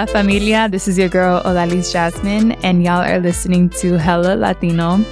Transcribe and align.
Hola 0.00 0.12
familia, 0.12 0.66
this 0.66 0.88
is 0.88 0.96
your 0.96 1.10
girl 1.10 1.42
Odalys 1.42 1.92
Jasmine, 1.92 2.52
and 2.64 2.82
y'all 2.82 3.02
are 3.02 3.18
listening 3.20 3.68
to 3.80 3.98
Hella 3.98 4.34
Latino. 4.34 5.04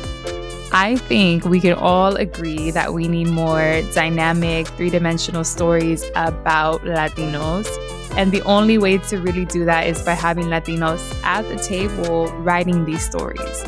I 0.73 0.97
think 0.97 1.45
we 1.45 1.61
can 1.61 1.75
all 1.75 2.17
agree 2.17 2.71
that 2.71 2.95
we 2.95 3.07
need 3.07 3.29
more 3.29 3.83
dynamic, 3.93 4.67
three 4.67 4.89
dimensional 4.89 5.45
stories 5.45 6.07
about 6.15 6.81
Latinos. 6.85 7.69
And 8.17 8.33
the 8.33 8.41
only 8.45 8.79
way 8.79 8.97
to 8.97 9.19
really 9.19 9.45
do 9.45 9.67
that 9.67 9.87
is 9.87 10.01
by 10.01 10.15
having 10.15 10.47
Latinos 10.47 11.03
at 11.23 11.43
the 11.51 11.57
table 11.57 12.33
writing 12.39 12.87
these 12.87 13.05
stories. 13.05 13.65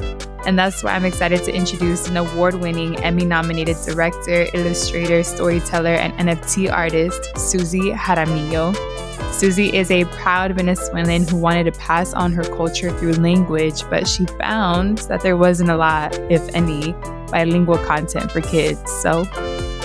And 0.47 0.59
that's 0.59 0.83
why 0.83 0.93
I'm 0.93 1.05
excited 1.05 1.45
to 1.45 1.55
introduce 1.55 2.09
an 2.09 2.17
award 2.17 2.55
winning 2.55 2.97
Emmy 3.01 3.27
nominated 3.27 3.77
director, 3.85 4.47
illustrator, 4.55 5.23
storyteller, 5.23 5.97
and 5.97 6.15
NFT 6.15 6.73
artist, 6.73 7.37
Susie 7.37 7.93
Jaramillo. 7.93 9.00
Susie 9.33 9.75
is 9.75 9.91
a 9.91 10.05
proud 10.07 10.53
Venezuelan 10.53 11.27
who 11.27 11.37
wanted 11.37 11.65
to 11.65 11.73
pass 11.79 12.13
on 12.13 12.33
her 12.33 12.45
culture 12.45 12.91
through 12.99 13.15
language, 13.15 13.83
but 13.89 14.07
she 14.07 14.27
found 14.39 14.99
that 14.99 15.23
there 15.23 15.37
wasn't 15.37 15.71
a 15.71 15.77
lot, 15.77 16.15
if 16.31 16.47
any, 16.55 16.93
bilingual 17.31 17.79
content 17.79 18.31
for 18.31 18.41
kids. 18.41 18.81
So 19.03 19.25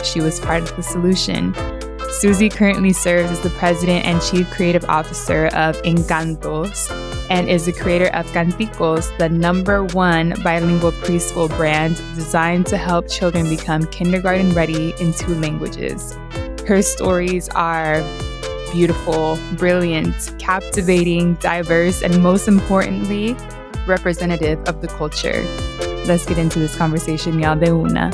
she 0.03 0.21
was 0.21 0.39
part 0.39 0.63
of 0.63 0.75
the 0.75 0.83
solution. 0.83 1.53
Susie 2.09 2.49
currently 2.49 2.93
serves 2.93 3.31
as 3.31 3.41
the 3.41 3.49
president 3.51 4.05
and 4.05 4.21
chief 4.21 4.49
creative 4.51 4.85
officer 4.85 5.47
of 5.47 5.75
Encantos 5.83 6.89
and 7.29 7.49
is 7.49 7.65
the 7.65 7.73
creator 7.73 8.07
of 8.13 8.25
Canticos, 8.27 9.15
the 9.17 9.29
number 9.29 9.83
one 9.83 10.33
bilingual 10.43 10.91
preschool 10.91 11.49
brand 11.57 11.95
designed 12.15 12.67
to 12.67 12.77
help 12.77 13.09
children 13.09 13.49
become 13.49 13.85
kindergarten 13.87 14.51
ready 14.51 14.93
in 14.99 15.13
two 15.13 15.35
languages. 15.35 16.13
Her 16.67 16.81
stories 16.81 17.49
are 17.49 18.01
beautiful, 18.75 19.39
brilliant, 19.53 20.35
captivating, 20.37 21.35
diverse, 21.35 22.03
and 22.03 22.21
most 22.21 22.45
importantly, 22.45 23.33
representative 23.87 24.59
of 24.67 24.81
the 24.81 24.87
culture. 24.89 25.41
Let's 26.07 26.25
get 26.25 26.37
into 26.37 26.59
this 26.59 26.75
conversation, 26.75 27.39
y'all 27.39 27.55
de 27.55 27.71
una. 27.71 28.11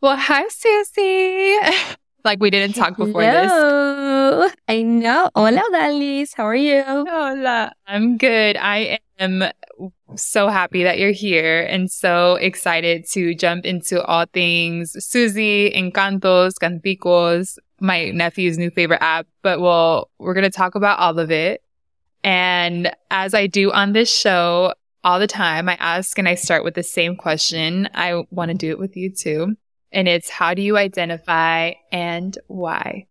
Well, 0.00 0.16
hi, 0.16 0.48
Susie. 0.48 1.58
like 2.24 2.40
we 2.40 2.48
didn't 2.48 2.74
talk 2.74 2.96
before 2.96 3.20
this. 3.20 3.52
Hello. 3.52 4.40
this. 4.40 4.54
I 4.68 4.80
know. 4.80 5.28
Hola, 5.34 5.62
Dalis. 5.70 6.32
How 6.34 6.44
are 6.44 6.56
you? 6.56 6.82
Hola. 6.82 7.72
I'm 7.86 8.16
good. 8.16 8.56
I 8.56 9.00
am 9.18 9.44
so 10.16 10.48
happy 10.48 10.82
that 10.82 10.98
you're 10.98 11.12
here 11.12 11.62
and 11.62 11.90
so 11.90 12.34
excited 12.36 13.06
to 13.10 13.34
jump 13.34 13.64
into 13.64 14.02
all 14.04 14.26
things 14.32 14.96
Susie, 15.04 15.70
Encantos, 15.70 16.54
Canticos, 16.60 17.58
my 17.80 18.10
nephew's 18.10 18.58
new 18.58 18.70
favorite 18.70 19.02
app. 19.02 19.26
But 19.42 19.60
well, 19.60 20.10
we're 20.18 20.34
going 20.34 20.44
to 20.44 20.50
talk 20.50 20.74
about 20.74 20.98
all 20.98 21.18
of 21.18 21.30
it. 21.30 21.62
And 22.24 22.92
as 23.10 23.34
I 23.34 23.46
do 23.46 23.70
on 23.72 23.92
this 23.92 24.12
show 24.12 24.74
all 25.04 25.20
the 25.20 25.26
time, 25.26 25.68
I 25.68 25.74
ask 25.74 26.18
and 26.18 26.28
I 26.28 26.34
start 26.34 26.64
with 26.64 26.74
the 26.74 26.82
same 26.82 27.16
question. 27.16 27.88
I 27.94 28.24
want 28.30 28.50
to 28.50 28.56
do 28.56 28.70
it 28.70 28.78
with 28.78 28.96
you 28.96 29.10
too. 29.10 29.56
And 29.92 30.08
it's 30.08 30.28
how 30.28 30.54
do 30.54 30.62
you 30.62 30.76
identify 30.76 31.72
and 31.92 32.36
why? 32.48 33.06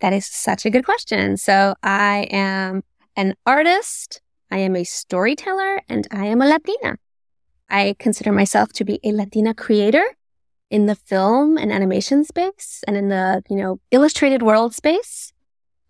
That 0.00 0.12
is 0.12 0.26
such 0.26 0.66
a 0.66 0.70
good 0.70 0.84
question. 0.84 1.36
So 1.36 1.74
I 1.82 2.28
am 2.30 2.82
an 3.16 3.34
artist 3.46 4.20
I 4.50 4.58
am 4.58 4.76
a 4.76 4.84
storyteller 4.84 5.82
and 5.88 6.06
I 6.10 6.26
am 6.26 6.40
a 6.40 6.46
Latina. 6.46 6.98
I 7.68 7.96
consider 7.98 8.32
myself 8.32 8.72
to 8.74 8.84
be 8.84 9.00
a 9.02 9.12
Latina 9.12 9.54
creator 9.54 10.04
in 10.70 10.86
the 10.86 10.94
film 10.94 11.56
and 11.56 11.72
animation 11.72 12.24
space 12.24 12.82
and 12.86 12.96
in 12.96 13.08
the, 13.08 13.42
you 13.48 13.56
know, 13.56 13.80
illustrated 13.90 14.42
world 14.42 14.74
space. 14.74 15.32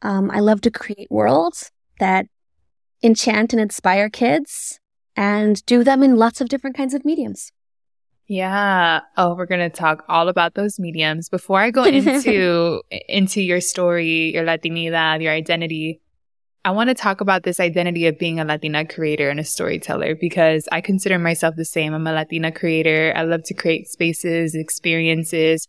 Um, 0.02 0.30
I 0.30 0.40
love 0.40 0.60
to 0.62 0.70
create 0.70 1.08
worlds 1.10 1.70
that 1.98 2.26
enchant 3.02 3.52
and 3.52 3.60
inspire 3.60 4.08
kids 4.08 4.80
and 5.16 5.64
do 5.66 5.82
them 5.82 6.02
in 6.02 6.16
lots 6.16 6.40
of 6.40 6.48
different 6.48 6.76
kinds 6.76 6.94
of 6.94 7.04
mediums. 7.04 7.52
Yeah. 8.28 9.00
Oh, 9.16 9.34
we're 9.34 9.46
going 9.46 9.70
to 9.70 9.74
talk 9.74 10.04
all 10.08 10.28
about 10.28 10.54
those 10.54 10.78
mediums. 10.78 11.28
Before 11.28 11.60
I 11.60 11.70
go 11.70 11.84
into 11.84 12.82
into 13.08 13.40
your 13.40 13.60
story, 13.60 14.32
your 14.34 14.44
Latinidad, 14.44 15.22
your 15.22 15.32
identity, 15.32 16.00
I 16.66 16.70
want 16.70 16.88
to 16.88 16.94
talk 16.94 17.20
about 17.20 17.44
this 17.44 17.60
identity 17.60 18.08
of 18.08 18.18
being 18.18 18.40
a 18.40 18.44
Latina 18.44 18.84
creator 18.84 19.30
and 19.30 19.38
a 19.38 19.44
storyteller 19.44 20.16
because 20.16 20.68
I 20.72 20.80
consider 20.80 21.16
myself 21.16 21.54
the 21.54 21.64
same. 21.64 21.94
I'm 21.94 22.08
a 22.08 22.12
Latina 22.12 22.50
creator. 22.50 23.12
I 23.14 23.22
love 23.22 23.44
to 23.44 23.54
create 23.54 23.86
spaces, 23.86 24.56
experiences, 24.56 25.68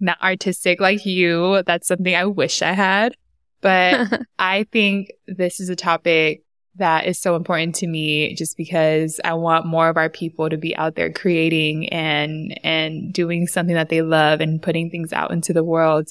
not 0.00 0.16
artistic 0.22 0.80
like 0.80 1.04
you. 1.04 1.62
That's 1.66 1.86
something 1.86 2.16
I 2.16 2.24
wish 2.24 2.62
I 2.62 2.72
had. 2.72 3.16
But 3.60 4.22
I 4.38 4.64
think 4.72 5.10
this 5.26 5.60
is 5.60 5.68
a 5.68 5.76
topic 5.76 6.42
that 6.76 7.04
is 7.04 7.18
so 7.18 7.36
important 7.36 7.74
to 7.74 7.86
me 7.86 8.34
just 8.34 8.56
because 8.56 9.20
I 9.22 9.34
want 9.34 9.66
more 9.66 9.90
of 9.90 9.98
our 9.98 10.08
people 10.08 10.48
to 10.48 10.56
be 10.56 10.74
out 10.74 10.94
there 10.94 11.12
creating 11.12 11.90
and, 11.90 12.58
and 12.64 13.12
doing 13.12 13.46
something 13.46 13.74
that 13.74 13.90
they 13.90 14.00
love 14.00 14.40
and 14.40 14.62
putting 14.62 14.88
things 14.88 15.12
out 15.12 15.32
into 15.32 15.52
the 15.52 15.64
world. 15.64 16.08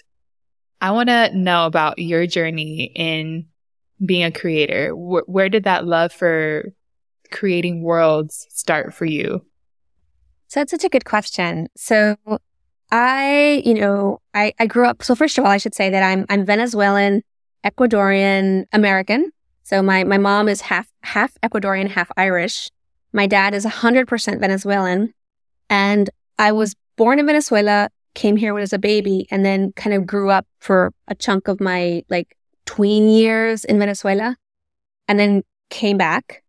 I 0.82 0.92
want 0.92 1.10
to 1.10 1.36
know 1.36 1.66
about 1.66 1.98
your 1.98 2.28
journey 2.28 2.92
in 2.94 3.48
being 4.06 4.24
a 4.24 4.32
creator? 4.32 4.92
Wh- 4.92 5.28
where 5.28 5.50
did 5.50 5.64
that 5.64 5.86
love 5.86 6.12
for 6.12 6.74
creating 7.32 7.84
worlds 7.84 8.48
start 8.50 8.94
for 8.94 9.06
you? 9.06 9.46
So 10.48 10.60
that's 10.60 10.72
such 10.72 10.84
a 10.84 10.90
good 10.90 11.06
question. 11.06 11.68
So 11.76 12.16
I, 12.92 13.62
you 13.66 13.76
know, 13.76 14.20
I, 14.34 14.54
I 14.60 14.66
grew 14.66 14.88
up. 14.88 15.04
So 15.04 15.16
first 15.16 15.38
of 15.38 15.46
all, 15.46 15.52
I 15.52 15.58
should 15.58 15.76
say 15.76 15.90
that 15.90 16.04
I'm 16.04 16.26
I'm 16.30 16.46
Venezuelan, 16.46 17.24
Ecuadorian, 17.64 18.66
American. 18.74 19.32
So 19.64 19.84
my 19.84 20.04
my 20.04 20.18
mom 20.18 20.50
is 20.50 20.62
half 20.62 20.88
half 21.04 21.38
Ecuadorian, 21.44 21.90
half 21.90 22.10
Irish. 22.18 22.72
My 23.14 23.28
dad 23.28 23.54
is 23.56 23.66
100% 23.66 24.40
Venezuelan, 24.40 25.14
and 25.70 26.10
I 26.38 26.52
was 26.52 26.76
born 26.96 27.18
in 27.18 27.26
Venezuela, 27.26 27.90
came 28.14 28.38
here 28.38 28.54
when 28.54 28.62
as 28.62 28.74
a 28.74 28.80
baby, 28.80 29.28
and 29.32 29.44
then 29.44 29.72
kind 29.74 29.96
of 29.96 30.06
grew 30.06 30.30
up 30.30 30.46
for 30.60 30.94
a 31.08 31.16
chunk 31.16 31.48
of 31.48 31.60
my 31.60 32.04
like 32.10 32.36
tween 32.70 33.10
years 33.10 33.66
in 33.66 33.80
Venezuela 33.80 34.38
and 35.08 35.20
then 35.20 35.42
came 35.72 35.98
back. 35.98 36.44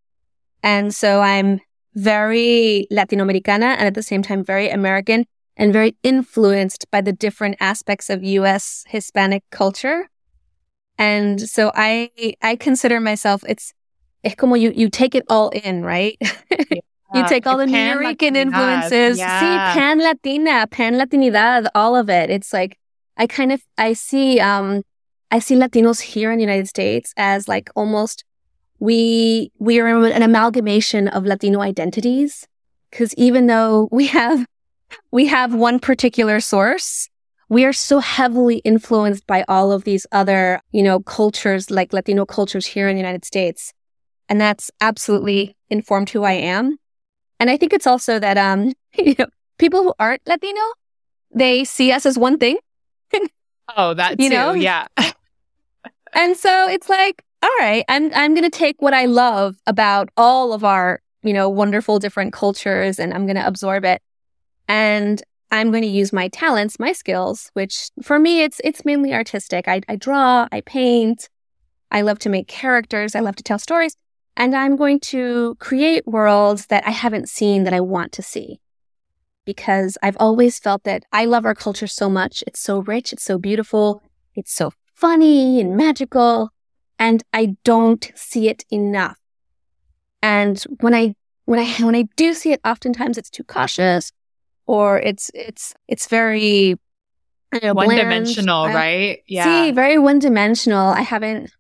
And 0.62 0.94
so 0.94 1.22
I'm 1.22 1.60
very 1.94 2.86
Latino 2.90 3.22
Americana 3.22 3.68
and 3.78 3.86
at 3.86 3.94
the 3.94 4.02
same 4.02 4.22
time 4.22 4.44
very 4.44 4.68
American 4.68 5.24
and 5.56 5.72
very 5.72 5.96
influenced 6.02 6.84
by 6.90 7.00
the 7.00 7.12
different 7.12 7.56
aspects 7.58 8.10
of 8.10 8.22
US 8.22 8.84
Hispanic 8.88 9.42
culture. 9.50 10.10
And 10.98 11.40
so 11.40 11.72
I 11.74 12.10
I 12.42 12.56
consider 12.56 13.00
myself 13.00 13.42
it's 13.48 13.72
es 14.22 14.34
como 14.34 14.56
you 14.56 14.72
you 14.76 14.90
take 14.90 15.14
it 15.14 15.24
all 15.28 15.48
in, 15.50 15.84
right? 15.84 16.18
Yeah. 17.12 17.22
you 17.22 17.28
take 17.28 17.44
all 17.44 17.58
the 17.58 17.66
Nuyorican 17.66 18.36
influences. 18.36 19.18
Yeah. 19.18 19.40
See, 19.40 19.80
pan 19.80 19.98
Latina, 19.98 20.68
pan 20.70 20.94
Latinidad, 20.94 21.66
all 21.74 21.96
of 21.96 22.08
it. 22.08 22.30
It's 22.30 22.52
like 22.52 22.78
I 23.16 23.26
kind 23.26 23.50
of 23.50 23.60
I 23.76 23.94
see 23.94 24.38
um 24.38 24.84
I 25.30 25.38
see 25.38 25.54
Latinos 25.54 26.00
here 26.00 26.32
in 26.32 26.38
the 26.38 26.44
United 26.44 26.68
States 26.68 27.12
as 27.16 27.46
like 27.46 27.70
almost 27.74 28.24
we 28.78 29.52
we 29.58 29.78
are 29.78 29.86
an 29.86 30.22
amalgamation 30.22 31.08
of 31.08 31.24
Latino 31.24 31.60
identities 31.60 32.48
because 32.90 33.14
even 33.14 33.46
though 33.46 33.88
we 33.92 34.06
have 34.08 34.46
we 35.12 35.26
have 35.26 35.54
one 35.54 35.78
particular 35.78 36.40
source, 36.40 37.08
we 37.48 37.64
are 37.64 37.72
so 37.72 38.00
heavily 38.00 38.56
influenced 38.58 39.26
by 39.26 39.44
all 39.46 39.70
of 39.70 39.84
these 39.84 40.06
other, 40.10 40.60
you 40.72 40.82
know, 40.82 41.00
cultures 41.00 41.70
like 41.70 41.92
Latino 41.92 42.24
cultures 42.24 42.66
here 42.66 42.88
in 42.88 42.96
the 42.96 43.00
United 43.00 43.24
States. 43.24 43.72
And 44.28 44.40
that's 44.40 44.70
absolutely 44.80 45.56
informed 45.68 46.10
who 46.10 46.24
I 46.24 46.32
am. 46.32 46.76
And 47.38 47.50
I 47.50 47.56
think 47.56 47.72
it's 47.72 47.86
also 47.86 48.18
that 48.18 48.36
um, 48.36 48.72
you 48.98 49.14
know, 49.18 49.26
people 49.58 49.82
who 49.82 49.94
aren't 49.98 50.26
Latino, 50.26 50.60
they 51.32 51.64
see 51.64 51.92
us 51.92 52.06
as 52.06 52.18
one 52.18 52.38
thing. 52.38 52.58
oh, 53.76 53.94
that 53.94 54.18
too. 54.18 54.24
You 54.24 54.30
know? 54.30 54.52
Yeah. 54.54 54.86
and 56.14 56.36
so 56.36 56.68
it's 56.68 56.88
like, 56.88 57.22
all 57.42 57.50
right, 57.58 57.84
I'm 57.88 58.12
I'm 58.14 58.34
gonna 58.34 58.50
take 58.50 58.80
what 58.80 58.94
I 58.94 59.06
love 59.06 59.56
about 59.66 60.10
all 60.16 60.52
of 60.52 60.64
our, 60.64 61.00
you 61.22 61.32
know, 61.32 61.48
wonderful 61.48 61.98
different 61.98 62.32
cultures 62.32 62.98
and 62.98 63.14
I'm 63.14 63.26
gonna 63.26 63.44
absorb 63.46 63.84
it. 63.84 64.02
And 64.68 65.22
I'm 65.52 65.70
going 65.70 65.82
to 65.82 65.88
use 65.88 66.12
my 66.12 66.28
talents, 66.28 66.78
my 66.78 66.92
skills, 66.92 67.50
which 67.54 67.90
for 68.02 68.18
me 68.18 68.42
it's 68.42 68.60
it's 68.62 68.84
mainly 68.84 69.12
artistic. 69.12 69.66
I, 69.66 69.80
I 69.88 69.96
draw, 69.96 70.46
I 70.52 70.60
paint, 70.60 71.28
I 71.90 72.02
love 72.02 72.18
to 72.20 72.28
make 72.28 72.46
characters, 72.46 73.14
I 73.14 73.20
love 73.20 73.36
to 73.36 73.42
tell 73.42 73.58
stories, 73.58 73.96
and 74.36 74.54
I'm 74.54 74.76
going 74.76 75.00
to 75.00 75.56
create 75.58 76.06
worlds 76.06 76.66
that 76.66 76.86
I 76.86 76.90
haven't 76.90 77.28
seen 77.28 77.64
that 77.64 77.74
I 77.74 77.80
want 77.80 78.12
to 78.12 78.22
see. 78.22 78.60
Because 79.44 79.98
I've 80.02 80.16
always 80.20 80.58
felt 80.58 80.84
that 80.84 81.04
I 81.12 81.24
love 81.24 81.44
our 81.44 81.54
culture 81.54 81.88
so 81.88 82.08
much. 82.08 82.44
It's 82.46 82.60
so 82.60 82.80
rich, 82.80 83.12
it's 83.12 83.24
so 83.24 83.38
beautiful, 83.38 84.02
it's 84.36 84.52
so 84.52 84.70
funny 85.00 85.60
and 85.60 85.76
magical, 85.76 86.50
and 86.98 87.22
I 87.32 87.56
don't 87.64 88.10
see 88.14 88.48
it 88.48 88.64
enough. 88.70 89.18
And 90.22 90.62
when 90.80 90.94
I 90.94 91.14
when 91.46 91.58
I 91.58 91.66
when 91.84 91.94
I 91.94 92.02
do 92.16 92.34
see 92.34 92.52
it, 92.52 92.60
oftentimes 92.64 93.16
it's 93.16 93.30
too 93.30 93.44
cautious 93.44 94.12
or 94.66 95.00
it's 95.00 95.30
it's 95.34 95.74
it's 95.88 96.06
very 96.06 96.76
you 97.52 97.60
know, 97.62 97.74
one 97.74 97.86
bland. 97.86 98.00
dimensional, 98.02 98.64
I, 98.64 98.74
right? 98.74 99.22
Yeah. 99.26 99.44
See, 99.44 99.72
very 99.72 99.98
one 99.98 100.18
dimensional. 100.18 100.90
I 100.90 101.00
haven't 101.00 101.50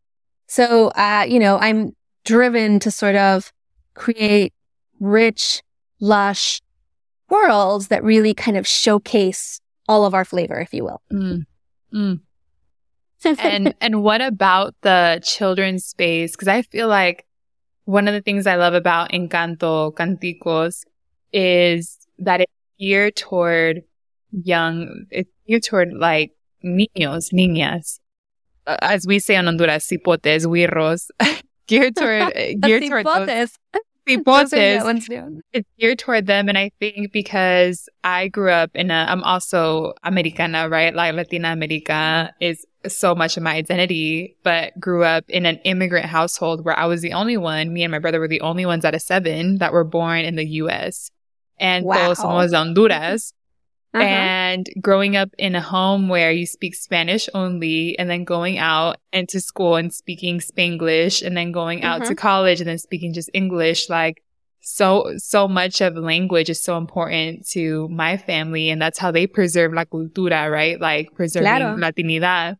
so 0.46 0.88
uh, 0.88 1.24
you 1.28 1.38
know, 1.38 1.58
I'm 1.58 1.96
driven 2.24 2.78
to 2.80 2.90
sort 2.90 3.16
of 3.16 3.52
create 3.94 4.52
rich, 5.00 5.62
lush 5.98 6.60
worlds 7.28 7.88
that 7.88 8.04
really 8.04 8.34
kind 8.34 8.56
of 8.56 8.66
showcase 8.66 9.60
all 9.88 10.04
of 10.04 10.14
our 10.14 10.24
flavor, 10.24 10.60
if 10.60 10.74
you 10.74 10.84
will. 10.84 11.00
Mm. 11.12 11.46
Mm. 11.92 12.20
And 13.24 13.74
and 13.80 14.02
what 14.02 14.20
about 14.20 14.74
the 14.82 15.20
children's 15.22 15.84
space? 15.84 16.32
Because 16.32 16.48
I 16.48 16.62
feel 16.62 16.88
like 16.88 17.26
one 17.84 18.08
of 18.08 18.14
the 18.14 18.20
things 18.20 18.46
I 18.46 18.56
love 18.56 18.74
about 18.74 19.10
Encanto 19.10 19.92
Canticos 19.94 20.84
is 21.32 21.98
that 22.18 22.40
it's 22.40 22.52
geared 22.78 23.16
toward 23.16 23.82
young, 24.30 25.06
it's 25.10 25.30
geared 25.46 25.64
toward 25.64 25.92
like 25.92 26.32
niños, 26.64 27.32
niñas. 27.32 27.98
Uh, 28.66 28.76
as 28.82 29.06
we 29.06 29.18
say 29.18 29.36
in 29.36 29.46
Honduras, 29.46 29.88
cipotes, 29.88 30.46
wirros, 30.46 31.10
geared 31.66 31.96
toward, 31.96 32.32
geared 32.60 32.84
toward 32.86 33.06
those. 33.06 33.58
Cipotes. 34.08 35.40
It's 35.52 35.68
geared 35.78 35.98
toward 35.98 36.26
them. 36.26 36.48
And 36.48 36.58
I 36.58 36.70
think 36.80 37.12
because 37.12 37.88
I 38.02 38.28
grew 38.28 38.50
up 38.50 38.70
in 38.74 38.90
a, 38.90 39.06
I'm 39.08 39.22
also 39.22 39.94
Americana, 40.02 40.68
right? 40.68 40.94
Like 40.94 41.14
Latina 41.14 41.52
America 41.52 42.32
is 42.40 42.66
so 42.88 43.14
much 43.14 43.36
of 43.36 43.42
my 43.42 43.54
identity, 43.54 44.36
but 44.42 44.78
grew 44.80 45.04
up 45.04 45.28
in 45.28 45.46
an 45.46 45.56
immigrant 45.64 46.06
household 46.06 46.64
where 46.64 46.78
I 46.78 46.86
was 46.86 47.02
the 47.02 47.12
only 47.12 47.36
one, 47.36 47.72
me 47.72 47.82
and 47.82 47.90
my 47.90 47.98
brother 47.98 48.20
were 48.20 48.28
the 48.28 48.40
only 48.40 48.64
ones 48.64 48.84
out 48.84 48.94
of 48.94 49.02
seven 49.02 49.58
that 49.58 49.72
were 49.72 49.84
born 49.84 50.20
in 50.20 50.36
the 50.36 50.46
US. 50.46 51.10
And 51.58 51.84
wow. 51.84 51.96
todos 51.96 52.20
somos 52.20 52.54
Honduras. 52.54 53.34
Uh-huh. 53.92 54.04
And 54.04 54.68
growing 54.80 55.16
up 55.16 55.30
in 55.36 55.56
a 55.56 55.60
home 55.60 56.08
where 56.08 56.30
you 56.30 56.46
speak 56.46 56.76
Spanish 56.76 57.28
only 57.34 57.98
and 57.98 58.08
then 58.08 58.22
going 58.22 58.56
out 58.56 58.98
into 59.12 59.40
school 59.40 59.74
and 59.74 59.92
speaking 59.92 60.38
Spanglish 60.38 61.26
and 61.26 61.36
then 61.36 61.50
going 61.50 61.82
out 61.82 62.02
uh-huh. 62.02 62.10
to 62.10 62.14
college 62.14 62.60
and 62.60 62.68
then 62.70 62.78
speaking 62.78 63.12
just 63.12 63.30
English, 63.34 63.90
like 63.90 64.22
so, 64.60 65.12
so 65.16 65.48
much 65.48 65.80
of 65.80 65.96
language 65.96 66.48
is 66.48 66.62
so 66.62 66.76
important 66.76 67.48
to 67.48 67.88
my 67.88 68.16
family. 68.16 68.70
And 68.70 68.80
that's 68.80 68.98
how 68.98 69.10
they 69.10 69.26
preserve 69.26 69.72
la 69.72 69.84
cultura, 69.84 70.48
right? 70.48 70.80
Like 70.80 71.12
preserving 71.14 71.48
claro. 71.48 71.76
Latinidad. 71.76 72.58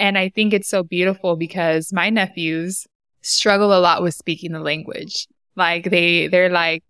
And 0.00 0.16
I 0.16 0.28
think 0.28 0.52
it's 0.52 0.68
so 0.68 0.82
beautiful 0.82 1.36
because 1.36 1.92
my 1.92 2.10
nephews 2.10 2.86
struggle 3.22 3.76
a 3.76 3.80
lot 3.80 4.02
with 4.02 4.14
speaking 4.14 4.52
the 4.52 4.60
language. 4.60 5.26
Like 5.56 5.90
they, 5.90 6.28
they're 6.28 6.50
like, 6.50 6.84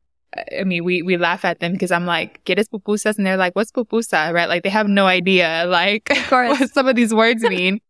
I 0.58 0.64
mean, 0.64 0.84
we, 0.84 1.02
we 1.02 1.16
laugh 1.16 1.44
at 1.44 1.60
them 1.60 1.72
because 1.72 1.90
I'm 1.90 2.04
like, 2.04 2.44
get 2.44 2.58
us 2.58 2.68
pupusas? 2.68 3.16
And 3.16 3.26
they're 3.26 3.38
like, 3.38 3.56
what's 3.56 3.72
pupusa? 3.72 4.32
Right? 4.32 4.48
Like 4.48 4.62
they 4.62 4.68
have 4.68 4.88
no 4.88 5.06
idea, 5.06 5.64
like, 5.66 6.10
what 6.28 6.70
some 6.70 6.86
of 6.86 6.96
these 6.96 7.14
words 7.14 7.42
mean. 7.48 7.80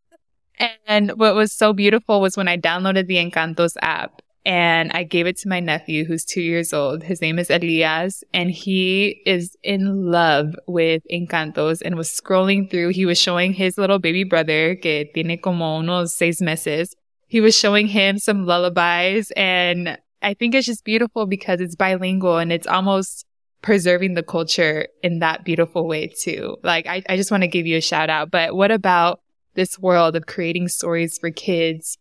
and 0.87 1.11
what 1.13 1.35
was 1.35 1.53
so 1.53 1.73
beautiful 1.73 2.21
was 2.21 2.37
when 2.37 2.49
I 2.49 2.57
downloaded 2.57 3.07
the 3.09 3.17
Encantos 3.17 3.75
app 3.83 4.23
and 4.45 4.91
I 4.93 5.05
gave 5.05 5.27
it 5.27 5.37
to 5.39 5.49
my 5.49 5.61
nephew 5.61 6.05
who's 6.05 6.25
two 6.25 6.41
years 6.41 6.73
old. 6.73 7.03
His 7.03 7.21
name 7.21 7.39
is 7.39 7.51
Elias 7.51 8.25
and 8.33 8.51
he 8.51 9.21
is 9.27 9.57
in 9.63 10.11
love 10.11 10.55
with 10.67 11.03
Encantos 11.13 11.83
and 11.85 11.97
was 11.97 12.09
scrolling 12.09 12.71
through. 12.71 12.91
He 12.91 13.05
was 13.05 13.19
showing 13.19 13.53
his 13.53 13.77
little 13.77 13.99
baby 13.99 14.25
brother, 14.25 14.75
que 14.77 15.05
tiene 15.15 15.39
como 15.43 15.81
unos 15.81 16.11
seis 16.11 16.41
meses. 16.41 16.95
He 17.27 17.41
was 17.41 17.57
showing 17.57 17.89
him 17.89 18.19
some 18.19 18.47
lullabies 18.47 19.31
and 19.37 19.99
I 20.23 20.35
think 20.35 20.55
it's 20.55 20.67
just 20.67 20.85
beautiful 20.85 21.27
because 21.27 21.61
it's 21.61 21.77
bilingual 21.77 22.39
and 22.39 22.53
it's 22.53 22.67
almost 22.67 23.27
preserving 23.63 24.15
the 24.15 24.23
culture 24.23 24.87
in 25.03 25.19
that 25.19 25.45
beautiful 25.45 25.87
way 25.87 26.07
too. 26.07 26.57
Like, 26.63 26.87
I, 26.87 27.03
I 27.09 27.17
just 27.17 27.31
want 27.31 27.43
to 27.43 27.49
give 27.49 27.67
you 27.67 27.77
a 27.77 27.83
shout 27.83 28.11
out. 28.11 28.31
But 28.31 28.55
what 28.55 28.71
about 28.71 29.21
this 29.55 29.79
world 29.79 30.17
of 30.17 30.27
creating 30.27 30.69
stories 30.69 31.19
for 31.19 31.31
kids 31.31 31.99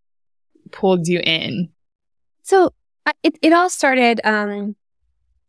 pulled 0.72 1.08
you 1.08 1.20
in? 1.20 1.70
So 2.48 2.72
it, 3.24 3.38
it 3.42 3.52
all 3.52 3.70
started, 3.70 4.22
um, 4.24 4.78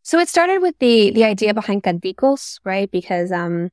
so 0.02 0.18
it 0.18 0.28
started 0.28 0.60
with 0.60 0.76
the, 0.80 1.12
the 1.12 1.22
idea 1.22 1.54
behind 1.54 1.84
Canticos, 1.84 2.58
right? 2.64 2.90
Because, 2.90 3.30
um, 3.30 3.70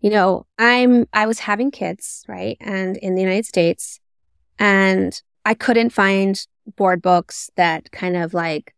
you 0.00 0.10
know, 0.10 0.44
I'm, 0.58 1.06
I 1.12 1.26
was 1.26 1.38
having 1.38 1.70
kids, 1.70 2.24
right? 2.26 2.56
And 2.60 2.96
in 2.96 3.14
the 3.14 3.22
United 3.22 3.46
States 3.46 4.00
and 4.58 5.22
I 5.44 5.54
couldn't 5.54 5.90
find 5.90 6.44
board 6.74 7.00
books 7.00 7.48
that 7.54 7.92
kind 7.92 8.16
of 8.16 8.34
like 8.34 8.74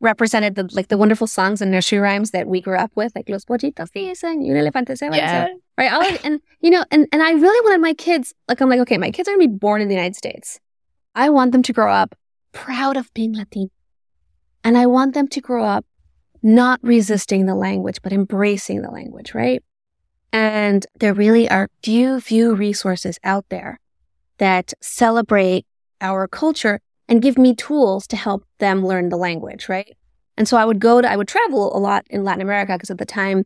represented 0.00 0.56
the 0.56 0.68
like 0.72 0.88
the 0.88 0.98
wonderful 0.98 1.28
songs 1.28 1.62
and 1.62 1.70
nursery 1.70 2.00
rhymes 2.00 2.32
that 2.32 2.48
we 2.48 2.60
grew 2.60 2.78
up 2.78 2.90
with, 2.96 3.12
like 3.14 3.28
Los 3.28 3.44
Pollitos 3.44 3.90
dicen 3.94 4.40
y 4.40 4.50
un 4.50 4.56
elefante 4.56 4.98
se 4.98 5.08
yeah. 5.12 5.46
Right. 5.78 5.92
All, 5.92 6.02
of, 6.02 6.24
and 6.24 6.40
you 6.60 6.70
know, 6.70 6.84
and, 6.90 7.06
and 7.12 7.22
I 7.22 7.30
really 7.30 7.64
wanted 7.64 7.80
my 7.80 7.94
kids, 7.94 8.34
like 8.48 8.60
I'm 8.60 8.68
like, 8.68 8.80
okay, 8.80 8.98
my 8.98 9.12
kids 9.12 9.28
are 9.28 9.32
gonna 9.32 9.46
be 9.46 9.54
born 9.54 9.82
in 9.82 9.86
the 9.86 9.94
United 9.94 10.16
States. 10.16 10.58
I 11.14 11.30
want 11.30 11.52
them 11.52 11.62
to 11.62 11.72
grow 11.72 11.92
up 11.92 12.16
proud 12.52 12.96
of 12.96 13.12
being 13.14 13.34
Latino. 13.34 13.70
And 14.62 14.76
I 14.76 14.86
want 14.86 15.14
them 15.14 15.28
to 15.28 15.40
grow 15.40 15.64
up 15.64 15.84
not 16.42 16.80
resisting 16.82 17.46
the 17.46 17.54
language, 17.54 18.00
but 18.02 18.12
embracing 18.12 18.82
the 18.82 18.90
language, 18.90 19.34
right? 19.34 19.62
And 20.32 20.86
there 20.98 21.14
really 21.14 21.48
are 21.48 21.68
few, 21.82 22.20
few 22.20 22.54
resources 22.54 23.18
out 23.24 23.46
there 23.48 23.80
that 24.38 24.72
celebrate 24.80 25.66
our 26.00 26.26
culture 26.26 26.80
and 27.08 27.20
give 27.20 27.36
me 27.36 27.54
tools 27.54 28.06
to 28.06 28.16
help 28.16 28.44
them 28.58 28.86
learn 28.86 29.08
the 29.08 29.16
language, 29.16 29.68
right? 29.68 29.96
And 30.36 30.48
so 30.48 30.56
I 30.56 30.64
would 30.64 30.78
go 30.78 31.02
to, 31.02 31.10
I 31.10 31.16
would 31.16 31.28
travel 31.28 31.76
a 31.76 31.78
lot 31.78 32.06
in 32.08 32.24
Latin 32.24 32.40
America 32.40 32.72
because 32.74 32.90
at 32.90 32.98
the 32.98 33.04
time 33.04 33.44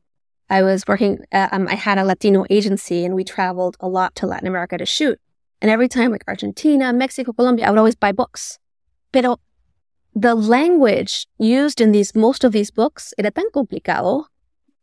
I 0.50 0.62
was 0.62 0.84
working, 0.86 1.24
uh, 1.32 1.48
um, 1.50 1.66
I 1.68 1.74
had 1.74 1.98
a 1.98 2.04
Latino 2.04 2.44
agency 2.50 3.04
and 3.04 3.14
we 3.14 3.24
traveled 3.24 3.76
a 3.80 3.88
lot 3.88 4.14
to 4.16 4.26
Latin 4.26 4.46
America 4.46 4.78
to 4.78 4.86
shoot. 4.86 5.18
And 5.60 5.70
every 5.70 5.88
time, 5.88 6.12
like 6.12 6.24
Argentina, 6.28 6.92
Mexico, 6.92 7.32
Colombia, 7.32 7.66
I 7.66 7.70
would 7.70 7.78
always 7.78 7.94
buy 7.94 8.12
books. 8.12 8.58
Pero 9.14 9.38
the 10.14 10.34
language 10.34 11.26
used 11.38 11.80
in 11.80 11.92
these, 11.92 12.14
most 12.14 12.44
of 12.44 12.52
these 12.52 12.70
books, 12.70 13.14
era 13.16 13.30
tan 13.30 13.46
complicado 13.54 14.24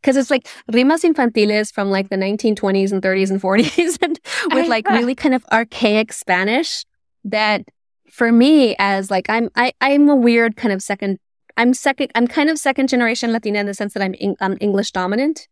because 0.02 0.18
it's 0.18 0.32
like 0.32 0.48
rimas 0.72 1.04
infantiles 1.04 1.72
from 1.72 1.92
like 1.92 2.10
the 2.10 2.16
1920s 2.16 2.92
and 2.92 3.04
30s 3.04 3.30
and 3.30 3.42
40s 3.42 3.98
and 4.02 4.20
with 4.56 4.68
like 4.68 4.90
really 4.90 5.14
kind 5.14 5.36
of 5.36 5.46
archaic 5.52 6.12
Spanish 6.12 6.86
that 7.24 7.62
for 8.10 8.32
me 8.32 8.76
as 8.80 9.12
like 9.12 9.30
I'm 9.30 9.50
I 9.56 9.74
I'm 9.80 10.10
a 10.10 10.16
weird 10.16 10.56
kind 10.56 10.74
of 10.74 10.82
second 10.82 11.20
I'm 11.58 11.74
second 11.74 12.12
I'm 12.16 12.28
kind 12.28 12.50
of 12.50 12.58
second 12.58 12.90
generation 12.90 13.32
Latina 13.32 13.60
in 13.60 13.66
the 13.66 13.74
sense 13.74 13.94
that 13.94 14.02
I'm, 14.02 14.16
I'm 14.40 14.58
English 14.60 14.92
dominant, 14.92 15.48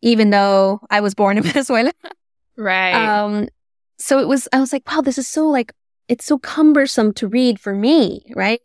even 0.00 0.30
though 0.30 0.80
I 0.90 1.00
was 1.00 1.14
born 1.14 1.36
in 1.38 1.42
Venezuela. 1.52 1.92
Right. 2.56 2.94
Um. 2.94 3.48
So 3.98 4.18
it 4.18 4.28
was 4.28 4.48
I 4.52 4.60
was 4.60 4.72
like, 4.72 4.88
wow, 4.90 5.00
this 5.00 5.18
is 5.18 5.28
so 5.28 5.48
like 5.48 5.72
it's 6.12 6.26
so 6.26 6.38
cumbersome 6.38 7.14
to 7.14 7.26
read 7.26 7.58
for 7.58 7.74
me, 7.74 8.22
right? 8.36 8.60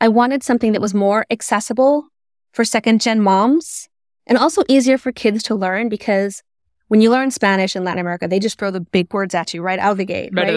I 0.00 0.06
wanted 0.06 0.44
something 0.44 0.70
that 0.70 0.80
was 0.80 0.94
more 0.94 1.26
accessible 1.28 2.06
for 2.52 2.64
second 2.64 3.00
gen 3.00 3.20
moms 3.20 3.88
and 4.24 4.38
also 4.38 4.62
easier 4.68 4.96
for 4.96 5.10
kids 5.10 5.42
to 5.42 5.56
learn 5.56 5.88
because 5.88 6.44
when 6.86 7.00
you 7.00 7.10
learn 7.10 7.32
Spanish 7.32 7.74
in 7.74 7.82
Latin 7.82 7.98
America, 7.98 8.28
they 8.28 8.38
just 8.38 8.56
throw 8.56 8.70
the 8.70 8.80
big 8.80 9.12
words 9.12 9.34
at 9.34 9.52
you 9.52 9.62
right 9.62 9.80
out 9.80 9.90
of 9.90 9.98
the 9.98 10.04
gate. 10.04 10.30
Right? 10.32 10.54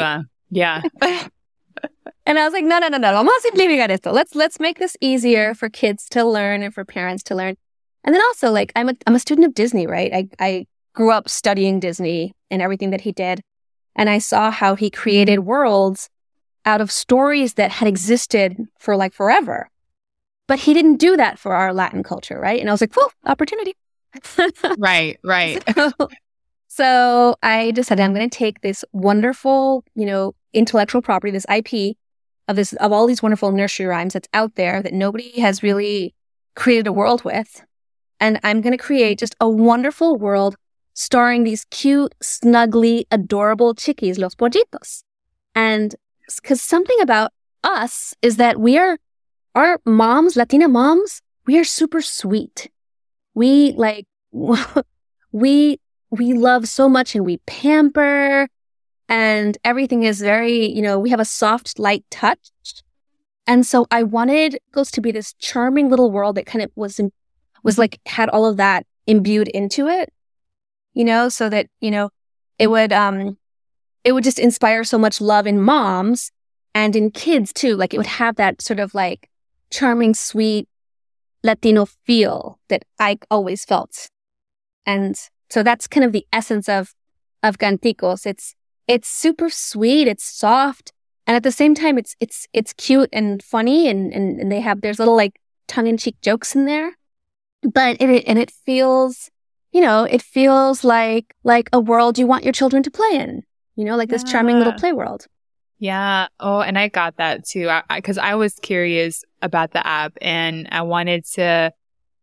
Yeah. 0.52 0.84
and 2.28 2.38
I 2.38 2.46
was 2.46 2.54
like, 2.54 2.64
no, 2.64 2.78
no, 2.78 2.90
no, 2.90 3.00
no. 3.00 3.12
Vamos 3.12 3.34
a 3.46 3.50
simplificar 3.50 3.90
esto. 3.90 4.12
Let's 4.12 4.36
let's 4.36 4.60
make 4.60 4.78
this 4.78 4.96
easier 5.02 5.56
for 5.56 5.68
kids 5.68 6.08
to 6.10 6.24
learn 6.24 6.62
and 6.62 6.72
for 6.72 6.86
parents 6.86 7.24
to 7.24 7.36
learn. 7.36 7.56
And 8.04 8.14
then 8.14 8.22
also, 8.22 8.52
like, 8.52 8.72
I'm 8.76 8.90
a 8.90 8.94
I'm 9.08 9.16
a 9.16 9.20
student 9.20 9.48
of 9.48 9.56
Disney, 9.56 9.88
right? 9.88 10.14
I 10.14 10.28
I 10.40 10.68
grew 10.94 11.10
up 11.10 11.28
studying 11.28 11.80
Disney 11.80 12.36
and 12.52 12.62
everything 12.62 12.92
that 12.92 13.02
he 13.02 13.12
did, 13.12 13.42
and 13.96 14.10
I 14.10 14.18
saw 14.18 14.52
how 14.52 14.76
he 14.76 14.90
created 14.90 15.40
worlds 15.40 16.10
out 16.66 16.82
of 16.82 16.92
stories 16.92 17.56
that 17.56 17.72
had 17.72 17.88
existed 17.88 18.58
for 18.80 18.96
like 18.96 19.14
forever. 19.14 19.70
But 20.48 20.60
he 20.60 20.74
didn't 20.74 20.98
do 20.98 21.16
that 21.18 21.40
for 21.40 21.56
our 21.56 21.74
Latin 21.74 22.04
culture, 22.04 22.40
right? 22.40 22.60
And 22.60 22.70
I 22.70 22.74
was 22.74 22.82
like, 22.82 22.94
whoa, 22.94 23.08
opportunity. 23.26 23.76
right, 24.78 25.18
right. 25.24 25.64
So, 25.74 25.92
so 26.68 27.36
I 27.42 27.72
decided 27.72 28.04
I'm 28.04 28.14
going 28.14 28.30
to 28.30 28.38
take 28.38 28.62
this 28.62 28.84
wonderful, 28.92 29.84
you 29.96 30.06
know, 30.06 30.36
intellectual 30.54 31.02
property, 31.02 31.32
this 31.32 31.46
IP 31.54 31.98
of 32.48 32.56
this, 32.56 32.74
of 32.74 32.92
all 32.92 33.08
these 33.08 33.24
wonderful 33.24 33.52
nursery 33.52 33.86
rhymes 33.86 34.14
that's 34.14 34.28
out 34.34 34.56
there 34.56 34.82
that 34.82 34.94
nobody 34.94 35.40
has 35.40 35.64
really 35.64 36.14
created 36.56 36.88
a 36.88 36.94
world 36.94 37.24
with. 37.24 37.64
And 38.20 38.40
I'm 38.44 38.62
going 38.62 38.76
to 38.76 38.84
create 38.84 39.20
just 39.20 39.36
a 39.40 39.50
wonderful 39.50 40.18
world 40.18 40.56
starring 40.94 41.44
these 41.44 41.66
cute, 41.66 42.14
snuggly, 42.24 43.06
adorable 43.12 43.74
chickies, 43.74 44.20
los 44.20 44.36
pollitos. 44.36 45.04
And 45.56 45.96
because 46.42 46.62
something 46.62 47.00
about 47.02 47.32
us 47.64 48.14
is 48.22 48.38
that 48.38 48.60
we 48.60 48.78
are, 48.78 48.98
our 49.56 49.80
moms, 49.86 50.36
Latina 50.36 50.68
moms, 50.68 51.22
we 51.46 51.60
are 51.60 51.64
super 51.64 52.02
sweet. 52.02 52.70
We 53.34 53.74
like, 53.74 54.06
we, 55.32 55.80
we 56.10 56.34
love 56.34 56.68
so 56.68 56.88
much 56.88 57.16
and 57.16 57.26
we 57.26 57.38
pamper 57.46 58.48
and 59.10 59.58
everything 59.64 60.04
is 60.04 60.22
very, 60.22 60.72
you 60.72 60.82
know, 60.82 61.00
we 61.00 61.10
have 61.10 61.20
a 61.20 61.26
soft, 61.26 61.80
light 61.80 62.06
touch. 62.10 62.52
And 63.46 63.66
so 63.66 63.86
I 63.92 64.04
wanted 64.04 64.58
Ghost 64.72 64.94
to 64.94 65.02
be 65.02 65.12
this 65.12 65.34
charming 65.34 65.90
little 65.90 66.12
world 66.12 66.36
that 66.36 66.46
kind 66.46 66.64
of 66.64 66.72
was, 66.76 67.00
was 67.64 67.78
like, 67.78 68.00
had 68.06 68.30
all 68.30 68.46
of 68.46 68.58
that 68.58 68.86
imbued 69.06 69.50
into 69.50 69.88
it, 69.88 70.14
you 70.94 71.04
know, 71.04 71.30
so 71.30 71.50
that, 71.50 71.68
you 71.82 71.92
know, 71.92 72.10
it 72.60 72.68
would, 72.68 72.94
um, 72.94 73.38
it 74.04 74.12
would 74.12 74.24
just 74.24 74.40
inspire 74.40 74.84
so 74.84 74.98
much 74.98 75.22
love 75.22 75.48
in 75.48 75.62
moms 75.62 76.32
and 76.76 76.96
in 76.96 77.12
kids 77.12 77.54
too. 77.54 77.76
Like 77.76 77.94
it 77.94 77.98
would 77.98 78.06
have 78.06 78.36
that 78.36 78.62
sort 78.62 78.80
of 78.80 78.94
like 78.94 79.30
charming, 79.72 80.14
sweet 80.14 80.68
Latino 81.44 81.86
feel 81.86 82.60
that 82.70 82.84
I 83.00 83.18
always 83.30 83.66
felt. 83.66 84.08
And 84.86 85.16
so 85.50 85.64
that's 85.64 85.88
kind 85.88 86.06
of 86.06 86.12
the 86.12 86.26
essence 86.32 86.70
of, 86.70 86.94
of 87.42 87.58
Canticos. 87.58 88.26
It's, 88.26 88.56
it's 88.88 89.08
super 89.08 89.50
sweet. 89.50 90.08
It's 90.08 90.24
soft. 90.24 90.92
And 91.26 91.36
at 91.36 91.44
the 91.44 91.52
same 91.52 91.74
time, 91.74 91.98
it's, 91.98 92.16
it's, 92.20 92.48
it's 92.54 92.74
cute 92.74 93.10
and 93.14 93.42
funny. 93.42 93.88
And, 93.88 94.14
and, 94.14 94.40
and 94.40 94.52
they 94.52 94.60
have, 94.60 94.82
there's 94.82 95.00
little 95.00 95.16
like 95.16 95.40
tongue 95.68 95.88
in 95.88 95.98
cheek 95.98 96.18
jokes 96.22 96.56
in 96.56 96.66
there. 96.66 96.98
But 97.62 98.02
it, 98.02 98.26
and 98.28 98.38
it 98.38 98.52
feels, 98.52 99.30
you 99.74 99.82
know, 99.82 100.04
it 100.04 100.22
feels 100.22 100.84
like, 100.84 101.36
like 101.44 101.68
a 101.74 101.80
world 101.80 102.18
you 102.18 102.28
want 102.28 102.44
your 102.44 102.54
children 102.54 102.84
to 102.84 102.92
play 102.92 103.16
in, 103.16 103.44
you 103.76 103.84
know, 103.84 103.98
like 103.98 104.10
this 104.10 104.24
charming 104.24 104.58
little 104.58 104.74
play 104.74 104.94
world. 104.94 105.26
Yeah. 105.80 106.28
Oh, 106.40 106.62
and 106.62 106.78
I 106.78 106.88
got 106.88 107.18
that 107.18 107.46
too. 107.46 107.70
Because 107.90 108.18
I, 108.18 108.30
I, 108.30 108.32
I, 108.32 108.36
was 108.36 108.54
curious 108.62 109.26
about 109.42 109.74
the 109.74 109.86
app 109.86 110.14
and 110.22 110.70
I 110.72 110.84
wanted 110.84 111.26
to 111.34 111.74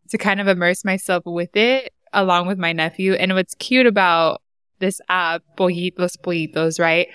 to 0.08 0.18
kind 0.18 0.40
of 0.40 0.48
immerse 0.48 0.84
myself 0.84 1.24
with 1.26 1.54
it 1.54 1.92
along 2.12 2.46
with 2.46 2.58
my 2.58 2.72
nephew. 2.72 3.12
And 3.14 3.34
what's 3.34 3.54
cute 3.56 3.86
about 3.86 4.40
this 4.78 5.00
app, 5.08 5.42
Pollitos 5.58 6.16
Pollitos, 6.16 6.80
right? 6.80 7.08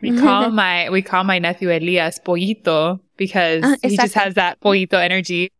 We 0.00 0.18
call 0.20 0.50
my 0.50 0.90
we 0.90 1.02
call 1.02 1.22
my 1.22 1.38
nephew 1.38 1.70
Elias 1.70 2.18
Pollito 2.18 2.98
because 3.16 3.62
uh, 3.62 3.76
he 3.82 3.96
just 3.96 4.14
has 4.14 4.34
that 4.34 4.60
pollito 4.60 4.94
energy. 4.94 5.52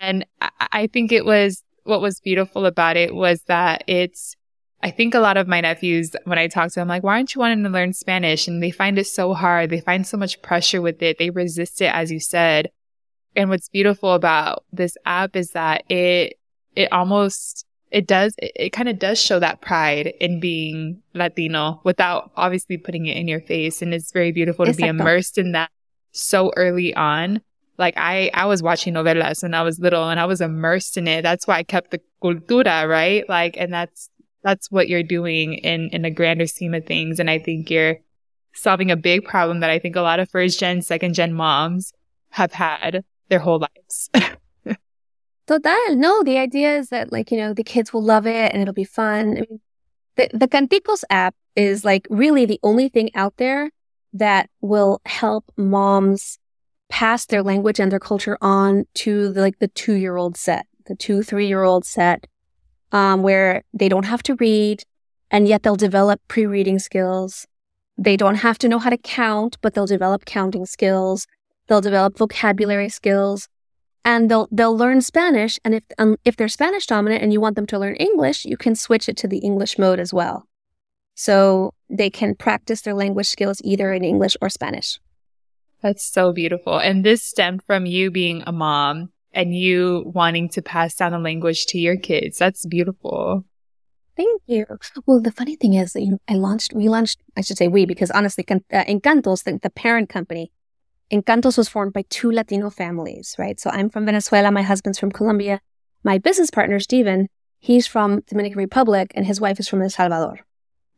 And 0.00 0.26
I, 0.40 0.50
I 0.72 0.86
think 0.88 1.12
it 1.12 1.24
was 1.24 1.62
what 1.84 2.00
was 2.00 2.20
beautiful 2.20 2.66
about 2.66 2.96
it 2.96 3.14
was 3.14 3.42
that 3.42 3.84
it's 3.86 4.36
I 4.82 4.90
think 4.90 5.14
a 5.14 5.20
lot 5.20 5.36
of 5.36 5.46
my 5.46 5.60
nephews, 5.60 6.16
when 6.24 6.38
I 6.38 6.48
talk 6.48 6.70
to 6.70 6.80
them, 6.80 6.88
like, 6.88 7.04
why 7.04 7.14
aren't 7.14 7.34
you 7.34 7.40
wanting 7.40 7.62
to 7.62 7.70
learn 7.70 7.92
Spanish? 7.92 8.48
And 8.48 8.60
they 8.60 8.72
find 8.72 8.98
it 8.98 9.06
so 9.06 9.32
hard. 9.32 9.70
They 9.70 9.80
find 9.80 10.04
so 10.04 10.16
much 10.16 10.42
pressure 10.42 10.82
with 10.82 11.00
it. 11.02 11.18
They 11.18 11.30
resist 11.30 11.80
it, 11.80 11.94
as 11.94 12.10
you 12.10 12.18
said. 12.18 12.70
And 13.36 13.48
what's 13.48 13.68
beautiful 13.68 14.12
about 14.12 14.64
this 14.72 14.96
app 15.06 15.36
is 15.36 15.52
that 15.52 15.84
it, 15.88 16.36
it 16.74 16.92
almost, 16.92 17.64
it 17.92 18.08
does, 18.08 18.34
it, 18.38 18.52
it 18.56 18.70
kind 18.70 18.88
of 18.88 18.98
does 18.98 19.22
show 19.22 19.38
that 19.38 19.60
pride 19.60 20.14
in 20.20 20.40
being 20.40 21.00
Latino 21.14 21.80
without 21.84 22.32
obviously 22.36 22.76
putting 22.76 23.06
it 23.06 23.16
in 23.16 23.28
your 23.28 23.40
face. 23.40 23.82
And 23.82 23.94
it's 23.94 24.10
very 24.10 24.32
beautiful 24.32 24.64
to 24.64 24.72
Exacto. 24.72 24.76
be 24.78 24.88
immersed 24.88 25.38
in 25.38 25.52
that 25.52 25.70
so 26.10 26.52
early 26.56 26.92
on. 26.94 27.40
Like 27.82 27.94
I, 27.96 28.30
I 28.32 28.46
was 28.46 28.62
watching 28.62 28.94
novelas 28.94 29.42
when 29.42 29.54
I 29.54 29.62
was 29.62 29.80
little 29.80 30.08
and 30.08 30.20
I 30.20 30.24
was 30.24 30.40
immersed 30.40 30.96
in 30.96 31.08
it. 31.08 31.22
That's 31.22 31.48
why 31.48 31.56
I 31.56 31.64
kept 31.64 31.90
the 31.90 32.00
cultura, 32.22 32.88
right? 32.88 33.28
Like, 33.28 33.56
and 33.58 33.72
that's, 33.72 34.08
that's 34.44 34.70
what 34.70 34.88
you're 34.88 35.02
doing 35.02 35.54
in, 35.54 35.88
in 35.88 36.04
a 36.04 36.10
grander 36.10 36.46
scheme 36.46 36.74
of 36.74 36.86
things. 36.86 37.18
And 37.18 37.28
I 37.28 37.40
think 37.40 37.70
you're 37.70 37.96
solving 38.54 38.92
a 38.92 38.96
big 38.96 39.24
problem 39.24 39.58
that 39.60 39.70
I 39.70 39.80
think 39.80 39.96
a 39.96 40.00
lot 40.00 40.20
of 40.20 40.30
first 40.30 40.60
gen, 40.60 40.80
second 40.80 41.14
gen 41.14 41.32
moms 41.32 41.92
have 42.30 42.52
had 42.52 43.04
their 43.28 43.40
whole 43.40 43.58
lives. 43.58 44.10
Total. 45.48 45.96
No, 45.96 46.22
the 46.22 46.38
idea 46.38 46.78
is 46.78 46.90
that 46.90 47.10
like, 47.10 47.32
you 47.32 47.36
know, 47.36 47.52
the 47.52 47.64
kids 47.64 47.92
will 47.92 48.04
love 48.04 48.28
it 48.28 48.52
and 48.52 48.62
it'll 48.62 48.72
be 48.72 48.84
fun. 48.84 49.38
I 49.38 49.40
mean, 49.40 49.60
the, 50.14 50.30
the 50.32 50.46
Canticos 50.46 51.02
app 51.10 51.34
is 51.56 51.84
like 51.84 52.06
really 52.10 52.46
the 52.46 52.60
only 52.62 52.88
thing 52.88 53.10
out 53.16 53.38
there 53.38 53.72
that 54.12 54.50
will 54.60 55.00
help 55.04 55.50
moms 55.56 56.38
pass 56.92 57.24
their 57.24 57.42
language 57.42 57.80
and 57.80 57.90
their 57.90 57.98
culture 57.98 58.36
on 58.42 58.84
to 58.92 59.32
the, 59.32 59.40
like 59.40 59.58
the 59.60 59.68
two 59.68 59.94
year 59.94 60.18
old 60.18 60.36
set, 60.36 60.66
the 60.86 60.94
two, 60.94 61.22
three 61.22 61.46
year 61.46 61.62
old 61.62 61.86
set 61.86 62.26
um, 62.92 63.22
where 63.22 63.62
they 63.72 63.88
don't 63.88 64.04
have 64.04 64.22
to 64.22 64.34
read 64.34 64.82
and 65.30 65.48
yet 65.48 65.62
they'll 65.62 65.74
develop 65.74 66.20
pre-reading 66.28 66.78
skills. 66.78 67.46
They 67.96 68.18
don't 68.18 68.34
have 68.34 68.58
to 68.58 68.68
know 68.68 68.78
how 68.78 68.90
to 68.90 68.98
count, 68.98 69.56
but 69.62 69.72
they'll 69.72 69.86
develop 69.86 70.26
counting 70.26 70.66
skills. 70.66 71.26
They'll 71.66 71.80
develop 71.80 72.18
vocabulary 72.18 72.90
skills 72.90 73.48
and 74.04 74.30
they'll, 74.30 74.48
they'll 74.52 74.76
learn 74.76 75.00
Spanish. 75.00 75.58
And 75.64 75.76
if, 75.76 75.84
um, 75.96 76.18
if 76.26 76.36
they're 76.36 76.46
Spanish 76.46 76.86
dominant 76.86 77.22
and 77.22 77.32
you 77.32 77.40
want 77.40 77.56
them 77.56 77.66
to 77.68 77.78
learn 77.78 77.96
English, 77.96 78.44
you 78.44 78.58
can 78.58 78.74
switch 78.74 79.08
it 79.08 79.16
to 79.16 79.26
the 79.26 79.38
English 79.38 79.78
mode 79.78 79.98
as 79.98 80.12
well. 80.12 80.46
So 81.14 81.72
they 81.88 82.10
can 82.10 82.34
practice 82.34 82.82
their 82.82 82.94
language 82.94 83.28
skills 83.28 83.62
either 83.64 83.94
in 83.94 84.04
English 84.04 84.36
or 84.42 84.50
Spanish. 84.50 85.00
That's 85.82 86.04
so 86.04 86.32
beautiful. 86.32 86.78
And 86.78 87.04
this 87.04 87.22
stemmed 87.22 87.62
from 87.64 87.86
you 87.86 88.10
being 88.10 88.42
a 88.46 88.52
mom 88.52 89.10
and 89.32 89.54
you 89.54 90.04
wanting 90.06 90.48
to 90.50 90.62
pass 90.62 90.94
down 90.94 91.12
the 91.12 91.18
language 91.18 91.66
to 91.66 91.78
your 91.78 91.96
kids. 91.96 92.38
That's 92.38 92.64
beautiful. 92.66 93.44
Thank 94.16 94.42
you. 94.46 94.66
Well, 95.06 95.20
the 95.20 95.32
funny 95.32 95.56
thing 95.56 95.74
is, 95.74 95.94
you 95.96 96.12
know, 96.12 96.18
I 96.28 96.34
launched, 96.34 96.74
we 96.74 96.88
launched, 96.88 97.18
I 97.36 97.40
should 97.40 97.56
say 97.56 97.66
we, 97.66 97.86
because 97.86 98.10
honestly, 98.10 98.44
uh, 98.48 98.84
Encantos, 98.84 99.44
the, 99.44 99.58
the 99.60 99.70
parent 99.70 100.10
company, 100.10 100.52
Encantos 101.10 101.56
was 101.58 101.68
formed 101.68 101.92
by 101.94 102.04
two 102.10 102.30
Latino 102.30 102.70
families, 102.70 103.34
right? 103.38 103.58
So 103.58 103.70
I'm 103.70 103.88
from 103.88 104.04
Venezuela. 104.04 104.50
My 104.50 104.62
husband's 104.62 104.98
from 104.98 105.10
Colombia. 105.12 105.60
My 106.04 106.18
business 106.18 106.50
partner, 106.50 106.78
Steven, 106.78 107.28
he's 107.58 107.86
from 107.86 108.20
Dominican 108.26 108.58
Republic 108.58 109.12
and 109.14 109.26
his 109.26 109.40
wife 109.40 109.58
is 109.58 109.68
from 109.68 109.82
El 109.82 109.90
Salvador. 109.90 110.40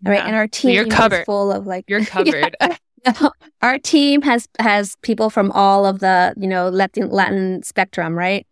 All 0.07 0.13
right. 0.13 0.17
Yeah. 0.17 0.27
And 0.27 0.37
our 0.37 0.49
team 0.49 0.71
so 0.71 0.75
you're 0.75 0.87
covered. 0.87 1.21
is 1.21 1.25
full 1.25 1.53
of 1.53 1.67
like, 1.67 1.85
you're 1.89 2.05
covered. 2.05 2.57
yeah. 2.61 2.77
our 3.63 3.79
team 3.79 4.23
has 4.23 4.49
has 4.59 4.97
people 5.03 5.31
from 5.31 5.51
all 5.53 5.87
of 5.87 6.01
the 6.01 6.35
you 6.37 6.49
know 6.49 6.69
Latin 6.69 7.11
Latin 7.11 7.63
spectrum, 7.63 8.17
right? 8.17 8.47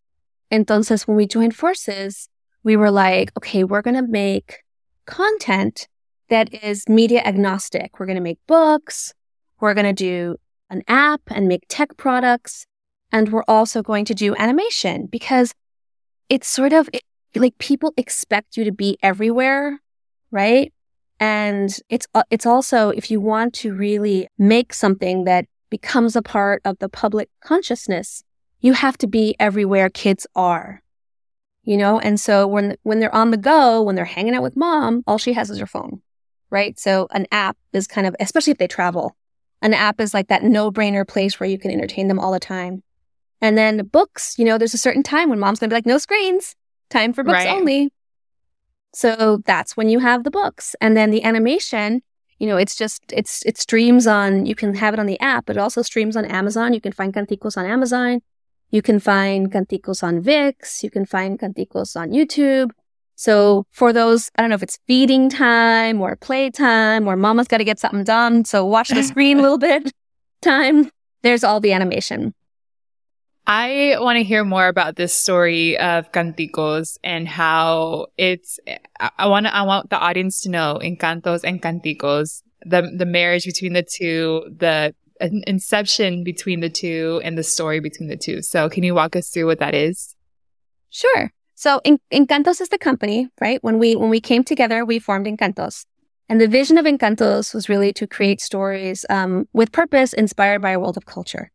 Entonces, 0.52 1.06
when 1.06 1.16
we 1.16 1.26
joined 1.26 1.56
forces, 1.56 2.28
we 2.62 2.76
were 2.76 2.90
like, 2.90 3.32
okay, 3.38 3.64
we're 3.64 3.82
gonna 3.82 4.06
make 4.06 4.58
content 5.06 5.88
that 6.28 6.52
is 6.52 6.88
media 6.88 7.22
agnostic. 7.24 7.98
We're 7.98 8.06
gonna 8.06 8.20
make 8.20 8.38
books. 8.46 9.14
We're 9.60 9.74
gonna 9.74 9.92
do 9.92 10.36
an 10.70 10.82
app 10.88 11.22
and 11.28 11.48
make 11.48 11.64
tech 11.68 11.96
products, 11.96 12.66
and 13.10 13.32
we're 13.32 13.44
also 13.48 13.82
going 13.82 14.04
to 14.06 14.14
do 14.14 14.34
animation 14.36 15.06
because 15.06 15.54
it's 16.28 16.48
sort 16.48 16.72
of 16.72 16.88
it, 16.92 17.02
like 17.34 17.56
people 17.58 17.92
expect 17.96 18.56
you 18.56 18.64
to 18.64 18.72
be 18.72 18.98
everywhere, 19.02 19.80
right? 20.30 20.72
And 21.22 21.78
it's, 21.88 22.08
uh, 22.14 22.24
it's 22.32 22.46
also, 22.46 22.88
if 22.88 23.08
you 23.08 23.20
want 23.20 23.54
to 23.54 23.72
really 23.72 24.26
make 24.38 24.74
something 24.74 25.22
that 25.22 25.44
becomes 25.70 26.16
a 26.16 26.20
part 26.20 26.60
of 26.64 26.80
the 26.80 26.88
public 26.88 27.28
consciousness, 27.40 28.24
you 28.60 28.72
have 28.72 28.98
to 28.98 29.06
be 29.06 29.36
everywhere 29.38 29.88
kids 29.88 30.26
are. 30.34 30.82
You 31.62 31.76
know, 31.76 32.00
and 32.00 32.18
so 32.18 32.48
when, 32.48 32.76
when 32.82 32.98
they're 32.98 33.14
on 33.14 33.30
the 33.30 33.36
go, 33.36 33.82
when 33.82 33.94
they're 33.94 34.04
hanging 34.04 34.34
out 34.34 34.42
with 34.42 34.56
mom, 34.56 35.04
all 35.06 35.16
she 35.16 35.32
has 35.34 35.48
is 35.48 35.60
her 35.60 35.66
phone, 35.66 36.02
right? 36.50 36.76
So 36.76 37.06
an 37.12 37.28
app 37.30 37.56
is 37.72 37.86
kind 37.86 38.08
of, 38.08 38.16
especially 38.18 38.50
if 38.50 38.58
they 38.58 38.66
travel, 38.66 39.14
an 39.60 39.74
app 39.74 40.00
is 40.00 40.12
like 40.12 40.26
that 40.26 40.42
no 40.42 40.72
brainer 40.72 41.06
place 41.06 41.38
where 41.38 41.48
you 41.48 41.56
can 41.56 41.70
entertain 41.70 42.08
them 42.08 42.18
all 42.18 42.32
the 42.32 42.40
time. 42.40 42.82
And 43.40 43.56
then 43.56 43.86
books, 43.86 44.34
you 44.40 44.44
know, 44.44 44.58
there's 44.58 44.74
a 44.74 44.78
certain 44.78 45.04
time 45.04 45.30
when 45.30 45.38
mom's 45.38 45.60
gonna 45.60 45.70
be 45.70 45.76
like, 45.76 45.86
no 45.86 45.98
screens, 45.98 46.56
time 46.90 47.12
for 47.12 47.22
books 47.22 47.44
right. 47.44 47.48
only. 47.56 47.92
So 48.94 49.42
that's 49.46 49.76
when 49.76 49.88
you 49.88 50.00
have 50.00 50.24
the 50.24 50.30
books. 50.30 50.76
And 50.80 50.96
then 50.96 51.10
the 51.10 51.24
animation, 51.24 52.02
you 52.38 52.46
know, 52.46 52.56
it's 52.56 52.76
just, 52.76 53.02
it's, 53.12 53.42
it 53.44 53.56
streams 53.58 54.06
on, 54.06 54.46
you 54.46 54.54
can 54.54 54.74
have 54.74 54.94
it 54.94 55.00
on 55.00 55.06
the 55.06 55.20
app, 55.20 55.46
but 55.46 55.56
it 55.56 55.60
also 55.60 55.82
streams 55.82 56.16
on 56.16 56.24
Amazon. 56.24 56.74
You 56.74 56.80
can 56.80 56.92
find 56.92 57.12
Canticos 57.14 57.56
on 57.56 57.66
Amazon. 57.66 58.20
You 58.70 58.82
can 58.82 59.00
find 59.00 59.50
Canticos 59.52 60.02
on 60.02 60.20
VIX. 60.20 60.82
You 60.84 60.90
can 60.90 61.06
find 61.06 61.38
Canticos 61.38 61.96
on 61.96 62.10
YouTube. 62.10 62.70
So 63.14 63.66
for 63.70 63.92
those, 63.92 64.30
I 64.36 64.42
don't 64.42 64.48
know 64.50 64.56
if 64.56 64.62
it's 64.62 64.78
feeding 64.86 65.28
time 65.28 66.00
or 66.00 66.16
playtime 66.16 67.06
or 67.06 67.14
mama's 67.14 67.48
got 67.48 67.58
to 67.58 67.64
get 67.64 67.78
something 67.78 68.04
done. 68.04 68.44
So 68.44 68.64
watch 68.64 68.88
the 68.88 69.02
screen 69.02 69.38
a 69.38 69.42
little 69.42 69.58
bit 69.58 69.92
time. 70.42 70.90
There's 71.22 71.44
all 71.44 71.60
the 71.60 71.72
animation. 71.72 72.34
I 73.46 73.96
want 73.98 74.18
to 74.18 74.22
hear 74.22 74.44
more 74.44 74.68
about 74.68 74.96
this 74.96 75.12
story 75.12 75.76
of 75.78 76.12
Canticos 76.12 76.96
and 77.02 77.26
how 77.26 78.06
it's, 78.16 78.60
I 79.00 79.26
want 79.26 79.46
to, 79.46 79.54
I 79.54 79.62
want 79.62 79.90
the 79.90 79.98
audience 79.98 80.40
to 80.42 80.48
know 80.48 80.78
Encantos 80.82 81.42
and 81.42 81.60
Canticos, 81.60 82.42
the 82.64 82.82
the 82.96 83.06
marriage 83.06 83.44
between 83.44 83.72
the 83.72 83.82
two, 83.82 84.44
the 84.56 84.94
inception 85.20 86.22
between 86.22 86.60
the 86.60 86.70
two, 86.70 87.20
and 87.24 87.36
the 87.36 87.42
story 87.42 87.80
between 87.80 88.08
the 88.08 88.16
two. 88.16 88.42
So, 88.42 88.68
can 88.68 88.84
you 88.84 88.94
walk 88.94 89.16
us 89.16 89.30
through 89.30 89.46
what 89.46 89.58
that 89.58 89.74
is? 89.74 90.14
Sure. 90.90 91.32
So, 91.56 91.80
Encantos 92.12 92.60
is 92.60 92.68
the 92.68 92.78
company, 92.78 93.28
right? 93.40 93.62
When 93.62 93.78
we 93.78 93.96
when 93.96 94.10
we 94.10 94.20
came 94.20 94.44
together, 94.44 94.84
we 94.84 95.00
formed 95.00 95.26
Encantos, 95.26 95.84
and 96.28 96.40
the 96.40 96.48
vision 96.48 96.78
of 96.78 96.84
Encantos 96.84 97.54
was 97.54 97.68
really 97.68 97.92
to 97.94 98.06
create 98.06 98.40
stories 98.40 99.04
um, 99.10 99.48
with 99.52 99.72
purpose, 99.72 100.12
inspired 100.12 100.62
by 100.62 100.70
a 100.70 100.80
world 100.80 100.96
of 100.96 101.06
culture. 101.06 101.50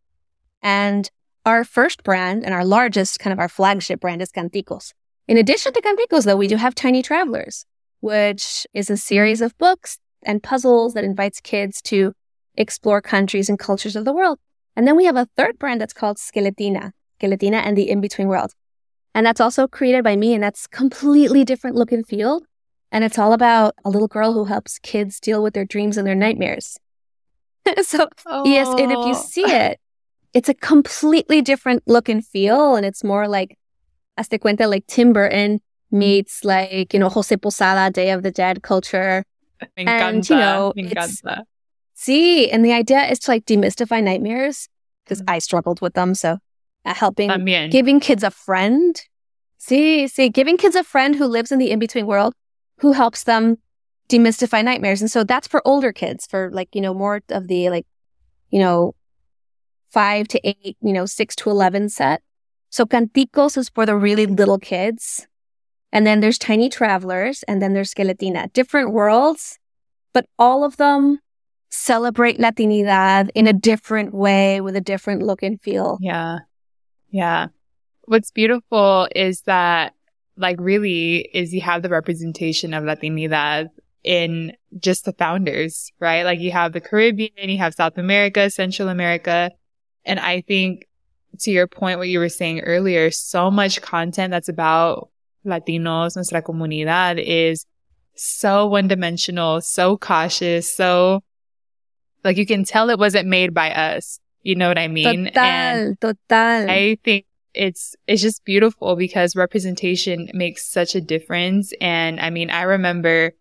And 0.62 1.10
our 1.48 1.64
first 1.64 2.04
brand 2.04 2.44
and 2.44 2.54
our 2.54 2.66
largest, 2.66 3.20
kind 3.20 3.32
of 3.32 3.40
our 3.40 3.48
flagship 3.48 4.02
brand, 4.02 4.22
is 4.22 4.34
Canticos. 4.34 4.92
In 5.30 5.38
addition 5.38 5.72
to 5.72 5.82
Canticos, 5.82 6.26
though, 6.26 6.36
we 6.36 6.48
do 6.48 6.58
have 6.58 6.76
Tiny 6.76 7.02
Travelers, 7.02 7.66
which 8.02 8.68
is 8.74 8.90
a 8.90 8.98
series 8.98 9.40
of 9.40 9.58
books 9.58 9.98
and 10.24 10.44
puzzles 10.44 10.94
that 10.94 11.06
invites 11.06 11.40
kids 11.40 11.82
to 11.84 12.12
explore 12.56 13.02
countries 13.02 13.48
and 13.48 13.58
cultures 13.58 13.96
of 13.96 14.04
the 14.04 14.12
world. 14.12 14.40
And 14.76 14.86
then 14.86 14.98
we 14.98 15.06
have 15.06 15.16
a 15.16 15.30
third 15.38 15.58
brand 15.58 15.80
that's 15.80 15.94
called 15.94 16.18
Skeletina, 16.18 16.92
Skeletina 17.22 17.66
and 17.66 17.78
the 17.78 17.90
In 17.90 18.02
Between 18.02 18.28
World. 18.28 18.52
And 19.16 19.26
that's 19.26 19.40
also 19.40 19.70
created 19.70 20.04
by 20.04 20.18
me, 20.18 20.34
and 20.34 20.44
that's 20.44 20.68
completely 20.68 21.46
different 21.46 21.78
look 21.78 21.94
and 21.94 22.06
feel. 22.06 22.42
And 22.92 23.06
it's 23.06 23.18
all 23.18 23.32
about 23.32 23.74
a 23.86 23.90
little 23.90 24.10
girl 24.10 24.34
who 24.34 24.46
helps 24.46 24.80
kids 24.80 25.18
deal 25.22 25.42
with 25.42 25.54
their 25.54 25.66
dreams 25.66 25.96
and 25.96 26.06
their 26.06 26.14
nightmares. 26.14 26.78
so, 27.84 28.10
oh. 28.26 28.46
yes, 28.46 28.68
and 28.68 28.92
if 28.92 29.08
you 29.08 29.14
see 29.14 29.46
it, 29.46 29.80
it's 30.34 30.50
a 30.50 30.54
completely 30.54 31.42
different 31.42 31.84
look 31.88 32.10
and 32.10 32.26
feel. 32.26 32.76
And 32.76 32.86
it's 32.86 33.04
more 33.04 33.28
like, 33.28 33.58
hasta 34.18 34.40
cuenta, 34.40 34.68
like 34.70 34.86
Tim 34.88 35.14
Burton 35.14 35.62
meets 35.92 36.44
like, 36.44 36.94
you 36.94 37.00
know, 37.00 37.10
Jose 37.10 37.36
Posada, 37.38 37.92
Day 37.92 38.12
of 38.12 38.24
the 38.24 38.32
Dead 38.32 38.64
culture. 38.64 39.24
Me 39.76 39.86
encanta, 39.86 40.10
and, 40.10 40.30
you 40.30 40.36
know, 40.36 40.74
me 40.76 40.90
encanta. 40.90 41.44
See, 41.94 42.52
and 42.52 42.64
the 42.64 42.74
idea 42.74 43.06
is 43.06 43.20
to 43.20 43.32
like 43.32 43.46
demystify 43.46 44.04
nightmares 44.04 44.70
because 45.04 45.22
mm. 45.22 45.26
I 45.30 45.40
struggled 45.40 45.82
with 45.82 45.94
them. 45.94 46.14
So 46.14 46.38
uh, 46.86 46.94
helping, 46.94 47.30
También. 47.30 47.72
giving 47.72 48.00
kids 48.00 48.24
a 48.24 48.30
friend. 48.30 49.02
See, 49.58 50.08
see, 50.08 50.30
giving 50.30 50.58
kids 50.58 50.76
a 50.76 50.84
friend 50.84 51.16
who 51.16 51.26
lives 51.26 51.52
in 51.52 51.58
the 51.58 51.72
in 51.72 51.80
between 51.80 52.06
world 52.06 52.34
who 52.80 52.92
helps 52.92 53.24
them 53.24 53.58
demystify 54.10 54.64
nightmares. 54.64 55.02
And 55.02 55.10
so 55.10 55.24
that's 55.24 55.48
for 55.48 55.62
older 55.66 55.92
kids, 55.92 56.28
for 56.28 56.52
like, 56.52 56.70
you 56.74 56.82
know, 56.82 56.94
more 56.94 57.22
of 57.30 57.48
the 57.48 57.70
like, 57.70 57.88
you 58.52 58.60
know, 58.60 58.94
five 59.90 60.28
to 60.30 60.48
eight, 60.48 60.78
you 60.82 60.94
know, 60.94 61.06
six 61.06 61.36
to 61.38 61.50
11 61.50 61.90
set. 61.90 62.22
So 62.70 62.86
Canticos 62.86 63.58
is 63.58 63.70
for 63.70 63.86
the 63.86 63.96
really 63.96 64.26
little 64.26 64.60
kids. 64.60 65.28
And 65.92 66.06
then 66.06 66.20
there's 66.20 66.38
Tiny 66.38 66.70
Travelers 66.70 67.44
and 67.44 67.62
then 67.62 67.74
there's 67.74 67.94
Skeletina. 67.94 68.52
Different 68.54 68.92
worlds, 68.92 69.58
but 70.14 70.26
all 70.38 70.64
of 70.64 70.78
them 70.78 71.20
celebrate 71.70 72.40
Latinidad 72.40 73.30
in 73.36 73.48
a 73.48 73.54
different 73.54 74.14
way 74.14 74.62
with 74.62 74.76
a 74.76 74.82
different 74.82 75.24
look 75.24 75.44
and 75.44 75.62
feel. 75.62 75.98
Yeah. 76.02 76.40
Yeah. 77.10 77.48
What's 78.06 78.32
beautiful 78.32 79.08
is 79.16 79.42
that 79.42 79.94
like 80.38 80.58
really 80.60 81.30
is 81.34 81.54
you 81.54 81.62
have 81.62 81.82
the 81.82 81.90
representation 81.90 82.74
of 82.74 82.84
Latinidad 82.84 83.70
in 84.04 84.54
just 84.80 85.06
the 85.06 85.14
founders, 85.14 85.92
right? 86.00 86.24
Like 86.24 86.40
you 86.40 86.52
have 86.52 86.74
the 86.74 86.82
Caribbean, 86.82 87.32
you 87.50 87.58
have 87.58 87.74
South 87.74 87.98
America, 87.98 88.50
Central 88.50 88.90
America. 88.90 89.52
And 90.08 90.20
I 90.20 90.42
think 90.42 90.88
to 91.40 91.52
your 91.52 91.68
point, 91.68 92.00
what 92.00 92.08
you 92.08 92.20
were 92.20 92.30
saying 92.30 92.62
earlier, 92.62 93.12
so 93.12 93.52
much 93.52 93.82
content 93.82 94.32
that's 94.32 94.50
about 94.50 95.10
Latinos, 95.46 96.16
nuestra 96.16 96.42
comunidad 96.42 97.24
is 97.24 97.66
so 98.16 98.68
one 98.68 98.88
dimensional, 98.88 99.62
so 99.62 99.98
cautious, 99.98 100.74
so 100.74 101.22
like 102.24 102.38
you 102.38 102.46
can 102.46 102.64
tell 102.64 102.90
it 102.90 103.00
wasn't 103.00 103.28
made 103.28 103.54
by 103.54 103.72
us. 103.72 104.20
You 104.42 104.56
know 104.56 104.68
what 104.68 104.78
I 104.78 104.88
mean? 104.88 105.26
Total, 105.26 105.44
and 105.44 106.02
total. 106.02 106.18
I 106.30 106.98
think 107.04 107.26
it's 107.54 107.96
it's 108.08 108.22
just 108.22 108.44
beautiful 108.46 108.96
because 108.96 109.36
representation 109.36 110.30
makes 110.34 110.66
such 110.66 110.96
a 110.96 111.02
difference. 111.02 111.74
And 111.82 112.20
I 112.20 112.30
mean, 112.30 112.50
I 112.50 112.64
remember 112.64 113.34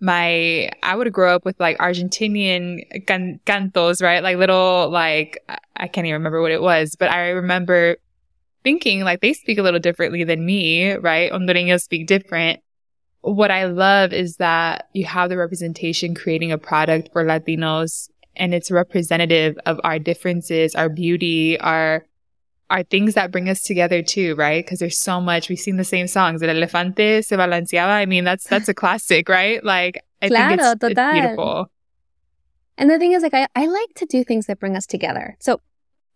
my 0.00 0.70
I 0.82 0.96
would 0.96 1.12
grow 1.12 1.34
up 1.34 1.44
with 1.44 1.58
like 1.60 1.78
Argentinian 1.78 3.06
can- 3.06 3.40
cantos, 3.46 4.02
right? 4.02 4.22
Like 4.22 4.36
little 4.36 4.90
like 4.90 5.38
I 5.82 5.88
can't 5.88 6.06
even 6.06 6.14
remember 6.14 6.40
what 6.40 6.52
it 6.52 6.62
was, 6.62 6.94
but 6.94 7.10
I 7.10 7.30
remember 7.30 7.96
thinking 8.62 9.02
like 9.02 9.20
they 9.20 9.32
speak 9.32 9.58
a 9.58 9.62
little 9.62 9.80
differently 9.80 10.22
than 10.22 10.46
me, 10.46 10.92
right? 10.92 11.32
Hondureños 11.32 11.82
speak 11.82 12.06
different. 12.06 12.60
What 13.22 13.50
I 13.50 13.64
love 13.64 14.12
is 14.12 14.36
that 14.36 14.88
you 14.92 15.04
have 15.06 15.28
the 15.28 15.36
representation 15.36 16.14
creating 16.14 16.52
a 16.52 16.58
product 16.58 17.10
for 17.12 17.24
Latinos 17.24 18.08
and 18.36 18.54
it's 18.54 18.70
representative 18.70 19.58
of 19.66 19.80
our 19.82 19.98
differences, 19.98 20.76
our 20.76 20.88
beauty, 20.88 21.58
our 21.58 22.06
are 22.70 22.84
things 22.84 23.14
that 23.14 23.32
bring 23.32 23.48
us 23.48 23.62
together 23.62 24.02
too, 24.02 24.36
right? 24.36 24.64
Because 24.64 24.78
there's 24.78 24.98
so 24.98 25.20
much. 25.20 25.48
We've 25.48 25.58
seen 25.58 25.78
the 25.78 25.84
same 25.84 26.06
songs. 26.06 26.42
El 26.44 26.48
elefante 26.48 27.24
se 27.24 27.36
balanceaba. 27.36 27.90
I 27.90 28.06
mean, 28.06 28.22
that's 28.22 28.46
that's 28.46 28.68
a 28.68 28.74
classic, 28.74 29.28
right? 29.28 29.62
Like, 29.64 30.02
I 30.22 30.28
claro, 30.28 30.48
think 30.48 30.60
it's, 30.60 30.98
it's, 30.98 31.12
beautiful. 31.12 31.70
And 32.78 32.88
the 32.88 32.98
thing 32.98 33.12
is, 33.12 33.22
like, 33.22 33.34
I, 33.34 33.46
I 33.54 33.66
like 33.66 33.92
to 33.96 34.06
do 34.06 34.24
things 34.24 34.46
that 34.46 34.58
bring 34.58 34.76
us 34.76 34.86
together. 34.86 35.36
So, 35.38 35.60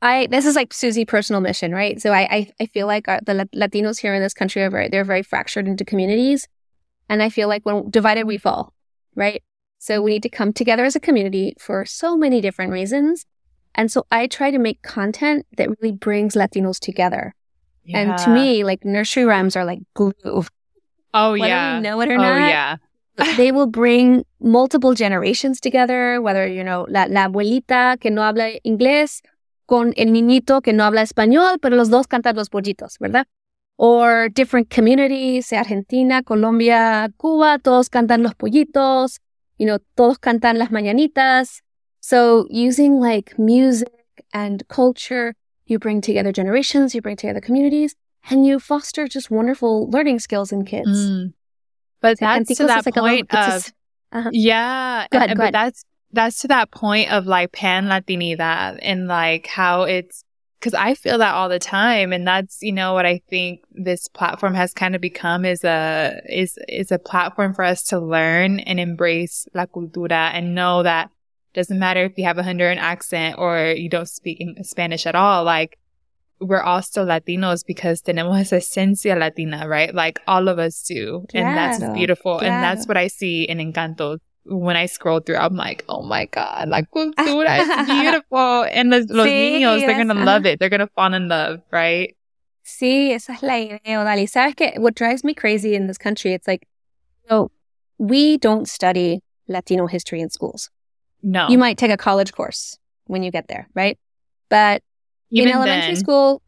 I 0.07 0.27
this 0.27 0.47
is 0.47 0.55
like 0.55 0.73
Susie' 0.73 1.05
personal 1.05 1.41
mission, 1.41 1.73
right? 1.73 2.01
So, 2.01 2.13
I 2.13 2.23
I, 2.31 2.53
I 2.61 2.67
feel 2.67 2.87
like 2.87 3.09
our, 3.09 3.21
the 3.21 3.49
Latinos 3.55 4.01
here 4.01 4.15
in 4.15 4.23
this 4.23 4.35
country 4.35 4.63
are 4.63 4.71
very 4.71 4.89
they're 4.89 5.05
very 5.05 5.23
fractured 5.23 5.67
into 5.67 5.85
communities, 5.85 6.49
and 7.09 7.23
I 7.23 7.29
feel 7.29 7.49
like 7.49 7.67
when 7.67 7.91
divided 7.91 8.25
we 8.25 8.39
fall, 8.39 8.73
right? 9.15 9.43
So 9.79 10.01
we 10.01 10.13
need 10.13 10.23
to 10.23 10.29
come 10.29 10.53
together 10.53 10.85
as 10.85 10.97
a 10.97 11.01
community 11.01 11.55
for 11.59 11.85
so 11.85 12.17
many 12.17 12.41
different 12.41 12.73
reasons. 12.73 13.27
And 13.75 13.93
so 13.93 14.07
I 14.11 14.27
try 14.27 14.51
to 14.51 14.59
make 14.59 14.83
content 14.83 15.47
that 15.59 15.69
really 15.69 15.93
brings 15.93 16.35
Latinos 16.35 16.81
together. 16.81 17.35
Yeah. 17.85 17.99
And 17.99 18.19
to 18.19 18.31
me, 18.31 18.65
like 18.65 18.85
nursery 18.85 19.25
rhymes 19.25 19.55
are 19.55 19.65
like 19.65 19.81
glue. 19.95 20.45
Oh, 21.15 21.33
whether 21.33 21.47
yeah. 21.47 21.77
you 21.77 21.83
know 21.83 22.01
it 22.01 22.09
or 22.09 22.15
oh, 22.15 22.17
not. 22.17 22.49
yeah. 22.49 22.77
they 23.37 23.53
will 23.53 23.67
bring 23.67 24.25
multiple 24.41 24.95
generations 24.95 25.61
together, 25.61 26.21
whether, 26.21 26.47
you 26.47 26.65
know, 26.65 26.87
la, 26.89 27.07
la 27.09 27.29
abuelita 27.29 28.01
que 28.01 28.11
no 28.11 28.23
habla 28.23 28.59
inglés 28.67 29.23
con 29.67 29.93
el 29.97 30.13
niñito 30.13 30.63
que 30.63 30.73
no 30.73 30.85
habla 30.85 31.03
español, 31.03 31.59
pero 31.61 31.77
los 31.77 31.91
dos 31.91 32.07
cantan 32.07 32.37
los 32.37 32.49
pollitos, 32.49 32.99
¿verdad? 32.99 33.27
Or 33.77 34.31
different 34.31 34.71
communities, 34.75 35.53
Argentina, 35.53 36.23
Colombia, 36.23 37.11
Cuba, 37.19 37.59
todos 37.59 37.91
cantan 37.91 38.23
los 38.23 38.35
pollitos. 38.35 39.21
You 39.59 39.67
know, 39.67 39.79
todos 39.95 40.19
cantan 40.19 40.59
las 40.59 40.71
mañanitas. 40.71 41.63
So 42.01 42.47
using 42.51 43.01
like 43.01 43.39
music 43.39 43.89
and 44.33 44.63
culture, 44.69 45.35
you 45.67 45.79
bring 45.79 46.01
together 46.01 46.31
generations, 46.31 46.95
you 46.95 47.03
bring 47.03 47.17
together 47.17 47.41
communities, 47.41 47.97
and 48.31 48.47
you 48.47 48.59
foster 48.59 49.09
just 49.09 49.31
wonderful 49.31 49.91
learning 49.91 50.21
skills 50.21 50.53
in 50.53 50.65
kids. 50.65 50.89
Mm. 50.89 51.33
But 52.01 52.19
that's 52.19 52.55
to 52.57 52.67
that 52.67 52.85
like 52.87 52.95
point 52.95 53.35
of, 53.35 53.73
uh-huh. 54.13 54.31
yeah, 54.33 55.07
ahead, 55.11 55.31
and, 55.31 55.39
but 55.39 55.53
that's, 55.53 55.85
that's 56.17 56.41
to 56.41 56.49
that 56.49 56.73
point 56.73 57.13
of 57.13 57.27
like 57.27 57.53
pan 57.53 57.87
Latinidad 57.87 58.81
and 58.83 59.07
like 59.07 59.47
how 59.47 59.83
it's, 59.83 60.25
cause 60.61 60.75
I 60.75 60.95
feel 60.95 61.19
that 61.19 61.35
all 61.35 61.49
the 61.49 61.61
time. 61.61 62.13
And 62.13 62.27
that's, 62.27 62.59
you 62.63 62.73
know, 62.73 62.95
what 62.95 63.07
I 63.07 63.21
think 63.31 63.61
this 63.71 64.09
platform 64.09 64.55
has 64.55 64.73
kind 64.73 64.97
of 64.97 65.01
become 65.01 65.45
is 65.45 65.63
a, 65.63 66.21
is, 66.29 66.59
is 66.69 66.91
a 66.91 66.99
platform 66.99 67.55
for 67.55 67.63
us 67.63 67.85
to 67.85 68.01
learn 68.01 68.59
and 68.61 68.81
embrace 68.81 69.47
la 69.55 69.67
cultura 69.67 70.31
and 70.35 70.55
know 70.55 70.83
that 70.83 71.11
doesn't 71.55 71.79
matter 71.79 72.05
if 72.05 72.19
you 72.19 72.25
have 72.25 72.39
a 72.39 72.43
Honduran 72.43 72.77
accent 72.77 73.37
or 73.39 73.75
you 73.77 73.89
don't 73.89 74.09
speak 74.09 74.43
Spanish 74.63 75.07
at 75.07 75.15
all. 75.15 75.45
Like 75.45 75.79
we're 76.41 76.63
all 76.63 76.83
still 76.83 77.07
Latinos 77.07 77.65
because 77.67 78.03
tenemos 78.03 78.53
esencia 78.53 79.19
Latina, 79.19 79.67
right? 79.67 79.95
Like 79.95 80.21
all 80.27 80.49
of 80.49 80.59
us 80.59 80.83
do. 80.83 81.25
Claro, 81.31 81.47
and 81.47 81.57
that's 81.57 81.95
beautiful. 81.97 82.39
Claro. 82.39 82.53
And 82.53 82.63
that's 82.63 82.87
what 82.87 82.97
I 82.97 83.07
see 83.07 83.45
in 83.45 83.59
Encanto. 83.59 84.19
When 84.49 84.77
I 84.77 84.87
scroll 84.87 85.21
through, 85.21 85.37
I'm 85.37 85.57
like, 85.57 85.85
oh 85.89 86.03
my 86.03 86.27
God, 86.27 86.69
la 86.69 86.83
cultura 86.83 87.59
is 87.59 87.87
beautiful. 87.87 88.65
And 88.71 88.93
the, 88.93 89.01
los 89.11 89.27
sí, 89.27 89.61
niños, 89.61 89.81
they're 89.81 89.95
going 89.95 90.09
to 90.09 90.15
love 90.15 90.47
it. 90.47 90.61
They're 90.61 90.69
going 90.69 90.81
to 90.81 90.87
fall 90.87 91.13
in 91.13 91.29
love, 91.29 91.61
right? 91.73 92.15
Sí, 92.65 93.13
esa 93.13 93.33
es 93.33 93.43
la 93.43 93.55
idea, 93.55 93.99
Odali. 93.99 94.29
¿Sabes 94.29 94.55
qué? 94.55 94.79
What 94.79 94.95
drives 94.95 95.25
me 95.25 95.35
crazy 95.35 95.75
in 95.75 95.87
this 95.87 95.99
country, 95.99 96.33
it's 96.33 96.49
like, 96.49 96.67
so 97.29 97.51
we 97.99 98.39
don't 98.39 98.69
study 98.69 99.23
Latino 99.49 99.87
history 99.87 100.21
in 100.21 100.31
schools. 100.31 100.71
No. 101.23 101.49
You 101.49 101.59
might 101.59 101.79
take 101.79 101.91
a 101.91 101.97
college 101.97 102.33
course 102.33 102.79
when 103.07 103.23
you 103.23 103.31
get 103.31 103.49
there, 103.49 103.69
right? 103.75 103.99
But 104.49 104.83
even 105.31 105.49
in 105.49 105.57
elementary 105.57 105.95
then. 105.95 106.03
school, 106.03 106.43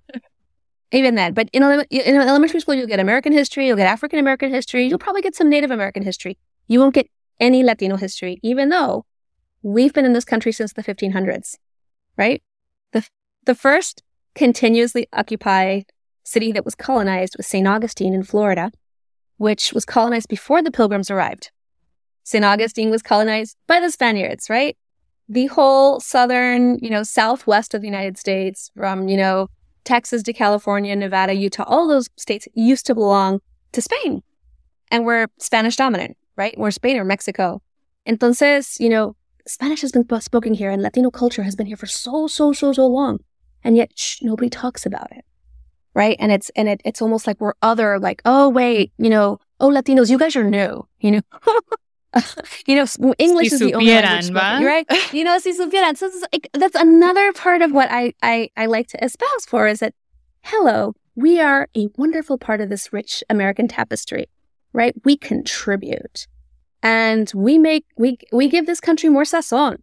even 0.93 1.15
then, 1.15 1.35
but 1.35 1.49
in, 1.53 1.63
in 1.91 2.17
elementary 2.17 2.61
school, 2.61 2.75
you'll 2.75 2.87
get 2.87 3.01
American 3.01 3.33
history, 3.33 3.67
you'll 3.67 3.77
get 3.77 3.89
African 3.89 4.19
American 4.19 4.53
history, 4.53 4.87
you'll 4.87 4.99
probably 4.99 5.23
get 5.23 5.35
some 5.35 5.49
Native 5.49 5.71
American 5.71 6.03
history. 6.03 6.39
You 6.67 6.81
won't 6.81 6.95
get 6.95 7.09
any 7.41 7.63
Latino 7.63 7.97
history, 7.97 8.39
even 8.43 8.69
though 8.69 9.05
we've 9.63 9.93
been 9.93 10.05
in 10.05 10.13
this 10.13 10.25
country 10.25 10.53
since 10.53 10.73
the 10.73 10.83
1500s, 10.83 11.57
right? 12.17 12.43
The, 12.93 13.07
the 13.45 13.55
first 13.55 14.03
continuously 14.35 15.09
occupied 15.13 15.87
city 16.25 16.53
that 16.53 16.65
was 16.65 16.75
colonized 16.75 17.37
was 17.37 17.47
St. 17.47 17.67
Augustine 17.67 18.15
in 18.15 18.23
Florida, 18.23 18.71
which 19.39 19.73
was 19.73 19.85
colonized 19.85 20.29
before 20.29 20.63
the 20.63 20.71
pilgrims 20.71 21.11
arrived. 21.11 21.51
St. 22.25 22.45
Augustine 22.45 22.91
was 22.91 23.03
colonized 23.03 23.57
by 23.67 23.81
the 23.81 23.91
Spaniards, 23.91 24.51
right? 24.51 24.77
The 25.31 25.47
whole 25.47 25.99
southern, 26.01 26.79
you 26.81 26.91
know, 26.91 27.03
southwest 27.03 27.73
of 27.73 27.81
the 27.81 27.87
United 27.87 28.19
States, 28.19 28.71
from, 28.77 29.09
you 29.09 29.17
know, 29.17 29.49
Texas 29.85 30.23
to 30.25 30.35
California, 30.35 30.95
Nevada, 30.95 31.33
Utah, 31.33 31.65
all 31.67 31.89
those 31.89 32.11
states 32.19 32.47
used 32.53 32.85
to 32.87 32.95
belong 32.95 33.41
to 33.73 33.81
Spain. 33.81 34.23
And 34.91 35.07
we're 35.07 35.29
Spanish 35.39 35.77
dominant, 35.77 36.18
right? 36.39 36.57
We're 36.57 36.71
Spain 36.71 36.97
or 36.97 37.05
Mexico. 37.05 37.61
Entonces, 38.09 38.81
you 38.81 38.89
know, 38.89 39.17
Spanish 39.47 39.83
has 39.83 39.93
been 39.93 40.07
spoken 40.21 40.55
here 40.55 40.71
and 40.71 40.81
Latino 40.81 41.11
culture 41.11 41.43
has 41.43 41.57
been 41.57 41.67
here 41.67 41.77
for 41.77 41.87
so, 41.87 42.27
so, 42.29 42.53
so, 42.53 42.73
so 42.73 42.87
long. 42.87 43.19
And 43.65 43.77
yet 43.77 43.91
shh, 43.99 44.23
nobody 44.23 44.49
talks 44.49 44.87
about 44.87 45.11
it. 45.11 45.25
Right. 45.95 46.17
And 46.21 46.31
it's, 46.31 46.51
and 46.55 46.69
it, 46.69 46.81
it's 46.85 47.03
almost 47.03 47.27
like 47.27 47.41
we're 47.41 47.55
other, 47.61 47.99
like, 47.99 48.23
oh, 48.25 48.49
wait, 48.49 48.93
you 48.99 49.11
know, 49.11 49.41
oh, 49.59 49.69
Latinos, 49.69 50.11
you 50.11 50.19
guys 50.19 50.37
are 50.37 50.49
new, 50.49 50.87
you 51.01 51.11
know? 51.11 51.23
you 52.67 52.77
know, 52.77 52.87
English 53.19 53.49
si 53.49 53.55
is 53.55 53.61
the 53.61 53.75
only 53.75 53.93
language 53.93 54.27
spoken, 54.27 54.65
right? 54.65 54.87
You 55.13 55.25
know, 55.25 55.39
si 55.39 55.53
supieran. 55.53 55.97
So 55.97 56.09
like, 56.33 56.49
that's 56.53 56.77
another 56.77 57.33
part 57.33 57.63
of 57.63 57.73
what 57.73 57.91
I, 57.91 58.15
I, 58.23 58.51
I 58.57 58.67
like 58.67 58.87
to 58.89 59.05
espouse 59.05 59.45
for 59.47 59.67
is 59.67 59.81
that, 59.81 59.95
hello, 60.43 60.95
we 61.17 61.41
are 61.41 61.69
a 61.77 61.89
wonderful 61.97 62.39
part 62.39 62.61
of 62.61 62.69
this 62.69 62.93
rich 62.93 63.25
American 63.29 63.67
tapestry, 63.67 64.27
right? 64.79 64.95
We 65.05 65.17
contribute 65.17 66.29
and 66.85 67.31
we 67.35 67.59
make, 67.59 67.85
we, 67.97 68.17
we 68.33 68.49
give 68.49 68.65
this 68.65 68.79
country 68.79 69.09
more 69.09 69.25
sazon. 69.25 69.79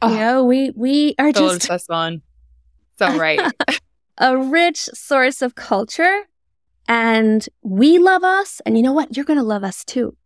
Oh, 0.00 0.08
you 0.08 0.14
ah. 0.14 0.18
know, 0.18 0.44
we, 0.44 0.70
we 0.76 1.16
are 1.18 1.32
just 1.32 1.68
sazon. 1.68 2.22
So 3.00 3.18
right. 3.18 3.40
a 4.18 4.38
rich 4.38 4.78
source 4.78 5.42
of 5.42 5.56
culture 5.56 6.22
and 6.86 7.44
we 7.62 7.98
love 7.98 8.22
us. 8.22 8.60
And 8.64 8.76
you 8.76 8.84
know 8.84 8.92
what? 8.92 9.16
You're 9.16 9.24
going 9.24 9.40
to 9.40 9.44
love 9.44 9.64
us 9.64 9.84
too. 9.84 10.16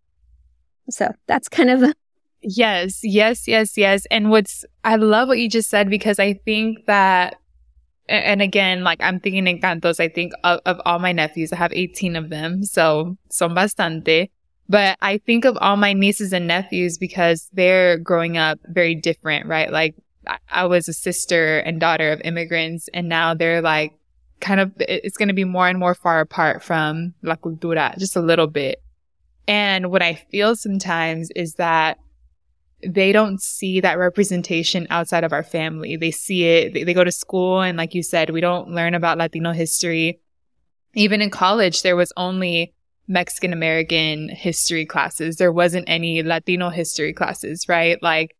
So 0.90 1.10
that's 1.26 1.48
kind 1.48 1.70
of. 1.70 1.94
yes, 2.42 3.00
yes, 3.02 3.48
yes, 3.48 3.78
yes. 3.78 4.06
And 4.10 4.28
what's, 4.30 4.66
I 4.84 4.96
love 4.96 5.28
what 5.28 5.38
you 5.38 5.48
just 5.48 5.70
said 5.70 5.88
because 5.88 6.18
I 6.18 6.34
think 6.34 6.84
that, 6.84 7.38
and 8.08 8.42
again, 8.42 8.84
like 8.84 8.98
I'm 9.02 9.20
thinking 9.20 9.44
encantos, 9.46 10.00
I 10.00 10.08
think 10.08 10.32
of, 10.44 10.60
of 10.66 10.80
all 10.84 10.98
my 10.98 11.12
nephews, 11.12 11.52
I 11.52 11.56
have 11.56 11.72
18 11.72 12.16
of 12.16 12.30
them. 12.30 12.62
So 12.64 13.16
son 13.30 13.54
bastante. 13.54 14.30
But 14.68 14.98
I 15.00 15.18
think 15.18 15.44
of 15.44 15.56
all 15.60 15.76
my 15.76 15.92
nieces 15.92 16.32
and 16.32 16.46
nephews 16.46 16.98
because 16.98 17.48
they're 17.52 17.98
growing 17.98 18.36
up 18.36 18.58
very 18.66 18.94
different, 18.94 19.46
right? 19.46 19.70
Like 19.70 19.94
I 20.50 20.66
was 20.66 20.88
a 20.88 20.92
sister 20.92 21.58
and 21.58 21.80
daughter 21.80 22.10
of 22.10 22.20
immigrants 22.22 22.88
and 22.92 23.08
now 23.08 23.34
they're 23.34 23.62
like 23.62 23.94
kind 24.40 24.58
of, 24.58 24.72
it's 24.80 25.16
going 25.16 25.28
to 25.28 25.34
be 25.34 25.44
more 25.44 25.68
and 25.68 25.78
more 25.78 25.94
far 25.94 26.20
apart 26.20 26.64
from 26.64 27.14
la 27.22 27.36
cultura, 27.36 27.96
just 27.96 28.16
a 28.16 28.20
little 28.20 28.48
bit. 28.48 28.82
And 29.46 29.90
what 29.92 30.02
I 30.02 30.14
feel 30.14 30.56
sometimes 30.56 31.30
is 31.36 31.54
that 31.54 31.98
they 32.86 33.12
don't 33.12 33.40
see 33.40 33.80
that 33.80 33.98
representation 33.98 34.86
outside 34.90 35.24
of 35.24 35.32
our 35.32 35.42
family. 35.42 35.96
They 35.96 36.10
see 36.10 36.44
it, 36.44 36.74
they, 36.74 36.84
they, 36.84 36.94
go 36.94 37.04
to 37.04 37.12
school 37.12 37.60
and 37.60 37.76
like 37.76 37.94
you 37.94 38.02
said, 38.02 38.30
we 38.30 38.40
don't 38.40 38.70
learn 38.70 38.94
about 38.94 39.18
Latino 39.18 39.52
history. 39.52 40.20
Even 40.94 41.20
in 41.20 41.30
college, 41.30 41.82
there 41.82 41.96
was 41.96 42.12
only 42.16 42.72
Mexican 43.08 43.52
American 43.52 44.28
history 44.28 44.86
classes. 44.86 45.36
There 45.36 45.52
wasn't 45.52 45.88
any 45.88 46.22
Latino 46.22 46.70
history 46.70 47.12
classes, 47.12 47.68
right? 47.68 48.02
Like 48.02 48.36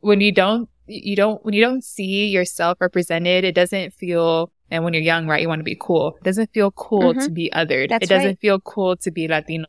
when 0.00 0.20
you 0.20 0.32
don't, 0.32 0.68
you 0.86 1.14
don't, 1.14 1.44
when 1.44 1.54
you 1.54 1.62
don't 1.62 1.84
see 1.84 2.26
yourself 2.26 2.80
represented, 2.80 3.44
it 3.44 3.54
doesn't 3.54 3.94
feel, 3.94 4.52
and 4.70 4.84
when 4.84 4.94
you're 4.94 5.02
young, 5.02 5.28
right, 5.28 5.40
you 5.40 5.48
want 5.48 5.60
to 5.60 5.64
be 5.64 5.76
cool. 5.78 6.16
It 6.16 6.24
doesn't 6.24 6.52
feel 6.52 6.72
cool 6.72 7.12
mm-hmm. 7.14 7.24
to 7.24 7.30
be 7.30 7.50
othered. 7.54 7.90
That's 7.90 8.04
it 8.04 8.08
doesn't 8.08 8.26
right. 8.26 8.40
feel 8.40 8.60
cool 8.60 8.96
to 8.96 9.10
be 9.10 9.28
Latino. 9.28 9.66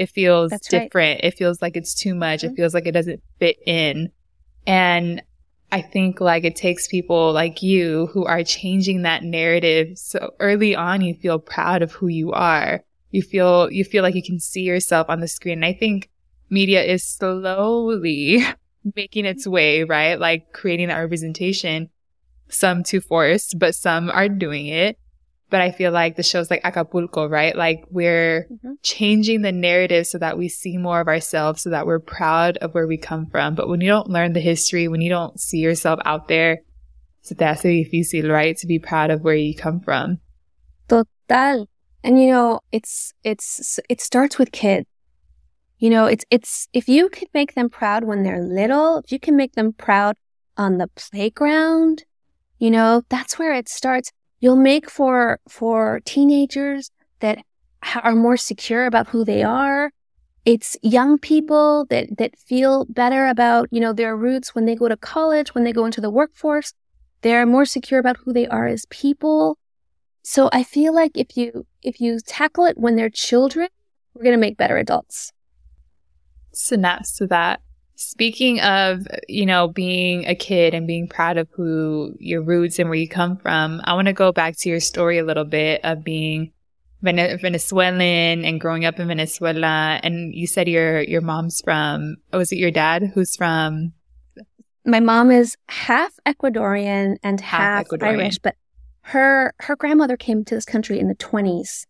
It 0.00 0.08
feels 0.08 0.50
That's 0.50 0.66
different. 0.66 0.94
Right. 0.94 1.20
It 1.24 1.36
feels 1.36 1.60
like 1.60 1.76
it's 1.76 1.94
too 1.94 2.14
much. 2.14 2.40
Mm-hmm. 2.40 2.54
It 2.54 2.56
feels 2.56 2.72
like 2.72 2.86
it 2.86 2.92
doesn't 2.92 3.22
fit 3.38 3.58
in. 3.66 4.10
And 4.66 5.22
I 5.70 5.82
think 5.82 6.22
like 6.22 6.44
it 6.44 6.56
takes 6.56 6.88
people 6.88 7.34
like 7.34 7.62
you 7.62 8.06
who 8.06 8.24
are 8.24 8.42
changing 8.42 9.02
that 9.02 9.24
narrative. 9.24 9.98
So 9.98 10.32
early 10.40 10.74
on, 10.74 11.02
you 11.02 11.12
feel 11.12 11.38
proud 11.38 11.82
of 11.82 11.92
who 11.92 12.08
you 12.08 12.32
are. 12.32 12.82
You 13.10 13.20
feel, 13.20 13.70
you 13.70 13.84
feel 13.84 14.02
like 14.02 14.14
you 14.14 14.22
can 14.22 14.40
see 14.40 14.62
yourself 14.62 15.10
on 15.10 15.20
the 15.20 15.28
screen. 15.28 15.58
And 15.58 15.66
I 15.66 15.74
think 15.74 16.08
media 16.48 16.82
is 16.82 17.04
slowly 17.04 18.42
making 18.96 19.26
its 19.26 19.46
way, 19.46 19.84
right? 19.84 20.18
Like 20.18 20.54
creating 20.54 20.88
that 20.88 20.96
representation. 20.96 21.90
Some 22.48 22.84
too 22.84 23.02
forced, 23.02 23.58
but 23.58 23.74
some 23.74 24.08
are 24.08 24.30
doing 24.30 24.66
it. 24.66 24.98
But 25.50 25.60
I 25.60 25.72
feel 25.72 25.90
like 25.90 26.16
the 26.16 26.22
shows 26.22 26.50
like 26.50 26.60
Acapulco, 26.64 27.26
right? 27.26 27.56
Like 27.56 27.84
we're 27.90 28.46
mm-hmm. 28.50 28.74
changing 28.82 29.42
the 29.42 29.52
narrative 29.52 30.06
so 30.06 30.18
that 30.18 30.38
we 30.38 30.48
see 30.48 30.76
more 30.76 31.00
of 31.00 31.08
ourselves, 31.08 31.62
so 31.62 31.70
that 31.70 31.86
we're 31.86 31.98
proud 31.98 32.56
of 32.58 32.72
where 32.72 32.86
we 32.86 32.96
come 32.96 33.26
from. 33.26 33.56
But 33.56 33.68
when 33.68 33.80
you 33.80 33.88
don't 33.88 34.08
learn 34.08 34.32
the 34.32 34.40
history, 34.40 34.86
when 34.86 35.00
you 35.00 35.10
don't 35.10 35.38
see 35.40 35.58
yourself 35.58 35.98
out 36.04 36.28
there, 36.28 36.58
se 37.22 37.34
te 37.34 37.44
hace 37.44 37.62
difícil, 37.62 38.30
right? 38.30 38.56
To 38.58 38.66
be 38.66 38.78
proud 38.78 39.10
of 39.10 39.22
where 39.22 39.34
you 39.34 39.54
come 39.54 39.80
from. 39.80 40.20
Total. 40.88 41.68
And 42.02 42.20
you 42.20 42.30
know, 42.30 42.60
it's, 42.72 43.12
it's, 43.24 43.78
it 43.88 44.00
starts 44.00 44.38
with 44.38 44.52
kids. 44.52 44.86
You 45.78 45.90
know, 45.90 46.06
it's, 46.06 46.24
it's, 46.30 46.68
if 46.72 46.88
you 46.88 47.08
could 47.08 47.28
make 47.34 47.54
them 47.54 47.70
proud 47.70 48.04
when 48.04 48.22
they're 48.22 48.42
little, 48.42 48.98
if 48.98 49.10
you 49.10 49.18
can 49.18 49.36
make 49.36 49.54
them 49.54 49.72
proud 49.72 50.16
on 50.56 50.78
the 50.78 50.88
playground, 50.88 52.04
you 52.58 52.70
know, 52.70 53.02
that's 53.08 53.38
where 53.38 53.54
it 53.54 53.68
starts 53.68 54.12
you'll 54.40 54.56
make 54.56 54.90
for 54.90 55.40
for 55.48 56.00
teenagers 56.04 56.90
that 57.20 57.44
are 58.02 58.14
more 58.14 58.36
secure 58.36 58.86
about 58.86 59.08
who 59.08 59.24
they 59.24 59.42
are. 59.42 59.92
It's 60.44 60.76
young 60.82 61.18
people 61.18 61.86
that 61.90 62.18
that 62.18 62.38
feel 62.38 62.86
better 62.86 63.26
about 63.26 63.68
you 63.70 63.80
know 63.80 63.92
their 63.92 64.16
roots 64.16 64.54
when 64.54 64.64
they 64.64 64.74
go 64.74 64.88
to 64.88 64.96
college 64.96 65.54
when 65.54 65.64
they 65.64 65.72
go 65.72 65.84
into 65.84 66.00
the 66.00 66.10
workforce. 66.10 66.72
They're 67.22 67.46
more 67.46 67.66
secure 67.66 68.00
about 68.00 68.16
who 68.18 68.32
they 68.32 68.46
are 68.48 68.66
as 68.66 68.86
people. 68.86 69.58
So 70.22 70.50
i 70.52 70.62
feel 70.62 70.94
like 70.94 71.12
if 71.14 71.36
you 71.36 71.66
if 71.82 72.00
you 72.00 72.20
tackle 72.20 72.64
it 72.64 72.76
when 72.78 72.96
they're 72.96 73.10
children 73.10 73.68
we're 74.14 74.24
going 74.24 74.34
to 74.34 74.40
make 74.40 74.56
better 74.56 74.76
adults. 74.76 75.32
Synapse 76.52 77.16
to 77.16 77.26
that 77.28 77.60
Speaking 78.02 78.60
of, 78.62 79.06
you 79.28 79.44
know, 79.44 79.68
being 79.68 80.26
a 80.26 80.34
kid 80.34 80.72
and 80.72 80.86
being 80.86 81.06
proud 81.06 81.36
of 81.36 81.48
who 81.50 82.16
your 82.18 82.40
roots 82.40 82.78
and 82.78 82.88
where 82.88 82.96
you 82.96 83.06
come 83.06 83.36
from, 83.36 83.82
I 83.84 83.92
want 83.92 84.06
to 84.06 84.14
go 84.14 84.32
back 84.32 84.56
to 84.60 84.70
your 84.70 84.80
story 84.80 85.18
a 85.18 85.22
little 85.22 85.44
bit 85.44 85.84
of 85.84 86.02
being 86.02 86.50
Venezuelan 87.02 88.46
and 88.46 88.58
growing 88.58 88.86
up 88.86 88.98
in 88.98 89.06
Venezuela. 89.06 90.00
And 90.02 90.34
you 90.34 90.46
said 90.46 90.66
your 90.66 91.02
your 91.02 91.20
mom's 91.20 91.60
from. 91.60 92.16
Oh, 92.32 92.38
was 92.38 92.52
it 92.52 92.56
your 92.56 92.70
dad 92.70 93.12
who's 93.12 93.36
from? 93.36 93.92
My 94.86 95.00
mom 95.00 95.30
is 95.30 95.58
half 95.68 96.14
Ecuadorian 96.24 97.18
and 97.22 97.38
half, 97.42 97.60
half 97.60 97.86
Ecuadorian. 97.86 98.22
Irish, 98.22 98.38
but 98.38 98.56
her 99.12 99.52
her 99.58 99.76
grandmother 99.76 100.16
came 100.16 100.42
to 100.46 100.54
this 100.54 100.64
country 100.64 100.98
in 100.98 101.08
the 101.08 101.14
twenties, 101.16 101.86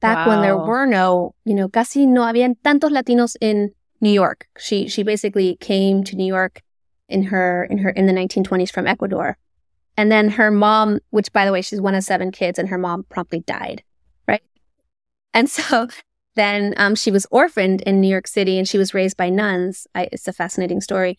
back 0.00 0.26
wow. 0.26 0.32
when 0.32 0.42
there 0.42 0.58
were 0.58 0.86
no, 0.86 1.36
you 1.44 1.54
know, 1.54 1.68
casi 1.68 2.04
no 2.04 2.22
habían 2.22 2.56
tantos 2.64 2.90
Latinos 2.90 3.36
in 3.40 3.70
New 4.02 4.10
York. 4.10 4.48
She 4.58 4.88
she 4.88 5.02
basically 5.02 5.56
came 5.56 6.04
to 6.04 6.16
New 6.16 6.26
York 6.26 6.60
in 7.08 7.24
her 7.24 7.64
in 7.64 7.78
her 7.78 7.90
in 7.90 8.06
the 8.06 8.12
1920s 8.12 8.70
from 8.70 8.86
Ecuador. 8.86 9.38
And 9.96 10.10
then 10.10 10.30
her 10.30 10.50
mom, 10.50 10.98
which 11.10 11.32
by 11.32 11.44
the 11.44 11.52
way, 11.52 11.62
she's 11.62 11.80
one 11.80 11.94
of 11.94 12.02
seven 12.02 12.30
kids, 12.32 12.58
and 12.58 12.68
her 12.68 12.78
mom 12.78 13.04
promptly 13.04 13.40
died, 13.40 13.82
right? 14.26 14.42
And 15.32 15.48
so 15.48 15.88
then 16.34 16.74
um, 16.76 16.94
she 16.94 17.10
was 17.10 17.26
orphaned 17.30 17.82
in 17.82 18.00
New 18.00 18.08
York 18.08 18.26
City, 18.26 18.58
and 18.58 18.66
she 18.66 18.78
was 18.78 18.92
raised 18.92 19.16
by 19.16 19.30
nuns. 19.30 19.86
I, 19.94 20.08
it's 20.10 20.28
a 20.28 20.32
fascinating 20.32 20.80
story. 20.80 21.18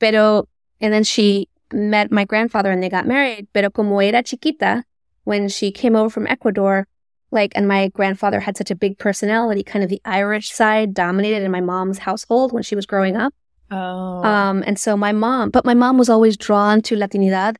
Pero 0.00 0.48
and 0.80 0.92
then 0.92 1.04
she 1.04 1.48
met 1.72 2.10
my 2.10 2.24
grandfather, 2.24 2.72
and 2.72 2.82
they 2.82 2.88
got 2.88 3.06
married. 3.06 3.46
Pero 3.52 3.70
como 3.70 4.00
era 4.00 4.22
chiquita, 4.22 4.84
when 5.22 5.48
she 5.48 5.70
came 5.70 5.94
over 5.94 6.10
from 6.10 6.26
Ecuador, 6.26 6.88
like, 7.34 7.52
and 7.54 7.68
my 7.68 7.88
grandfather 7.88 8.40
had 8.40 8.56
such 8.56 8.70
a 8.70 8.74
big 8.74 8.98
personality, 8.98 9.62
kind 9.62 9.82
of 9.82 9.90
the 9.90 10.00
Irish 10.04 10.50
side 10.52 10.94
dominated 10.94 11.42
in 11.42 11.50
my 11.50 11.60
mom's 11.60 11.98
household 11.98 12.52
when 12.52 12.62
she 12.62 12.74
was 12.74 12.86
growing 12.86 13.16
up. 13.16 13.34
Oh. 13.70 14.24
Um, 14.24 14.62
and 14.66 14.78
so 14.78 14.96
my 14.96 15.12
mom, 15.12 15.50
but 15.50 15.64
my 15.64 15.74
mom 15.74 15.98
was 15.98 16.08
always 16.08 16.36
drawn 16.36 16.80
to 16.82 16.96
Latinidad. 16.96 17.56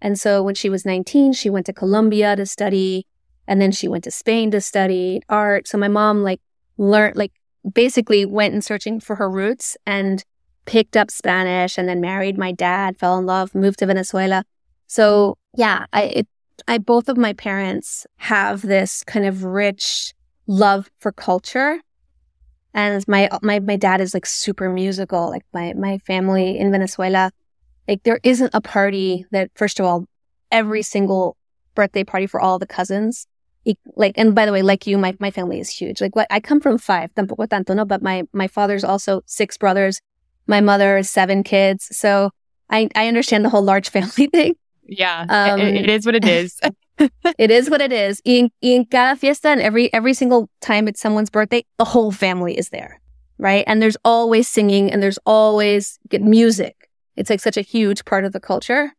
And 0.00 0.18
so 0.18 0.42
when 0.42 0.54
she 0.54 0.68
was 0.68 0.84
19, 0.84 1.32
she 1.32 1.50
went 1.50 1.66
to 1.66 1.72
Colombia 1.72 2.34
to 2.36 2.46
study. 2.46 3.06
And 3.46 3.60
then 3.60 3.72
she 3.72 3.88
went 3.88 4.04
to 4.04 4.10
Spain 4.10 4.50
to 4.50 4.60
study 4.60 5.20
art. 5.28 5.68
So 5.68 5.78
my 5.78 5.88
mom, 5.88 6.22
like, 6.22 6.40
learned, 6.76 7.16
like, 7.16 7.32
basically 7.72 8.24
went 8.24 8.54
in 8.54 8.62
searching 8.62 9.00
for 9.00 9.16
her 9.16 9.28
roots 9.28 9.76
and 9.86 10.24
picked 10.64 10.96
up 10.96 11.10
Spanish 11.10 11.78
and 11.78 11.88
then 11.88 12.00
married 12.00 12.38
my 12.38 12.52
dad, 12.52 12.98
fell 12.98 13.18
in 13.18 13.26
love, 13.26 13.54
moved 13.54 13.78
to 13.78 13.86
Venezuela. 13.86 14.44
So 14.86 15.36
yeah, 15.56 15.86
I, 15.92 16.02
it, 16.02 16.28
I 16.66 16.78
both 16.78 17.08
of 17.08 17.16
my 17.16 17.32
parents 17.32 18.06
have 18.16 18.62
this 18.62 19.04
kind 19.04 19.26
of 19.26 19.44
rich 19.44 20.14
love 20.46 20.90
for 20.98 21.12
culture. 21.12 21.80
And 22.74 23.06
my 23.08 23.28
my 23.42 23.60
my 23.60 23.76
dad 23.76 24.00
is 24.00 24.14
like 24.14 24.26
super 24.26 24.68
musical. 24.68 25.30
Like 25.30 25.44
my 25.52 25.72
my 25.74 25.98
family 25.98 26.58
in 26.58 26.70
Venezuela, 26.70 27.30
like 27.86 28.02
there 28.02 28.20
isn't 28.22 28.50
a 28.54 28.60
party 28.60 29.26
that 29.30 29.50
first 29.54 29.80
of 29.80 29.86
all, 29.86 30.06
every 30.50 30.82
single 30.82 31.36
birthday 31.74 32.04
party 32.04 32.26
for 32.26 32.40
all 32.40 32.58
the 32.58 32.66
cousins 32.66 33.26
like, 33.96 34.16
and 34.16 34.34
by 34.34 34.46
the 34.46 34.52
way, 34.52 34.62
like 34.62 34.86
you, 34.86 34.98
my, 34.98 35.14
my 35.18 35.30
family 35.30 35.60
is 35.60 35.68
huge. 35.68 36.00
Like, 36.00 36.16
what 36.16 36.26
I 36.30 36.40
come 36.40 36.60
from 36.60 36.78
five, 36.78 37.14
tampoco 37.14 37.48
tanto, 37.48 37.74
no, 37.74 37.84
but 37.84 38.02
my, 38.02 38.24
my 38.32 38.48
father's 38.48 38.84
also 38.84 39.22
six 39.26 39.58
brothers. 39.58 40.00
My 40.46 40.60
mother 40.60 40.96
is 40.96 41.10
seven 41.10 41.42
kids. 41.42 41.88
So 41.96 42.30
I, 42.70 42.88
I 42.94 43.08
understand 43.08 43.44
the 43.44 43.50
whole 43.50 43.62
large 43.62 43.90
family 43.96 44.26
thing. 44.26 44.54
Yeah. 44.88 45.26
Um, 45.28 45.60
it, 45.60 45.74
it 45.84 45.90
is 45.90 46.06
what 46.06 46.14
it 46.14 46.24
is. 46.24 46.58
it 47.38 47.50
is 47.50 47.70
what 47.70 47.80
it 47.80 47.92
is. 47.92 48.20
In, 48.24 48.50
in 48.60 48.86
cada 48.86 49.16
fiesta 49.16 49.48
and 49.48 49.60
every, 49.60 49.92
every 49.92 50.14
single 50.14 50.48
time 50.60 50.88
it's 50.88 51.00
someone's 51.00 51.30
birthday, 51.30 51.64
the 51.76 51.84
whole 51.84 52.10
family 52.10 52.58
is 52.58 52.70
there. 52.70 53.00
Right. 53.38 53.62
And 53.68 53.80
there's 53.80 53.96
always 54.04 54.48
singing 54.48 54.90
and 54.90 55.00
there's 55.00 55.18
always 55.24 55.98
good 56.08 56.22
music. 56.22 56.88
It's 57.14 57.30
like 57.30 57.40
such 57.40 57.56
a 57.56 57.62
huge 57.62 58.04
part 58.04 58.24
of 58.24 58.32
the 58.32 58.40
culture. 58.40 58.94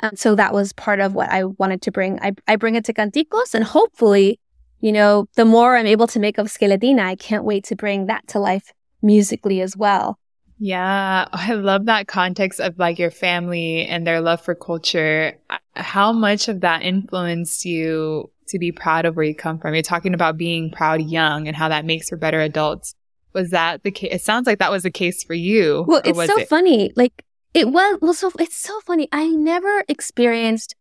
And 0.00 0.18
so 0.18 0.34
that 0.34 0.52
was 0.52 0.72
part 0.72 1.00
of 1.00 1.14
what 1.14 1.30
I 1.30 1.44
wanted 1.44 1.82
to 1.82 1.90
bring. 1.90 2.20
I, 2.20 2.32
I 2.46 2.56
bring 2.56 2.74
it 2.74 2.84
to 2.84 2.92
Canticos 2.92 3.54
and 3.54 3.64
hopefully, 3.64 4.38
you 4.80 4.92
know, 4.92 5.26
the 5.34 5.44
more 5.44 5.76
I'm 5.76 5.86
able 5.86 6.06
to 6.08 6.20
make 6.20 6.38
of 6.38 6.48
Skeletina, 6.48 7.00
I 7.00 7.16
can't 7.16 7.44
wait 7.44 7.64
to 7.64 7.76
bring 7.76 8.06
that 8.06 8.26
to 8.28 8.38
life 8.38 8.72
musically 9.02 9.60
as 9.60 9.76
well. 9.76 10.18
Yeah, 10.58 11.26
I 11.32 11.54
love 11.54 11.86
that 11.86 12.06
context 12.06 12.60
of 12.60 12.78
like 12.78 12.98
your 12.98 13.10
family 13.10 13.86
and 13.86 14.06
their 14.06 14.20
love 14.20 14.40
for 14.40 14.54
culture. 14.54 15.38
How 15.74 16.12
much 16.12 16.48
of 16.48 16.60
that 16.60 16.82
influenced 16.82 17.64
you 17.64 18.30
to 18.48 18.58
be 18.58 18.70
proud 18.70 19.04
of 19.04 19.16
where 19.16 19.24
you 19.24 19.34
come 19.34 19.58
from? 19.58 19.74
You're 19.74 19.82
talking 19.82 20.14
about 20.14 20.36
being 20.36 20.70
proud 20.70 21.02
young 21.02 21.48
and 21.48 21.56
how 21.56 21.68
that 21.68 21.84
makes 21.84 22.08
for 22.08 22.16
better 22.16 22.40
adults. 22.40 22.94
Was 23.32 23.50
that 23.50 23.82
the 23.82 23.90
case? 23.90 24.10
It 24.12 24.22
sounds 24.22 24.46
like 24.46 24.60
that 24.60 24.70
was 24.70 24.84
the 24.84 24.90
case 24.90 25.24
for 25.24 25.34
you. 25.34 25.84
Well, 25.88 26.02
it's 26.04 26.26
so 26.26 26.38
it? 26.38 26.48
funny. 26.48 26.92
Like 26.94 27.24
it 27.52 27.68
was, 27.68 27.98
well, 28.00 28.14
so 28.14 28.30
it's 28.38 28.56
so 28.56 28.80
funny. 28.80 29.08
I 29.10 29.28
never 29.28 29.84
experienced 29.88 30.76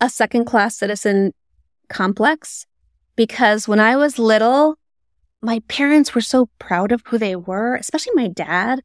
a 0.00 0.10
second 0.10 0.46
class 0.46 0.76
citizen 0.76 1.32
complex 1.88 2.66
because 3.14 3.68
when 3.68 3.78
I 3.78 3.94
was 3.96 4.18
little, 4.18 4.78
my 5.40 5.60
parents 5.68 6.12
were 6.14 6.20
so 6.20 6.48
proud 6.58 6.90
of 6.90 7.02
who 7.06 7.18
they 7.18 7.36
were, 7.36 7.76
especially 7.76 8.12
my 8.14 8.26
dad. 8.26 8.82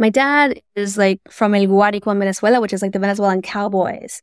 My 0.00 0.08
dad 0.08 0.62
is 0.74 0.96
like 0.96 1.20
from 1.28 1.54
El 1.54 1.66
Guárico 1.66 2.10
in 2.10 2.18
Venezuela, 2.18 2.58
which 2.58 2.72
is 2.72 2.80
like 2.80 2.92
the 2.92 2.98
Venezuelan 2.98 3.42
cowboys. 3.42 4.22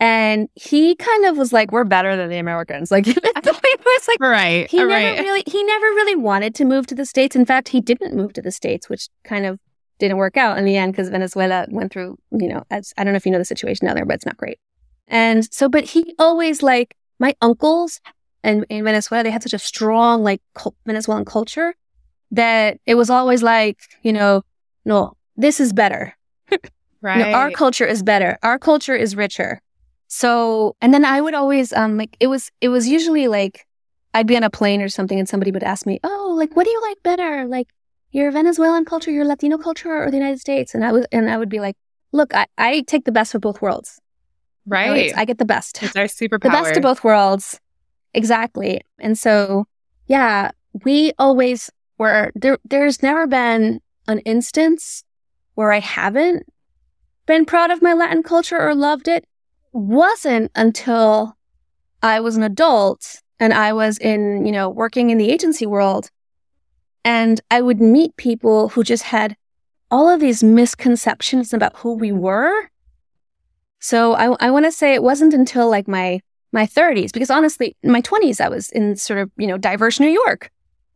And 0.00 0.48
he 0.56 0.96
kind 0.96 1.24
of 1.26 1.36
was 1.36 1.52
like, 1.52 1.70
we're 1.70 1.84
better 1.84 2.16
than 2.16 2.28
the 2.28 2.38
Americans. 2.38 2.90
Like, 2.90 3.06
it 3.08 3.16
was 3.44 4.08
like, 4.08 4.18
right. 4.18 4.68
He 4.68 4.78
never 4.78 4.90
right. 4.90 5.20
really, 5.20 5.44
he 5.46 5.62
never 5.62 5.86
really 5.86 6.16
wanted 6.16 6.52
to 6.56 6.64
move 6.64 6.88
to 6.88 6.96
the 6.96 7.06
States. 7.06 7.36
In 7.36 7.46
fact, 7.46 7.68
he 7.68 7.80
didn't 7.80 8.16
move 8.16 8.32
to 8.32 8.42
the 8.42 8.50
States, 8.50 8.88
which 8.88 9.08
kind 9.22 9.46
of 9.46 9.60
didn't 10.00 10.16
work 10.16 10.36
out 10.36 10.58
in 10.58 10.64
the 10.64 10.76
end 10.76 10.92
because 10.92 11.10
Venezuela 11.10 11.66
went 11.70 11.92
through, 11.92 12.18
you 12.32 12.48
know, 12.48 12.64
as 12.68 12.92
I 12.98 13.04
don't 13.04 13.12
know 13.12 13.18
if 13.18 13.24
you 13.24 13.30
know 13.30 13.38
the 13.38 13.44
situation 13.44 13.86
down 13.86 13.94
there, 13.94 14.04
but 14.04 14.16
it's 14.16 14.26
not 14.26 14.36
great. 14.36 14.58
And 15.06 15.44
so, 15.54 15.68
but 15.68 15.84
he 15.84 16.16
always 16.18 16.60
like 16.60 16.96
my 17.20 17.36
uncles 17.40 18.00
and 18.42 18.66
in 18.68 18.82
Venezuela, 18.82 19.22
they 19.22 19.30
had 19.30 19.44
such 19.44 19.54
a 19.54 19.60
strong 19.60 20.24
like 20.24 20.42
cult, 20.54 20.74
Venezuelan 20.84 21.24
culture 21.24 21.76
that 22.32 22.80
it 22.84 22.96
was 22.96 23.10
always 23.10 23.44
like, 23.44 23.78
you 24.02 24.12
know, 24.12 24.42
no, 24.84 25.16
this 25.36 25.60
is 25.60 25.72
better. 25.72 26.16
right. 27.00 27.18
Know, 27.18 27.32
our 27.32 27.50
culture 27.50 27.86
is 27.86 28.02
better. 28.02 28.38
Our 28.42 28.58
culture 28.58 28.94
is 28.94 29.16
richer. 29.16 29.60
So, 30.08 30.76
and 30.80 30.92
then 30.94 31.04
I 31.04 31.20
would 31.20 31.34
always, 31.34 31.72
um, 31.72 31.96
like, 31.96 32.16
it 32.20 32.28
was, 32.28 32.50
it 32.60 32.68
was 32.68 32.88
usually 32.88 33.26
like, 33.26 33.66
I'd 34.12 34.26
be 34.26 34.36
on 34.36 34.44
a 34.44 34.50
plane 34.50 34.80
or 34.80 34.88
something 34.88 35.18
and 35.18 35.28
somebody 35.28 35.50
would 35.50 35.64
ask 35.64 35.86
me, 35.86 35.98
Oh, 36.04 36.34
like, 36.38 36.54
what 36.54 36.64
do 36.64 36.70
you 36.70 36.80
like 36.82 37.02
better? 37.02 37.46
Like, 37.46 37.68
your 38.12 38.30
Venezuelan 38.30 38.84
culture, 38.84 39.10
your 39.10 39.24
Latino 39.24 39.58
culture, 39.58 39.90
or 39.90 40.10
the 40.10 40.16
United 40.16 40.38
States? 40.40 40.72
And 40.74 40.84
I 40.84 40.92
was, 40.92 41.04
and 41.10 41.28
I 41.28 41.36
would 41.36 41.48
be 41.48 41.58
like, 41.58 41.76
look, 42.12 42.32
I, 42.32 42.46
I 42.56 42.82
take 42.82 43.04
the 43.04 43.12
best 43.12 43.34
of 43.34 43.40
both 43.40 43.60
worlds. 43.60 44.00
Right. 44.66 45.12
I 45.16 45.24
get 45.24 45.38
the 45.38 45.44
best. 45.44 45.82
It's 45.82 45.96
our 45.96 46.04
superpower. 46.04 46.42
The 46.42 46.50
best 46.50 46.76
of 46.76 46.82
both 46.82 47.04
worlds. 47.04 47.60
Exactly. 48.14 48.80
And 49.00 49.18
so, 49.18 49.66
yeah, 50.06 50.52
we 50.84 51.12
always 51.18 51.70
were 51.98 52.30
there. 52.36 52.58
There's 52.64 53.02
never 53.02 53.26
been 53.26 53.80
an 54.06 54.20
instance 54.20 55.04
where 55.54 55.72
I 55.72 55.80
haven't 55.80 56.46
been 57.26 57.44
proud 57.44 57.70
of 57.70 57.82
my 57.82 57.92
Latin 57.92 58.22
culture 58.22 58.60
or 58.60 58.74
loved 58.74 59.08
it. 59.08 59.24
Wasn't 59.72 60.50
until 60.54 61.36
I 62.02 62.20
was 62.20 62.36
an 62.36 62.42
adult 62.42 63.20
and 63.40 63.52
I 63.52 63.72
was 63.72 63.98
in, 63.98 64.46
you 64.46 64.52
know, 64.52 64.68
working 64.68 65.10
in 65.10 65.18
the 65.18 65.30
agency 65.30 65.66
world 65.66 66.10
and 67.04 67.40
I 67.50 67.60
would 67.60 67.80
meet 67.80 68.16
people 68.16 68.70
who 68.70 68.82
just 68.82 69.04
had 69.04 69.36
all 69.90 70.08
of 70.08 70.20
these 70.20 70.42
misconceptions 70.42 71.52
about 71.52 71.76
who 71.76 71.94
we 71.94 72.10
were. 72.10 72.70
So 73.78 74.14
I, 74.14 74.34
I 74.40 74.50
want 74.50 74.64
to 74.64 74.72
say 74.72 74.94
it 74.94 75.02
wasn't 75.02 75.34
until 75.34 75.68
like 75.68 75.86
my 75.86 76.20
my 76.52 76.66
30s, 76.66 77.12
because 77.12 77.30
honestly, 77.30 77.76
in 77.82 77.90
my 77.90 78.00
20s, 78.00 78.40
I 78.40 78.48
was 78.48 78.70
in 78.70 78.94
sort 78.94 79.18
of, 79.18 79.28
you 79.36 79.48
know, 79.48 79.58
diverse 79.58 79.98
New 79.98 80.08
York. 80.08 80.50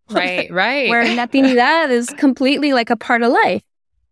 Right, 0.14 0.50
right. 0.50 0.88
where 0.88 1.04
Latinidad 1.16 1.90
is 1.90 2.08
completely 2.10 2.72
like 2.72 2.90
a 2.90 2.96
part 2.96 3.22
of 3.22 3.32
life. 3.32 3.62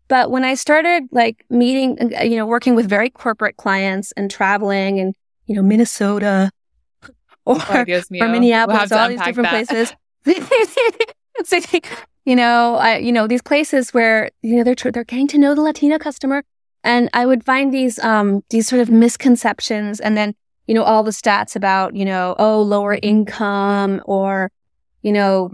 But 0.09 0.30
when 0.30 0.44
I 0.44 0.54
started 0.54 1.04
like 1.11 1.44
meeting, 1.50 2.14
uh, 2.14 2.22
you 2.22 2.37
know, 2.37 2.46
working 2.46 2.74
with 2.74 2.88
very 2.88 3.11
corporate 3.11 3.56
clients 3.56 4.12
and 4.12 4.30
traveling 4.30 5.00
and, 5.00 5.14
you 5.46 5.54
know, 5.56 5.62
Minnesota 5.62 6.50
or, 7.44 7.56
oh, 7.59 7.85
or 7.85 7.85
Minneapolis, 8.11 8.90
we'll 8.90 8.98
all 8.98 9.09
these 9.09 9.20
different 9.20 9.50
that. 9.50 9.66
places. 9.66 9.96
you 12.24 12.37
know, 12.37 12.74
I, 12.74 12.98
you 12.98 13.12
know, 13.12 13.26
these 13.26 13.42
places 13.42 13.94
where, 13.94 14.30
you 14.42 14.56
know, 14.56 14.64
they're, 14.64 14.92
they're 14.92 15.04
getting 15.04 15.28
to 15.28 15.38
know 15.38 15.54
the 15.54 15.62
Latina 15.62 15.98
customer. 15.98 16.42
And 16.85 17.09
I 17.14 17.26
would 17.26 17.44
find 17.44 17.72
these, 17.72 17.98
um, 18.00 18.44
these 18.50 18.68
sort 18.68 18.80
of 18.80 18.90
misconceptions 18.90 19.98
and 19.98 20.16
then, 20.16 20.35
you 20.66 20.74
know, 20.74 20.82
all 20.82 21.02
the 21.02 21.11
stats 21.11 21.56
about, 21.56 21.96
you 21.96 22.04
know, 22.04 22.35
oh, 22.38 22.61
lower 22.62 22.98
income 23.02 24.02
or, 24.04 24.50
you 25.02 25.12
know, 25.12 25.50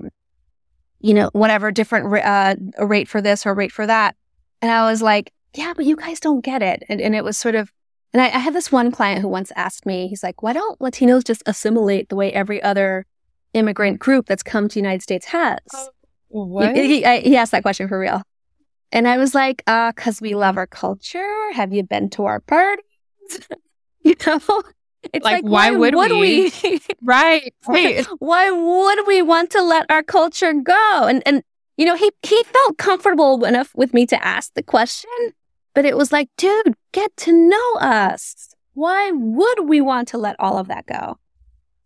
you 1.03 1.15
know, 1.15 1.31
whatever 1.33 1.71
different, 1.71 2.13
uh, 2.25 2.57
rate 2.85 3.09
for 3.09 3.21
this 3.21 3.45
or 3.45 3.55
rate 3.55 3.73
for 3.73 3.87
that. 3.87 4.17
And 4.61 4.71
I 4.71 4.89
was 4.91 5.03
like, 5.03 5.33
yeah, 5.55 5.75
but 5.77 5.85
you 5.85 5.97
guys 5.97 6.21
don't 6.21 6.45
get 6.45 6.63
it. 6.63 6.83
And, 6.89 7.01
and 7.01 7.15
it 7.15 7.25
was 7.25 7.37
sort 7.37 7.55
of, 7.55 7.73
and 8.13 8.23
I, 8.23 8.27
I 8.27 8.39
had 8.39 8.55
this 8.55 8.73
one 8.73 8.91
client 8.91 9.21
who 9.21 9.29
once 9.29 9.53
asked 9.57 9.85
me, 9.85 10.09
he's 10.09 10.23
like, 10.23 10.43
why 10.43 10.53
don't 10.53 10.79
Latinos 10.79 11.25
just 11.25 11.43
assimilate 11.47 12.09
the 12.09 12.17
way 12.17 12.33
every 12.33 12.63
other 12.63 13.07
immigrant 13.55 13.99
group 13.99 14.27
that's 14.27 14.43
come 14.43 14.69
to 14.69 14.75
the 14.75 14.81
United 14.81 15.03
States 15.03 15.27
has. 15.27 15.59
What? 16.29 16.75
He, 16.75 17.03
he, 17.03 17.21
he, 17.21 17.37
asked 17.37 17.53
that 17.53 17.63
question 17.63 17.89
for 17.89 17.99
real. 17.99 18.23
And 18.91 19.07
I 19.07 19.19
was 19.19 19.35
like, 19.35 19.63
uh, 19.67 19.93
cause 19.93 20.21
we 20.21 20.35
love 20.35 20.57
our 20.57 20.67
culture. 20.67 21.53
Have 21.53 21.73
you 21.73 21.83
been 21.83 22.09
to 22.11 22.25
our 22.25 22.41
parties? 22.41 22.85
you 24.03 24.15
know? 24.27 24.41
It's 25.13 25.25
like, 25.25 25.43
like 25.43 25.45
why, 25.45 25.71
why, 25.71 25.77
would, 25.77 25.95
would 25.95 26.13
we? 26.13 26.53
we? 26.63 26.81
right. 27.03 27.55
Wait. 27.69 28.07
why 28.19 28.51
would 28.51 29.07
we 29.07 29.23
want 29.23 29.51
to 29.51 29.63
let 29.63 29.87
our 29.91 30.03
culture 30.03 30.53
go? 30.53 31.07
And, 31.09 31.23
and, 31.27 31.43
you 31.77 31.87
know, 31.87 31.97
he, 31.97 32.11
he 32.23 32.43
felt 32.45 32.79
comfortable 32.79 33.45
enough 33.45 33.73
with 33.75 33.93
me 33.93 34.07
to 34.07 34.25
ask 34.25 34.55
the 34.55 34.63
question, 34.63 35.11
but 35.75 35.85
it 35.85 35.97
was 35.97 36.13
like, 36.13 36.29
dude, 36.37 36.75
get 36.93 37.17
to 37.19 37.33
know 37.33 37.75
us. 37.81 38.55
Why 38.75 39.11
would 39.11 39.69
we 39.69 39.81
want 39.81 40.09
to 40.09 40.19
let 40.19 40.37
all 40.39 40.59
of 40.59 40.69
that 40.69 40.87
go? 40.87 41.19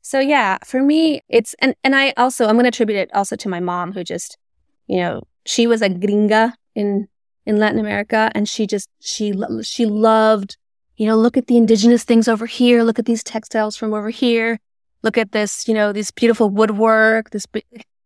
So 0.03 0.21
yeah, 0.21 0.59
for 0.65 0.83
me, 0.83 1.23
it's, 1.29 1.55
and, 1.61 1.75
and 1.83 1.97
I 1.97 2.13
also, 2.17 2.47
I'm 2.47 2.55
going 2.55 2.65
to 2.65 2.69
attribute 2.69 2.99
it 2.99 3.11
also 3.13 3.35
to 3.37 3.49
my 3.49 3.59
mom 3.59 3.93
who 3.93 4.05
just, 4.05 4.39
you 4.87 4.99
know, 4.99 5.23
she 5.45 5.67
was 5.67 5.83
a 5.83 5.89
gringa 5.89 6.53
in, 6.77 7.09
in 7.45 7.59
Latin 7.59 7.81
America 7.81 8.31
and 8.35 8.49
she 8.49 8.69
just, 8.69 8.89
she, 9.01 9.35
she 9.63 9.85
loved, 9.85 10.59
you 10.97 11.07
know, 11.07 11.17
look 11.17 11.37
at 11.37 11.47
the 11.47 11.57
indigenous 11.57 12.05
things 12.05 12.29
over 12.29 12.47
here. 12.47 12.83
Look 12.83 12.99
at 12.99 13.05
these 13.05 13.23
textiles 13.23 13.77
from 13.77 13.93
over 13.93 14.11
here. 14.11 14.59
Look 15.03 15.19
at 15.19 15.33
this, 15.33 15.69
you 15.69 15.75
know, 15.75 15.93
this 15.93 16.11
beautiful 16.11 16.51
woodwork. 16.51 17.31
This, 17.31 17.47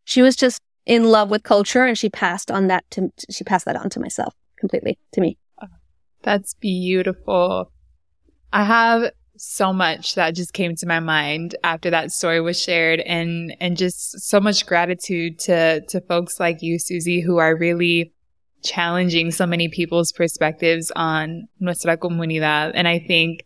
she 0.05 0.23
was 0.23 0.37
just 0.37 0.61
in 0.87 1.05
love 1.05 1.31
with 1.31 1.43
culture 1.43 1.85
and 1.85 1.97
she 1.97 2.09
passed 2.09 2.51
on 2.51 2.67
that 2.67 2.85
to, 2.91 3.11
she 3.31 3.45
passed 3.45 3.65
that 3.67 3.77
on 3.77 3.91
to 3.91 4.01
myself 4.01 4.35
completely 4.59 4.99
to 5.13 5.21
me. 5.21 5.39
Uh, 5.61 5.67
that's 6.23 6.55
beautiful. 6.55 7.71
I 8.53 8.65
have 8.65 9.13
so 9.37 9.73
much 9.73 10.17
that 10.17 10.35
just 10.35 10.53
came 10.53 10.75
to 10.77 10.87
my 10.87 11.01
mind 11.01 11.55
after 11.65 11.89
that 11.91 12.13
story 12.13 12.43
was 12.43 12.61
shared 12.61 13.01
and 13.01 13.57
and 13.59 13.79
just 13.79 14.21
so 14.21 14.39
much 14.39 14.67
gratitude 14.67 15.39
to 15.39 15.81
to 15.87 15.99
folks 16.03 16.39
like 16.39 16.61
you 16.61 16.79
Susie 16.79 17.23
who 17.23 17.39
are 17.39 17.57
really 17.57 18.13
challenging 18.63 19.31
so 19.31 19.47
many 19.47 19.69
people's 19.69 20.13
perspectives 20.13 20.93
on 20.97 21.49
nuestra 21.61 21.97
comunidad 21.97 22.73
and 22.75 22.87
I 22.87 22.99
think 22.99 23.45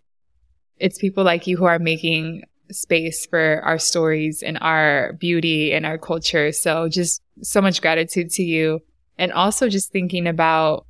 it's 0.78 0.98
people 0.98 1.24
like 1.24 1.46
you 1.46 1.56
who 1.56 1.64
are 1.64 1.78
making 1.78 2.42
space 2.70 3.26
for 3.26 3.60
our 3.64 3.78
stories 3.78 4.42
and 4.42 4.58
our 4.60 5.12
beauty 5.14 5.72
and 5.72 5.86
our 5.86 5.98
culture 5.98 6.50
so 6.50 6.88
just 6.88 7.22
so 7.42 7.60
much 7.60 7.80
gratitude 7.80 8.30
to 8.30 8.42
you 8.42 8.80
and 9.18 9.32
also 9.32 9.68
just 9.68 9.92
thinking 9.92 10.26
about 10.26 10.86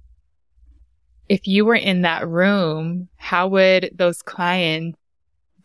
if 1.29 1.47
you 1.47 1.65
were 1.65 1.75
in 1.75 2.03
that 2.03 2.29
room, 2.29 3.09
how 3.17 3.49
would 3.49 3.91
those 3.95 4.23
clients 4.23 4.99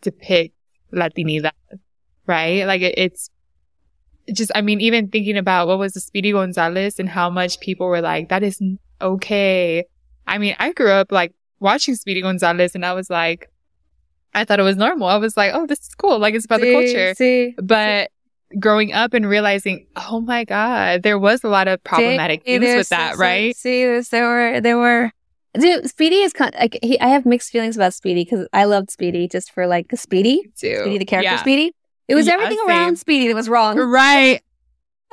depict 0.00 0.54
Latinidad? 0.92 1.52
Right? 2.26 2.64
Like 2.66 2.82
it, 2.82 2.94
it's 2.96 3.30
just, 4.32 4.50
I 4.54 4.60
mean, 4.60 4.80
even 4.80 5.08
thinking 5.08 5.36
about 5.36 5.68
what 5.68 5.78
was 5.78 5.92
the 5.92 6.00
Speedy 6.00 6.32
Gonzalez 6.32 6.98
and 6.98 7.08
how 7.08 7.30
much 7.30 7.60
people 7.60 7.86
were 7.86 8.00
like, 8.00 8.28
that 8.28 8.42
is 8.42 8.60
okay. 9.00 9.84
I 10.26 10.38
mean, 10.38 10.56
I 10.58 10.72
grew 10.72 10.90
up 10.90 11.10
like 11.10 11.34
watching 11.58 11.94
Speedy 11.94 12.22
Gonzalez 12.22 12.74
and 12.74 12.84
I 12.84 12.92
was 12.92 13.10
like, 13.10 13.50
I 14.32 14.44
thought 14.44 14.60
it 14.60 14.64
was 14.64 14.76
normal. 14.76 15.08
I 15.08 15.16
was 15.16 15.36
like, 15.36 15.52
oh, 15.54 15.66
this 15.66 15.80
is 15.80 15.94
cool. 15.96 16.18
Like 16.18 16.34
it's 16.34 16.44
about 16.44 16.60
the 16.60 16.72
culture. 16.72 17.14
See, 17.14 17.54
but 17.60 18.10
growing 18.58 18.92
up 18.92 19.14
and 19.14 19.28
realizing, 19.28 19.86
oh 19.96 20.20
my 20.20 20.44
God, 20.44 21.02
there 21.02 21.18
was 21.18 21.44
a 21.44 21.48
lot 21.48 21.68
of 21.68 21.82
problematic 21.82 22.44
things 22.44 22.64
with 22.64 22.88
that, 22.90 23.16
right? 23.16 23.56
See, 23.56 23.84
there 24.10 24.28
were, 24.28 24.60
there 24.60 24.78
were, 24.78 25.10
dude, 25.58 25.88
Speedy 25.88 26.22
is 26.22 26.32
kind 26.32 26.54
like, 26.58 26.78
he, 26.82 26.98
I 27.00 27.08
have 27.08 27.26
mixed 27.26 27.50
feelings 27.50 27.76
about 27.76 27.94
Speedy 27.94 28.24
because 28.24 28.46
I 28.52 28.64
loved 28.64 28.90
Speedy 28.90 29.28
just 29.28 29.52
for 29.52 29.66
like 29.66 29.90
Speedy, 29.96 30.50
Speedy, 30.54 30.98
the 30.98 31.04
character 31.04 31.32
Yeah. 31.32 31.40
Speedy. 31.40 31.72
It 32.10 32.14
was 32.16 32.26
Yeah, 32.26 32.34
everything 32.34 32.58
same. 32.58 32.68
around 32.68 32.98
Speedy 32.98 33.28
that 33.28 33.34
was 33.36 33.48
wrong. 33.48 33.78
Right. 33.78 34.40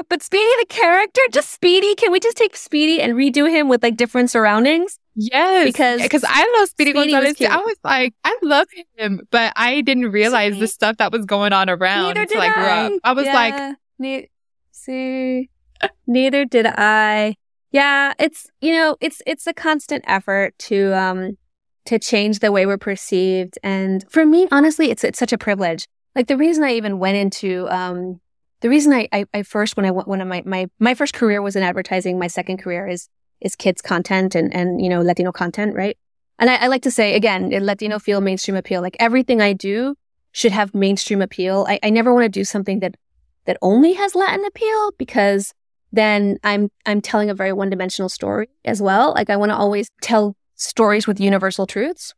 But 0.10 0.22
Speedy, 0.22 0.44
the 0.60 0.66
character, 0.68 1.22
just 1.32 1.52
Speedy. 1.52 1.96
Can 1.96 2.12
we 2.12 2.20
just 2.20 2.38
take 2.38 2.56
Speedy 2.56 3.02
and 3.02 3.14
redo 3.14 3.50
him 3.50 3.68
with 3.70 3.82
like 3.84 3.98
different 3.98 4.30
surroundings? 4.30 5.00
Yes. 5.16 5.66
Because 5.66 6.02
because 6.02 6.24
I 6.28 6.56
love 6.60 6.70
Speedy, 6.70 6.92
Speedy 6.92 7.12
Gonzalez. 7.12 7.38
cute. 7.38 7.50
I 7.52 7.58
was 7.58 7.76
like, 7.84 8.14
I 8.24 8.38
love 8.44 8.68
him, 8.98 9.22
but 9.32 9.54
I 9.56 9.82
didn't 9.82 10.12
realize 10.12 10.54
See? 10.54 10.60
the 10.60 10.68
stuff 10.68 10.98
that 10.98 11.12
was 11.12 11.26
going 11.26 11.54
on 11.54 11.70
around 11.70 12.04
Neither 12.14 12.26
did 12.26 12.38
I 12.38 12.46
I. 12.48 12.86
up. 12.86 12.94
I 13.04 13.14
was 13.14 13.26
like, 13.26 13.76
ne- 14.00 14.30
see, 14.72 15.50
neither 16.06 16.46
did 16.46 16.68
I. 16.68 17.36
Yeah, 17.72 18.14
it's 18.20 18.48
you 18.62 18.74
know, 18.74 18.98
it's 19.02 19.22
it's 19.26 19.48
a 19.48 19.54
constant 19.54 20.04
effort 20.08 20.58
to 20.60 20.94
um 20.98 21.38
to 21.86 21.98
change 21.98 22.40
the 22.40 22.52
way 22.52 22.66
we're 22.68 22.78
perceived, 22.78 23.58
and 23.64 24.06
for 24.12 24.26
me, 24.26 24.48
honestly, 24.52 24.92
it's 24.92 25.04
it's 25.04 25.18
such 25.20 25.34
a 25.34 25.38
privilege. 25.38 25.88
Like 26.18 26.26
the 26.26 26.36
reason 26.36 26.64
I 26.64 26.74
even 26.74 26.98
went 26.98 27.16
into 27.16 27.68
um 27.70 28.20
the 28.62 28.70
reason 28.70 28.92
I 28.92 29.08
I, 29.14 29.26
I 29.36 29.44
first 29.44 29.78
when 29.78 29.86
I 29.86 29.92
went 29.92 30.08
when 30.08 30.28
my 30.28 30.42
my 30.48 30.68
my 30.80 30.96
first 30.96 31.14
career 31.14 31.44
was 31.44 31.56
in 31.56 31.62
advertising, 31.62 32.18
my 32.18 32.26
second 32.26 32.58
career 32.58 32.88
is 32.88 33.08
is 33.40 33.56
kids 33.56 33.84
content 33.84 34.34
and 34.34 34.52
and 34.54 34.82
you 34.82 34.90
know 34.90 35.02
Latino 35.02 35.32
content, 35.32 35.76
right? 35.76 35.96
And 36.40 36.50
I, 36.50 36.56
I 36.56 36.68
like 36.68 36.82
to 36.84 36.92
say 36.92 37.16
again, 37.16 37.50
Latino 37.50 38.00
feel, 38.00 38.20
mainstream 38.20 38.58
appeal. 38.58 38.82
Like 38.82 38.98
everything 39.00 39.42
I 39.42 39.54
do 39.54 39.96
should 40.32 40.52
have 40.52 40.74
mainstream 40.74 41.22
appeal. 41.22 41.68
I, 41.70 41.80
I 41.84 41.92
never 41.92 42.12
want 42.14 42.26
to 42.26 42.30
do 42.30 42.44
something 42.44 42.80
that 42.80 42.96
that 43.46 43.58
only 43.62 43.94
has 43.94 44.16
Latin 44.16 44.44
appeal 44.44 44.94
because 44.98 45.54
then 45.92 46.40
I'm 46.44 46.72
I'm 46.88 47.00
telling 47.00 47.30
a 47.30 47.36
very 47.36 47.54
one 47.54 47.70
dimensional 47.70 48.10
story 48.10 48.50
as 48.66 48.82
well. 48.82 49.14
Like 49.14 49.30
I 49.30 49.38
want 49.38 49.52
to 49.52 49.56
always 49.56 49.92
tell 50.02 50.36
stories 50.56 51.06
with 51.06 51.20
universal 51.20 51.68
truths. 51.68 52.16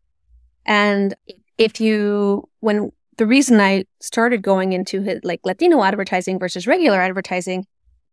And 0.65 1.15
if 1.57 1.81
you 1.81 2.47
when 2.61 2.93
the 3.19 3.27
reason 3.27 3.59
I 3.59 3.83
started 3.99 4.41
going 4.41 4.73
into 4.73 5.01
hit- 5.01 5.25
like 5.25 5.41
Latino 5.43 5.83
advertising 5.83 6.39
versus 6.39 6.65
regular 6.65 6.99
advertising 6.99 7.65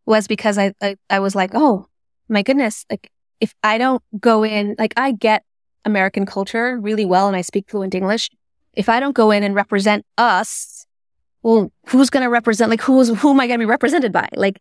was 0.05 0.27
because 0.27 0.59
I, 0.59 0.73
I 0.83 0.97
I 1.09 1.21
was 1.21 1.35
like, 1.35 1.53
oh 1.55 1.87
my 2.29 2.43
goodness, 2.43 2.85
like 2.91 3.11
if 3.41 3.55
I 3.63 3.79
don't 3.79 4.03
go 4.19 4.45
in, 4.45 4.75
like 4.79 4.95
I 4.97 5.13
get 5.13 5.45
American 5.85 6.27
culture 6.27 6.79
really 6.79 7.05
well 7.05 7.29
and 7.29 7.37
I 7.37 7.43
speak 7.43 7.71
fluent 7.71 7.95
English. 7.95 8.31
If 8.75 8.89
I 8.89 9.01
don't 9.01 9.15
go 9.15 9.31
in 9.31 9.43
and 9.43 9.55
represent 9.55 10.05
us, 10.19 10.87
well, 11.43 11.73
who's 11.87 12.11
going 12.11 12.25
to 12.25 12.29
represent, 12.29 12.71
like, 12.71 12.83
who's, 12.83 13.09
who 13.09 13.31
am 13.31 13.41
I 13.41 13.47
going 13.47 13.61
to 13.61 13.65
be 13.65 13.71
represented 13.71 14.13
by? 14.13 14.29
Like, 14.35 14.61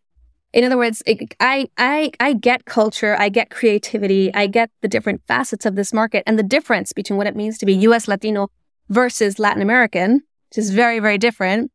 in 0.52 0.64
other 0.64 0.78
words, 0.78 1.02
it, 1.04 1.34
I, 1.40 1.68
I, 1.76 2.12
I 2.20 2.32
get 2.32 2.64
culture. 2.64 3.16
I 3.18 3.28
get 3.28 3.50
creativity. 3.50 4.32
I 4.32 4.46
get 4.46 4.70
the 4.80 4.88
different 4.88 5.20
facets 5.26 5.66
of 5.66 5.74
this 5.74 5.92
market 5.92 6.22
and 6.26 6.38
the 6.38 6.44
difference 6.44 6.92
between 6.92 7.16
what 7.18 7.26
it 7.26 7.36
means 7.36 7.58
to 7.58 7.66
be 7.66 7.74
US 7.74 8.08
Latino 8.08 8.48
versus 8.88 9.38
Latin 9.38 9.62
American, 9.62 10.22
which 10.56 10.64
is 10.64 10.70
very, 10.70 11.00
very 11.00 11.18
different. 11.18 11.70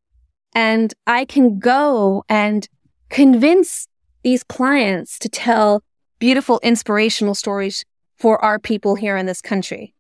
And 0.56 0.94
I 1.06 1.26
can 1.26 1.60
go 1.60 2.24
and 2.28 2.68
convince 3.10 3.88
these 4.24 4.44
clients 4.44 5.20
to 5.20 5.30
tell 5.30 5.84
beautiful, 6.18 6.60
inspirational 6.64 7.36
stories 7.36 7.86
for 8.18 8.44
our 8.44 8.58
people 8.58 8.96
here 8.96 9.18
in 9.18 9.28
this 9.28 9.42
country. 9.42 9.94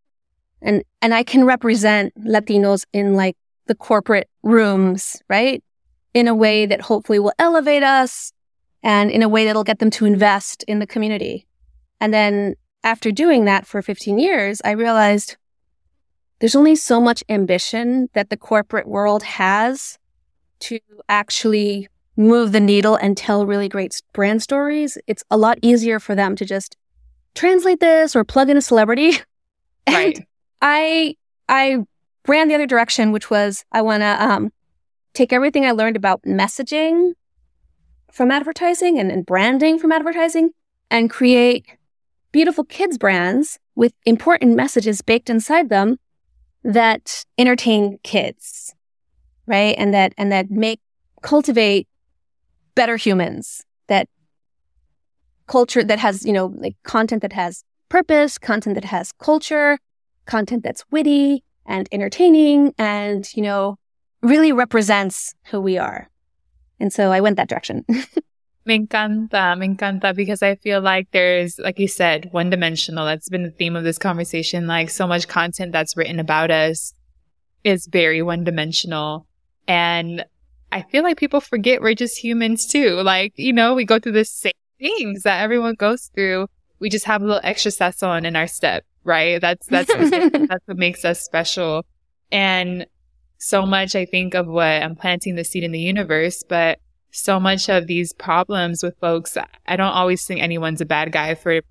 And, 0.63 0.83
and 1.01 1.13
I 1.13 1.23
can 1.23 1.45
represent 1.45 2.13
Latinos 2.15 2.85
in 2.91 3.13
like 3.13 3.37
the 3.67 3.75
corporate 3.75 4.29
rooms, 4.41 5.21
right? 5.29 5.63
In 6.15 6.27
a 6.27 6.35
way 6.35 6.65
that 6.65 6.81
hopefully 6.81 7.19
will 7.19 7.33
elevate 7.37 7.83
us 7.83 8.33
and 8.81 9.11
in 9.11 9.21
a 9.21 9.29
way 9.29 9.45
that'll 9.45 9.63
get 9.63 9.77
them 9.77 9.91
to 9.91 10.05
invest 10.05 10.63
in 10.67 10.79
the 10.79 10.87
community. 10.87 11.47
And 11.99 12.11
then 12.11 12.55
after 12.83 13.11
doing 13.11 13.45
that 13.45 13.67
for 13.67 13.83
15 13.83 14.17
years, 14.17 14.59
I 14.65 14.71
realized 14.71 15.37
there's 16.41 16.55
only 16.55 16.75
so 16.75 16.99
much 16.99 17.23
ambition 17.29 18.09
that 18.13 18.29
the 18.31 18.35
corporate 18.35 18.87
world 18.87 19.23
has 19.23 19.97
to 20.59 20.79
actually 21.07 21.87
move 22.17 22.51
the 22.51 22.59
needle 22.59 22.95
and 22.95 23.15
tell 23.15 23.45
really 23.45 23.69
great 23.69 24.01
brand 24.11 24.41
stories. 24.41 24.97
It's 25.07 25.23
a 25.31 25.37
lot 25.37 25.59
easier 25.61 25.99
for 25.99 26.15
them 26.15 26.35
to 26.35 26.45
just 26.45 26.75
translate 27.35 27.79
this 27.79 28.15
or 28.15 28.23
plug 28.23 28.49
in 28.49 28.57
a 28.57 28.61
celebrity. 28.61 29.13
And. 29.87 30.25
I 30.61 31.15
I 31.49 31.79
ran 32.27 32.47
the 32.47 32.55
other 32.55 32.67
direction, 32.67 33.11
which 33.11 33.29
was 33.29 33.65
I 33.71 33.81
want 33.81 34.01
to 34.01 34.23
um, 34.23 34.51
take 35.13 35.33
everything 35.33 35.65
I 35.65 35.71
learned 35.71 35.95
about 35.95 36.21
messaging 36.21 37.13
from 38.11 38.29
advertising 38.29 38.99
and, 38.99 39.11
and 39.11 39.25
branding 39.25 39.79
from 39.79 39.91
advertising 39.91 40.51
and 40.91 41.09
create 41.09 41.65
beautiful 42.31 42.63
kids 42.63 42.97
brands 42.97 43.57
with 43.75 43.93
important 44.05 44.55
messages 44.55 45.01
baked 45.01 45.29
inside 45.29 45.69
them 45.69 45.97
that 46.63 47.25
entertain 47.37 47.99
kids, 48.03 48.73
right? 49.47 49.75
And 49.77 49.93
that 49.93 50.13
and 50.17 50.31
that 50.31 50.51
make 50.51 50.79
cultivate 51.21 51.87
better 52.75 52.97
humans 52.97 53.63
that 53.87 54.07
culture 55.47 55.83
that 55.83 55.99
has 55.99 56.25
you 56.25 56.33
know 56.33 56.47
like 56.57 56.75
content 56.83 57.21
that 57.21 57.33
has 57.33 57.63
purpose, 57.89 58.37
content 58.37 58.75
that 58.75 58.85
has 58.85 59.11
culture, 59.11 59.77
content 60.25 60.63
that's 60.63 60.85
witty 60.91 61.43
and 61.65 61.87
entertaining 61.91 62.73
and, 62.77 63.27
you 63.35 63.43
know, 63.43 63.77
really 64.21 64.51
represents 64.51 65.35
who 65.47 65.59
we 65.59 65.77
are. 65.77 66.09
And 66.79 66.91
so 66.91 67.11
I 67.11 67.21
went 67.21 67.35
that 67.35 67.49
direction. 67.49 67.85
Me 68.65 68.77
encanta, 68.77 69.57
me 69.57 69.69
encanta 69.69 70.15
because 70.15 70.43
I 70.43 70.55
feel 70.55 70.81
like 70.81 71.07
there's, 71.11 71.57
like 71.57 71.79
you 71.79 71.87
said, 71.87 72.29
one 72.31 72.49
dimensional. 72.49 73.05
That's 73.05 73.29
been 73.29 73.43
the 73.43 73.51
theme 73.51 73.75
of 73.75 73.83
this 73.83 73.97
conversation. 73.97 74.67
Like 74.67 74.89
so 74.89 75.07
much 75.07 75.27
content 75.27 75.71
that's 75.71 75.97
written 75.97 76.19
about 76.19 76.51
us 76.51 76.93
is 77.63 77.87
very 77.87 78.21
one 78.21 78.43
dimensional. 78.43 79.25
And 79.67 80.25
I 80.71 80.83
feel 80.83 81.03
like 81.03 81.17
people 81.17 81.41
forget 81.41 81.81
we're 81.81 81.95
just 81.95 82.23
humans 82.23 82.65
too. 82.67 83.01
Like, 83.01 83.33
you 83.35 83.53
know, 83.53 83.73
we 83.73 83.83
go 83.83 83.99
through 83.99 84.13
the 84.13 84.25
same 84.25 84.53
things 84.79 85.23
that 85.23 85.41
everyone 85.41 85.75
goes 85.75 86.11
through. 86.13 86.47
We 86.79 86.89
just 86.89 87.05
have 87.05 87.21
a 87.21 87.25
little 87.25 87.41
extra 87.43 87.71
sazon 87.71 88.25
in 88.25 88.35
our 88.35 88.47
step, 88.47 88.83
right? 89.03 89.41
That's, 89.41 89.67
that's, 89.67 89.93
that's 89.93 90.67
what 90.67 90.77
makes 90.77 91.03
us 91.03 91.21
special. 91.21 91.85
And 92.31 92.85
so 93.37 93.65
much, 93.65 93.95
I 93.95 94.05
think, 94.05 94.33
of 94.33 94.47
what 94.47 94.65
I'm 94.83 94.95
planting 94.95 95.35
the 95.35 95.43
seed 95.43 95.63
in 95.63 95.71
the 95.71 95.79
universe, 95.79 96.43
but 96.47 96.79
so 97.11 97.39
much 97.39 97.69
of 97.69 97.87
these 97.87 98.13
problems 98.13 98.83
with 98.83 98.97
folks, 98.99 99.37
I 99.67 99.75
don't 99.75 99.93
always 99.93 100.25
think 100.25 100.41
anyone's 100.41 100.81
a 100.81 100.85
bad 100.85 101.11
guy 101.11 101.35
for 101.35 101.61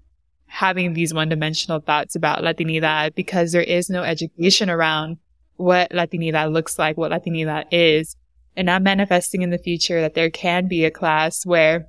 having 0.46 0.92
these 0.92 1.14
one 1.14 1.28
dimensional 1.28 1.80
thoughts 1.80 2.14
about 2.14 2.42
Latinidad 2.42 3.14
because 3.14 3.52
there 3.52 3.62
is 3.62 3.88
no 3.88 4.02
education 4.02 4.68
around 4.68 5.16
what 5.56 5.90
Latinidad 5.90 6.52
looks 6.52 6.78
like, 6.78 6.96
what 6.96 7.12
Latinidad 7.12 7.66
is. 7.70 8.16
And 8.56 8.70
I'm 8.70 8.82
manifesting 8.82 9.42
in 9.42 9.50
the 9.50 9.58
future 9.58 10.00
that 10.00 10.14
there 10.14 10.30
can 10.30 10.66
be 10.66 10.84
a 10.84 10.90
class 10.90 11.46
where, 11.46 11.86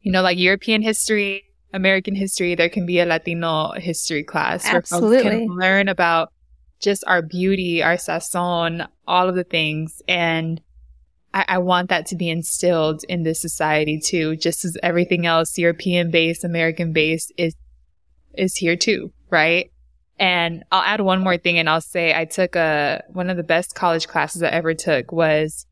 you 0.00 0.10
know, 0.10 0.22
like 0.22 0.38
European 0.38 0.82
history, 0.82 1.44
American 1.72 2.14
history, 2.14 2.54
there 2.54 2.68
can 2.68 2.86
be 2.86 3.00
a 3.00 3.06
Latino 3.06 3.72
history 3.72 4.24
class 4.24 4.64
where 4.64 4.82
folks 4.82 5.22
can 5.22 5.46
learn 5.46 5.88
about 5.88 6.32
just 6.80 7.04
our 7.06 7.20
beauty, 7.20 7.82
our 7.82 7.96
sazon, 7.96 8.88
all 9.06 9.28
of 9.28 9.34
the 9.34 9.44
things. 9.44 10.02
And 10.08 10.60
I, 11.34 11.44
I 11.48 11.58
want 11.58 11.90
that 11.90 12.06
to 12.06 12.16
be 12.16 12.30
instilled 12.30 13.04
in 13.08 13.24
this 13.24 13.42
society 13.42 13.98
too, 13.98 14.36
just 14.36 14.64
as 14.64 14.76
everything 14.82 15.26
else, 15.26 15.58
European 15.58 16.10
based, 16.10 16.44
American 16.44 16.92
based 16.92 17.32
is, 17.36 17.56
is 18.34 18.54
here 18.54 18.76
too, 18.76 19.12
right? 19.30 19.70
And 20.18 20.62
I'll 20.70 20.82
add 20.82 21.00
one 21.00 21.22
more 21.22 21.36
thing 21.36 21.58
and 21.58 21.68
I'll 21.68 21.80
say 21.80 22.14
I 22.14 22.24
took 22.24 22.54
a, 22.54 23.02
one 23.12 23.30
of 23.30 23.36
the 23.36 23.42
best 23.42 23.74
college 23.74 24.06
classes 24.06 24.44
I 24.44 24.48
ever 24.48 24.74
took 24.74 25.10
was 25.10 25.66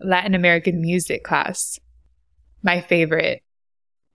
Latin 0.00 0.34
American 0.34 0.80
music 0.80 1.22
class. 1.22 1.78
My 2.62 2.80
favorite. 2.80 3.42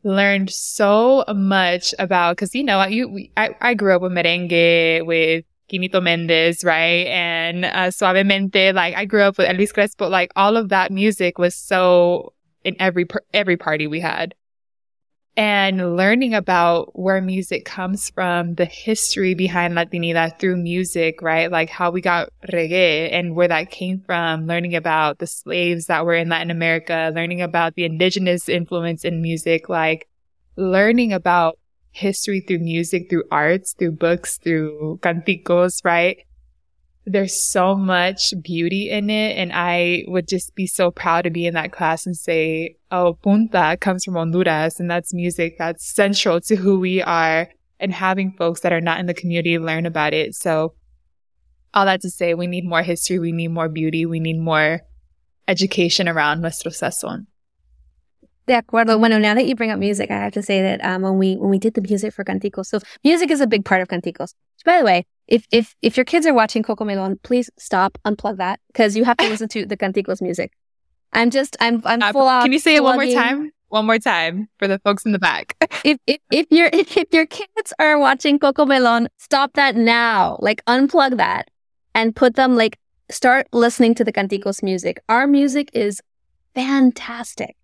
Learned 0.04 0.50
so 0.50 1.24
much 1.34 1.94
about, 2.00 2.36
cause 2.36 2.54
you 2.54 2.64
know, 2.64 2.84
you, 2.86 3.08
we, 3.08 3.32
I, 3.38 3.56
I 3.62 3.74
grew 3.76 3.96
up 3.96 4.02
with 4.02 4.12
merengue, 4.12 5.06
with 5.06 5.46
Kinito 5.72 6.02
Mendez, 6.02 6.64
right? 6.64 7.08
And 7.08 7.66
uh, 7.66 7.90
Suavemente, 7.90 8.74
like 8.74 8.96
I 8.96 9.06
grew 9.06 9.22
up 9.22 9.38
with 9.38 9.48
Elvis 9.48 9.74
Crespo, 9.74 10.08
like 10.10 10.32
all 10.36 10.58
of 10.58 10.70
that 10.70 10.92
music 10.92 11.38
was 11.38 11.56
so 11.56 12.34
in 12.64 12.76
every, 12.80 13.08
every 13.34 13.58
party 13.58 13.88
we 13.88 14.00
had. 14.00 14.36
And 15.38 15.96
learning 15.96 16.34
about 16.34 17.00
where 17.00 17.22
music 17.22 17.64
comes 17.64 18.10
from, 18.10 18.56
the 18.56 18.66
history 18.66 19.34
behind 19.34 19.74
Latinidad 19.76 20.40
through 20.40 20.58
music, 20.58 21.22
right? 21.22 21.50
Like 21.50 21.70
how 21.70 21.90
we 21.90 22.02
got 22.02 22.30
reggae 22.52 23.10
and 23.14 23.34
where 23.34 23.48
that 23.48 23.72
came 23.72 24.02
from, 24.02 24.46
learning 24.46 24.76
about 24.76 25.20
the 25.20 25.28
slaves 25.28 25.86
that 25.86 26.06
were 26.06 26.16
in 26.16 26.28
Latin 26.28 26.52
America, 26.52 27.14
learning 27.16 27.42
about 27.42 27.76
the 27.76 27.86
indigenous 27.86 28.50
influence 28.50 29.06
in 29.06 29.22
music, 29.22 29.70
like 29.70 30.10
learning 30.58 31.14
about 31.14 31.58
history 31.92 32.42
through 32.42 32.60
music, 32.60 33.10
through 33.10 33.24
arts, 33.32 33.74
through 33.74 33.92
books, 33.92 34.38
through 34.38 35.00
canticos, 35.02 35.82
right? 35.84 36.18
there's 37.06 37.40
so 37.42 37.76
much 37.76 38.34
beauty 38.42 38.90
in 38.90 39.10
it. 39.10 39.38
And 39.38 39.52
I 39.54 40.04
would 40.08 40.28
just 40.28 40.54
be 40.56 40.68
so 40.68 40.92
proud 40.92 41.24
to 41.24 41.30
be 41.30 41.46
in 41.46 41.54
that 41.56 41.72
class 41.72 42.06
and 42.06 42.16
say, 42.16 42.78
Oh, 42.92 43.18
punta 43.22 43.78
comes 43.80 44.04
from 44.04 44.16
Honduras 44.16 44.80
and 44.80 44.90
that's 44.90 45.14
music 45.14 45.58
that's 45.58 45.86
central 45.86 46.42
to 46.42 46.56
who 46.56 46.80
we 46.80 47.02
are 47.02 47.50
and 47.80 47.94
having 47.94 48.34
folks 48.34 48.62
that 48.62 48.74
are 48.74 48.82
not 48.82 49.00
in 49.00 49.08
the 49.08 49.14
community 49.14 49.58
learn 49.58 49.86
about 49.86 50.14
it. 50.14 50.36
So 50.36 50.74
all 51.74 51.86
that 51.86 52.02
to 52.02 52.10
say, 52.10 52.34
we 52.34 52.48
need 52.48 52.66
more 52.66 52.84
history. 52.84 53.18
We 53.18 53.32
need 53.32 53.50
more 53.50 53.70
beauty. 53.70 54.06
We 54.06 54.20
need 54.20 54.40
more 54.40 54.82
education 55.48 56.08
around 56.08 56.42
nuestro 56.42 56.70
sazón. 56.70 57.26
De 58.48 58.54
acuerdo. 58.54 58.98
Bueno, 59.00 59.20
now 59.20 59.34
that 59.36 59.46
you 59.46 59.56
bring 59.56 59.72
up 59.72 59.80
music, 59.80 60.10
I 60.10 60.16
have 60.16 60.34
to 60.34 60.42
say 60.42 60.62
that 60.62 60.84
um, 60.84 61.04
when 61.04 61.18
we 61.18 61.36
when 61.36 61.50
we 61.50 61.60
did 61.60 61.76
the 61.76 61.82
music 61.82 62.14
for 62.14 62.24
Canticos, 62.24 62.66
so 62.68 62.80
music 63.04 63.30
is 63.30 63.40
a 63.40 63.48
big 63.48 63.64
part 63.64 63.82
of 63.82 63.88
Canticos. 63.88 64.34
By 64.66 64.80
the 64.80 64.86
way, 64.86 65.06
if 65.28 65.46
if 65.52 65.76
if 65.82 65.96
your 65.96 66.06
kids 66.06 66.26
are 66.26 66.34
watching 66.34 66.64
Cocomelon, 66.64 67.22
please 67.24 67.50
stop, 67.58 67.98
unplug 68.06 68.38
that 68.38 68.60
because 68.68 68.98
you 68.98 69.06
have 69.06 69.18
to 69.18 69.30
listen 69.30 69.48
to 69.50 69.66
the 69.66 69.78
Canticos 69.78 70.22
music. 70.22 70.52
I'm 71.14 71.30
just 71.30 71.56
I'm 71.60 71.82
I'm 71.86 72.02
uh, 72.02 72.12
full 72.12 72.28
uh, 72.28 72.44
Can 72.44 72.52
you 72.52 72.60
say 72.60 72.76
it 72.76 72.84
one 72.84 72.96
more 72.96 73.14
time? 73.14 73.52
One 73.70 73.86
more 73.86 74.00
time 74.00 74.50
for 74.60 74.68
the 74.68 74.80
folks 74.80 75.06
in 75.06 75.14
the 75.14 75.20
back. 75.20 75.56
if, 75.86 75.98
if 76.08 76.20
if 76.32 76.48
your 76.50 76.70
if 76.74 77.14
your 77.14 77.26
kids 77.26 77.74
are 77.80 78.00
watching 78.00 78.40
Cocomelon, 78.40 79.08
stop 79.18 79.54
that 79.54 79.76
now. 79.76 80.38
Like 80.42 80.64
unplug 80.66 81.18
that 81.18 81.50
and 81.94 82.16
put 82.16 82.36
them 82.36 82.56
like 82.56 82.78
start 83.10 83.48
listening 83.54 83.96
to 83.96 84.04
the 84.04 84.12
Canticos 84.12 84.64
music. 84.64 85.02
Our 85.08 85.28
music 85.28 85.70
is 85.74 86.02
fantastic. 86.56 87.56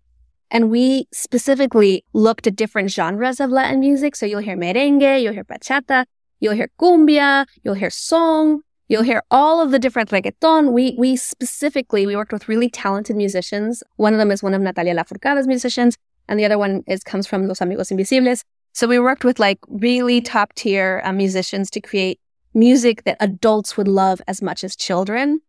And 0.50 0.70
we 0.70 1.06
specifically 1.12 2.04
looked 2.12 2.46
at 2.46 2.56
different 2.56 2.90
genres 2.90 3.40
of 3.40 3.50
Latin 3.50 3.80
music. 3.80 4.16
So 4.16 4.26
you'll 4.26 4.40
hear 4.40 4.56
merengue, 4.56 5.22
you'll 5.22 5.34
hear 5.34 5.44
bachata, 5.44 6.06
you'll 6.40 6.54
hear 6.54 6.70
cumbia, 6.80 7.46
you'll 7.62 7.74
hear 7.74 7.90
son, 7.90 8.60
you'll 8.88 9.02
hear 9.02 9.22
all 9.30 9.60
of 9.60 9.70
the 9.70 9.78
different 9.78 10.10
reggaeton. 10.10 10.72
We, 10.72 10.96
we 10.98 11.16
specifically, 11.16 12.06
we 12.06 12.16
worked 12.16 12.32
with 12.32 12.48
really 12.48 12.70
talented 12.70 13.16
musicians. 13.16 13.82
One 13.96 14.14
of 14.14 14.18
them 14.18 14.30
is 14.30 14.42
one 14.42 14.54
of 14.54 14.62
Natalia 14.62 14.94
Lafourcade's 14.94 15.46
musicians, 15.46 15.96
and 16.28 16.40
the 16.40 16.44
other 16.44 16.58
one 16.58 16.82
is 16.86 17.02
comes 17.02 17.26
from 17.26 17.46
Los 17.46 17.60
Amigos 17.60 17.90
Invisibles. 17.90 18.42
So 18.72 18.86
we 18.86 18.98
worked 18.98 19.24
with 19.24 19.38
like 19.38 19.58
really 19.68 20.20
top 20.20 20.54
tier 20.54 21.02
uh, 21.04 21.12
musicians 21.12 21.70
to 21.70 21.80
create 21.80 22.20
music 22.54 23.04
that 23.04 23.16
adults 23.20 23.76
would 23.76 23.88
love 23.88 24.22
as 24.26 24.40
much 24.40 24.64
as 24.64 24.76
children. 24.76 25.40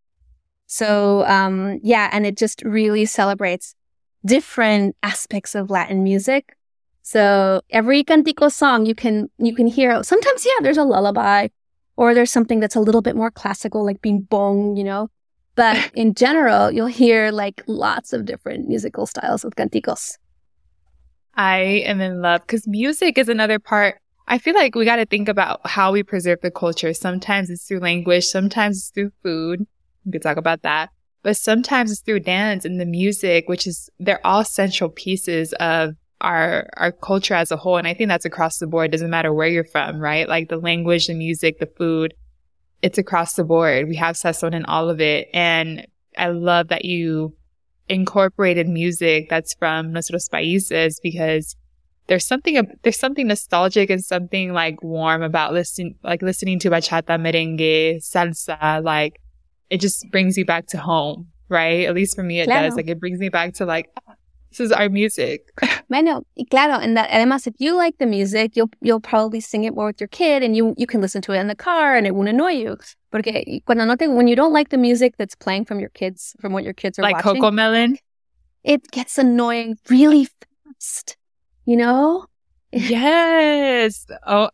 So, 0.67 1.25
um, 1.25 1.79
yeah, 1.81 2.09
and 2.11 2.25
it 2.25 2.37
just 2.37 2.61
really 2.63 3.05
celebrates 3.05 3.75
different 4.25 4.95
aspects 5.03 5.55
of 5.55 5.69
Latin 5.69 6.03
music. 6.03 6.55
So 7.01 7.61
every 7.69 8.03
cantico 8.03 8.51
song 8.51 8.85
you 8.85 8.95
can, 8.95 9.29
you 9.37 9.55
can 9.55 9.67
hear, 9.67 10.03
sometimes, 10.03 10.45
yeah, 10.45 10.61
there's 10.61 10.77
a 10.77 10.83
lullaby 10.83 11.47
or 11.95 12.13
there's 12.13 12.31
something 12.31 12.59
that's 12.59 12.75
a 12.75 12.79
little 12.79 13.01
bit 13.01 13.15
more 13.15 13.31
classical, 13.31 13.83
like 13.83 14.01
bing 14.01 14.21
bong, 14.21 14.77
you 14.77 14.83
know, 14.83 15.09
but 15.55 15.91
in 15.95 16.13
general, 16.13 16.71
you'll 16.71 16.87
hear 16.87 17.31
like 17.31 17.63
lots 17.67 18.13
of 18.13 18.25
different 18.25 18.67
musical 18.67 19.05
styles 19.05 19.43
with 19.43 19.55
canticos. 19.55 20.17
I 21.35 21.83
am 21.85 22.01
in 22.01 22.21
love 22.21 22.41
because 22.41 22.67
music 22.67 23.17
is 23.17 23.29
another 23.29 23.59
part. 23.59 23.99
I 24.27 24.37
feel 24.37 24.53
like 24.53 24.75
we 24.75 24.85
got 24.85 24.97
to 24.97 25.05
think 25.05 25.27
about 25.27 25.61
how 25.65 25.91
we 25.91 26.03
preserve 26.03 26.41
the 26.41 26.51
culture. 26.51 26.93
Sometimes 26.93 27.49
it's 27.49 27.67
through 27.67 27.79
language, 27.79 28.25
sometimes 28.25 28.77
it's 28.77 28.89
through 28.89 29.11
food. 29.23 29.65
We 30.05 30.11
could 30.11 30.21
talk 30.21 30.37
about 30.37 30.61
that 30.61 30.89
but 31.23 31.37
sometimes 31.37 31.91
it's 31.91 32.01
through 32.01 32.21
dance 32.21 32.65
and 32.65 32.79
the 32.79 32.85
music, 32.85 33.47
which 33.47 33.67
is, 33.67 33.89
they're 33.99 34.25
all 34.25 34.43
central 34.43 34.89
pieces 34.89 35.53
of 35.53 35.95
our, 36.21 36.69
our 36.77 36.91
culture 36.91 37.33
as 37.33 37.51
a 37.51 37.57
whole. 37.57 37.77
And 37.77 37.87
I 37.87 37.93
think 37.93 38.09
that's 38.09 38.25
across 38.25 38.57
the 38.57 38.67
board. 38.67 38.87
It 38.87 38.91
doesn't 38.91 39.09
matter 39.09 39.33
where 39.33 39.47
you're 39.47 39.63
from, 39.63 39.99
right? 39.99 40.27
Like 40.27 40.49
the 40.49 40.57
language, 40.57 41.07
the 41.07 41.13
music, 41.13 41.59
the 41.59 41.69
food, 41.77 42.13
it's 42.81 42.97
across 42.97 43.33
the 43.33 43.43
board. 43.43 43.87
We 43.87 43.95
have 43.97 44.15
sazon 44.15 44.53
in 44.53 44.65
all 44.65 44.89
of 44.89 45.01
it. 45.01 45.29
And 45.33 45.85
I 46.17 46.27
love 46.27 46.69
that 46.69 46.85
you 46.85 47.35
incorporated 47.89 48.67
music 48.67 49.29
that's 49.29 49.53
from 49.55 49.91
nuestros 49.91 50.29
países 50.29 50.95
because 51.01 51.55
there's 52.07 52.25
something 52.25 52.59
there's 52.83 52.99
something 52.99 53.27
nostalgic 53.27 53.89
and 53.89 54.03
something 54.03 54.53
like 54.53 54.81
warm 54.83 55.21
about 55.21 55.53
listening 55.53 55.95
like 56.03 56.21
listening 56.21 56.59
to 56.59 56.69
bachata, 56.69 57.19
merengue, 57.19 57.97
salsa, 57.97 58.83
like 58.83 59.19
it 59.69 59.79
just 59.79 60.09
brings 60.11 60.37
you 60.37 60.45
back 60.45 60.67
to 60.67 60.77
home, 60.77 61.27
right? 61.47 61.85
At 61.85 61.95
least 61.95 62.15
for 62.15 62.23
me, 62.23 62.41
it 62.41 62.45
claro. 62.45 62.67
does. 62.67 62.75
Like 62.75 62.87
it 62.87 62.99
brings 62.99 63.19
me 63.19 63.29
back 63.29 63.53
to 63.55 63.65
like, 63.65 63.89
this 64.49 64.59
is 64.59 64.71
our 64.71 64.89
music. 64.89 65.51
Bueno, 65.89 66.21
claro, 66.51 66.73
and 66.73 66.95
that 66.95 67.09
además, 67.09 67.47
if 67.47 67.55
you 67.57 67.75
like 67.75 67.97
the 67.97 68.05
music, 68.05 68.55
you'll 68.55 68.69
you'll 68.79 68.99
probably 68.99 69.39
sing 69.39 69.63
it 69.63 69.73
more 69.73 69.87
with 69.87 69.99
your 69.99 70.07
kid, 70.07 70.43
and 70.43 70.55
you 70.55 70.75
you 70.77 70.85
can 70.85 71.01
listen 71.01 71.19
to 71.23 71.31
it 71.31 71.39
in 71.39 71.47
the 71.47 71.55
car, 71.55 71.95
and 71.95 72.05
it 72.05 72.13
won't 72.13 72.29
annoy 72.29 72.51
you. 72.51 72.77
Porque 73.11 73.63
cuando 73.65 73.85
no 73.85 73.95
te, 73.95 74.07
when 74.07 74.27
you 74.27 74.35
don't 74.35 74.53
like 74.53 74.69
the 74.69 74.77
music 74.77 75.15
that's 75.17 75.33
playing 75.33 75.65
from 75.65 75.79
your 75.79 75.89
kids, 75.89 76.35
from 76.39 76.53
what 76.53 76.63
your 76.63 76.73
kids 76.73 76.99
are 76.99 77.01
like 77.01 77.25
watching, 77.25 77.41
like 77.41 77.53
Cocomelon, 77.53 77.97
it 78.63 78.91
gets 78.91 79.17
annoying 79.17 79.79
really 79.89 80.25
fast. 80.25 81.17
You 81.65 81.77
know, 81.77 82.25
Yes. 82.71 84.05
Oh, 84.27 84.49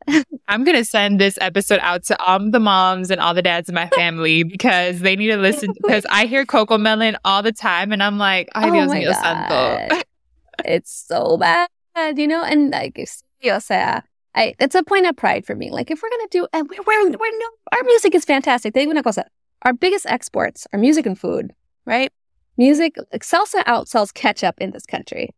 I'm 0.48 0.64
going 0.64 0.78
to 0.78 0.86
send 0.86 1.20
this 1.20 1.38
episode 1.42 1.80
out 1.82 2.04
to 2.06 2.22
all 2.22 2.40
the 2.50 2.60
moms 2.60 3.12
and 3.12 3.20
all 3.20 3.34
the 3.34 3.42
dads 3.42 3.68
in 3.68 3.76
my 3.76 3.90
family 3.90 4.44
because 4.44 5.00
they 5.00 5.16
need 5.16 5.28
to 5.28 5.38
listen 5.38 5.74
because 5.82 6.06
I 6.10 6.26
hear 6.26 6.46
Cocomelon 6.46 7.16
all 7.26 7.44
the 7.44 7.52
time 7.52 7.92
and 7.92 8.02
I'm 8.02 8.18
like, 8.18 8.50
ay, 8.56 8.70
oh 8.70 8.72
Dios 8.72 8.92
mío 8.92 9.14
santo. 9.14 10.02
it's 10.64 10.92
so 10.92 11.38
bad, 11.38 11.70
you 12.18 12.28
know? 12.28 12.44
And 12.44 12.72
like, 12.72 12.98
o 12.98 13.60
sea, 13.60 14.02
I, 14.36 14.54
it's 14.60 14.76
a 14.76 14.84
point 14.84 15.08
of 15.08 15.16
pride 15.16 15.46
for 15.46 15.56
me. 15.56 15.72
Like, 15.72 15.92
if 15.92 16.02
we're 16.02 16.10
going 16.10 16.28
to 16.28 16.38
do, 16.38 16.48
and 16.54 16.70
we're, 16.70 16.84
we're, 16.86 17.10
we're 17.10 17.40
no, 17.40 17.48
our 17.72 17.84
music 17.84 18.16
is 18.16 18.26
fantastic. 18.26 18.74
Digo 18.74 18.90
una 18.90 19.04
cosa, 19.04 19.26
our 19.64 19.74
biggest 19.74 20.06
exports 20.08 20.68
are 20.72 20.80
music 20.80 21.06
and 21.06 21.18
food, 21.20 21.54
right? 21.86 22.12
Music, 22.58 22.96
salsa 23.16 23.64
outsells 23.66 24.14
ketchup 24.14 24.56
in 24.60 24.72
this 24.72 24.86
country, 24.86 25.30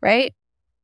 right? 0.00 0.34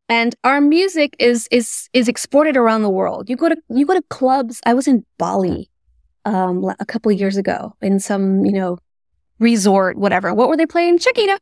And 0.08 0.34
our 0.44 0.60
music 0.60 1.14
is 1.18 1.48
is 1.50 1.88
is 1.92 2.08
exported 2.08 2.56
around 2.56 2.82
the 2.82 2.90
world. 2.90 3.28
You 3.28 3.36
go 3.36 3.48
to 3.48 3.56
you 3.68 3.86
go 3.86 3.94
to 3.94 4.02
clubs. 4.10 4.60
I 4.64 4.74
was 4.74 4.88
in 4.88 5.04
Bali 5.18 5.70
um, 6.24 6.64
a 6.80 6.86
couple 6.86 7.12
of 7.12 7.18
years 7.18 7.36
ago 7.36 7.74
in 7.80 8.00
some 8.00 8.44
you 8.44 8.52
know 8.52 8.78
resort, 9.38 9.96
whatever. 9.96 10.34
What 10.34 10.48
were 10.48 10.56
they 10.56 10.66
playing? 10.66 10.98
Shakira. 10.98 11.38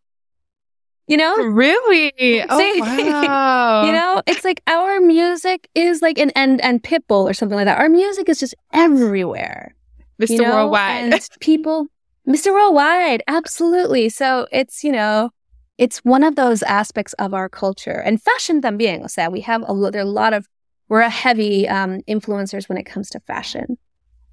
You 1.06 1.16
know, 1.16 1.36
really? 1.36 2.42
Oh 2.48 2.78
wow! 2.80 3.84
you 3.86 3.92
know, 3.92 4.22
it's 4.26 4.44
like 4.44 4.60
our 4.66 5.00
music 5.00 5.68
is 5.74 6.02
like 6.02 6.18
an 6.18 6.30
and 6.34 6.60
and 6.62 6.82
Pitbull 6.82 7.30
or 7.30 7.32
something 7.32 7.54
like 7.54 7.66
that. 7.66 7.78
Our 7.78 7.88
music 7.88 8.28
is 8.28 8.40
just 8.40 8.54
everywhere. 8.72 9.74
Mr. 10.20 10.30
You 10.30 10.42
know? 10.42 10.54
Worldwide, 10.54 11.12
and 11.12 11.28
people, 11.40 11.86
Mr. 12.26 12.52
Worldwide, 12.52 13.22
absolutely. 13.28 14.08
So 14.08 14.48
it's 14.50 14.82
you 14.82 14.90
know 14.90 15.30
it's 15.78 15.98
one 15.98 16.24
of 16.24 16.36
those 16.36 16.62
aspects 16.62 17.12
of 17.14 17.34
our 17.34 17.48
culture 17.48 18.02
and 18.04 18.22
fashion 18.22 18.60
también. 18.60 19.02
O 19.02 19.08
sea, 19.08 19.28
we 19.28 19.40
have 19.42 19.62
a, 19.68 19.90
there 19.90 20.02
are 20.02 20.04
a 20.04 20.10
lot 20.10 20.32
of, 20.32 20.46
we're 20.88 21.00
a 21.00 21.10
heavy 21.10 21.68
um, 21.68 22.00
influencers 22.08 22.68
when 22.68 22.78
it 22.78 22.84
comes 22.84 23.10
to 23.10 23.20
fashion. 23.20 23.78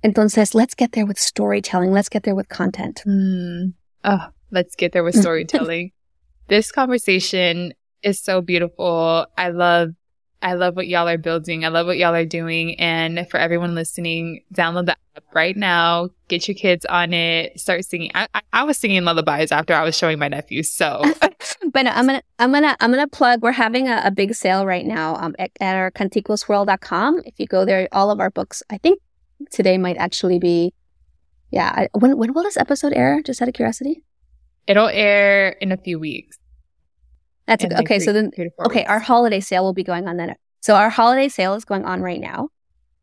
Entonces, 0.03 0.53
let's 0.53 0.75
get 0.75 0.91
there 0.91 1.05
with 1.05 1.17
storytelling. 1.17 1.91
Let's 1.91 2.09
get 2.09 2.23
there 2.23 2.35
with 2.35 2.49
content. 2.49 3.01
Mm. 3.07 3.73
Oh, 4.03 4.27
let's 4.51 4.75
get 4.75 4.91
there 4.91 5.03
with 5.03 5.15
storytelling. 5.19 5.91
this 6.49 6.71
conversation 6.71 7.73
is 8.03 8.19
so 8.19 8.41
beautiful. 8.41 9.25
I 9.37 9.49
love 9.49 9.91
I 10.43 10.53
love 10.53 10.75
what 10.75 10.87
y'all 10.87 11.07
are 11.07 11.17
building. 11.17 11.63
I 11.63 11.69
love 11.69 11.87
what 11.87 11.97
y'all 11.97 12.13
are 12.13 12.25
doing. 12.25 12.77
And 12.79 13.27
for 13.29 13.37
everyone 13.37 13.75
listening, 13.75 14.43
download 14.53 14.87
the 14.87 14.97
app 15.15 15.23
right 15.33 15.55
now. 15.55 16.09
Get 16.27 16.47
your 16.47 16.55
kids 16.55 16.85
on 16.85 17.13
it. 17.13 17.57
Start 17.57 17.85
singing. 17.85 18.11
I, 18.13 18.27
I, 18.35 18.41
I 18.51 18.63
was 18.63 18.77
singing 18.77 19.05
lullabies 19.05 19.53
after 19.53 19.73
I 19.73 19.83
was 19.83 19.97
showing 19.97 20.19
my 20.19 20.27
nephews. 20.27 20.69
So, 20.69 21.01
but 21.71 21.87
I'm 21.87 22.05
gonna 22.05 22.21
I'm 22.39 22.51
gonna 22.51 22.75
I'm 22.81 22.91
gonna 22.91 23.07
plug. 23.07 23.41
We're 23.41 23.53
having 23.53 23.87
a, 23.87 24.01
a 24.03 24.11
big 24.11 24.35
sale 24.35 24.65
right 24.65 24.85
now 24.85 25.15
um, 25.15 25.33
at, 25.39 25.51
at 25.61 25.77
our 25.77 25.91
canticosworld.com. 25.91 27.21
If 27.25 27.39
you 27.39 27.47
go 27.47 27.63
there, 27.63 27.87
all 27.93 28.11
of 28.11 28.19
our 28.19 28.29
books. 28.29 28.61
I 28.69 28.77
think 28.77 28.99
today 29.49 29.77
might 29.77 29.97
actually 29.97 30.39
be. 30.39 30.73
Yeah. 31.51 31.71
I, 31.73 31.87
when 31.97 32.17
when 32.17 32.33
will 32.33 32.43
this 32.43 32.57
episode 32.57 32.91
air? 32.93 33.21
Just 33.23 33.41
out 33.41 33.47
of 33.47 33.53
curiosity. 33.53 34.03
It'll 34.67 34.87
air 34.87 35.49
in 35.61 35.71
a 35.71 35.77
few 35.77 35.99
weeks. 35.99 36.37
That's 37.47 37.63
a, 37.63 37.79
okay. 37.79 37.99
so 37.99 38.13
then, 38.13 38.31
okay, 38.65 38.85
our 38.85 38.99
holiday 38.99 39.39
sale 39.39 39.63
will 39.63 39.73
be 39.73 39.83
going 39.83 40.07
on 40.07 40.17
then. 40.17 40.35
So 40.61 40.75
our 40.75 40.89
holiday 40.89 41.27
sale 41.27 41.55
is 41.55 41.65
going 41.65 41.85
on 41.85 42.01
right 42.01 42.21
now. 42.21 42.49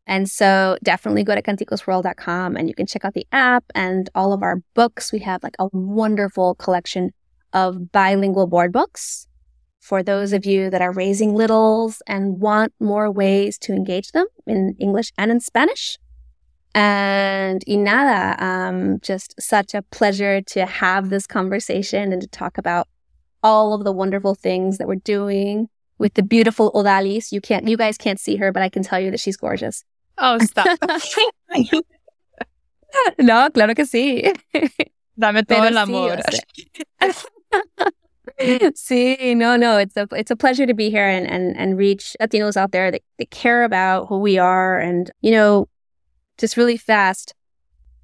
And 0.07 0.29
so 0.29 0.77
definitely 0.83 1.23
go 1.23 1.35
to 1.35 1.41
canticosworld.com 1.41 2.57
and 2.57 2.67
you 2.67 2.73
can 2.73 2.87
check 2.87 3.05
out 3.05 3.13
the 3.13 3.27
app 3.31 3.63
and 3.75 4.09
all 4.15 4.33
of 4.33 4.41
our 4.41 4.61
books. 4.73 5.13
We 5.13 5.19
have 5.19 5.43
like 5.43 5.55
a 5.59 5.67
wonderful 5.71 6.55
collection 6.55 7.11
of 7.53 7.91
bilingual 7.91 8.47
board 8.47 8.71
books 8.71 9.27
for 9.79 10.03
those 10.03 10.31
of 10.31 10.45
you 10.45 10.69
that 10.69 10.81
are 10.81 10.91
raising 10.91 11.35
littles 11.35 12.01
and 12.07 12.39
want 12.39 12.73
more 12.79 13.11
ways 13.11 13.57
to 13.59 13.73
engage 13.73 14.11
them 14.11 14.27
in 14.45 14.75
English 14.79 15.11
and 15.17 15.31
in 15.31 15.39
Spanish. 15.39 15.97
And 16.73 17.63
Inada, 17.67 18.41
um, 18.41 18.99
just 19.01 19.33
such 19.39 19.73
a 19.73 19.81
pleasure 19.81 20.41
to 20.41 20.65
have 20.65 21.09
this 21.09 21.27
conversation 21.27 22.13
and 22.13 22.21
to 22.21 22.27
talk 22.27 22.57
about 22.57 22.87
all 23.43 23.73
of 23.73 23.83
the 23.83 23.91
wonderful 23.91 24.35
things 24.35 24.77
that 24.77 24.87
we're 24.87 24.95
doing 24.95 25.69
with 25.97 26.13
the 26.15 26.23
beautiful 26.23 26.71
Odalys. 26.73 27.31
You 27.31 27.41
can't, 27.41 27.67
you 27.67 27.77
guys 27.77 27.97
can't 27.97 28.19
see 28.19 28.35
her, 28.37 28.51
but 28.51 28.63
I 28.63 28.69
can 28.69 28.83
tell 28.83 28.99
you 28.99 29.11
that 29.11 29.19
she's 29.19 29.37
gorgeous. 29.37 29.83
Oh, 30.17 30.37
stop. 30.39 30.77
no, 33.19 33.49
claro 33.51 33.75
que 33.75 33.85
sí. 33.85 34.33
Dame 35.17 35.43
todo 35.43 35.63
el 35.63 35.77
amor. 35.77 36.19
Sí, 38.75 39.35
no, 39.35 39.55
no, 39.55 39.77
it's 39.77 39.95
a 39.97 40.07
it's 40.13 40.31
a 40.31 40.35
pleasure 40.35 40.65
to 40.65 40.73
be 40.73 40.89
here 40.89 41.07
and 41.07 41.27
and 41.27 41.55
and 41.57 41.77
reach 41.77 42.15
Latinos 42.19 42.57
out 42.57 42.71
there 42.71 42.89
that, 42.89 43.01
that 43.19 43.29
care 43.29 43.63
about 43.63 44.07
who 44.07 44.19
we 44.19 44.37
are 44.37 44.79
and 44.79 45.11
you 45.21 45.31
know, 45.31 45.67
just 46.37 46.57
really 46.57 46.77
fast. 46.77 47.35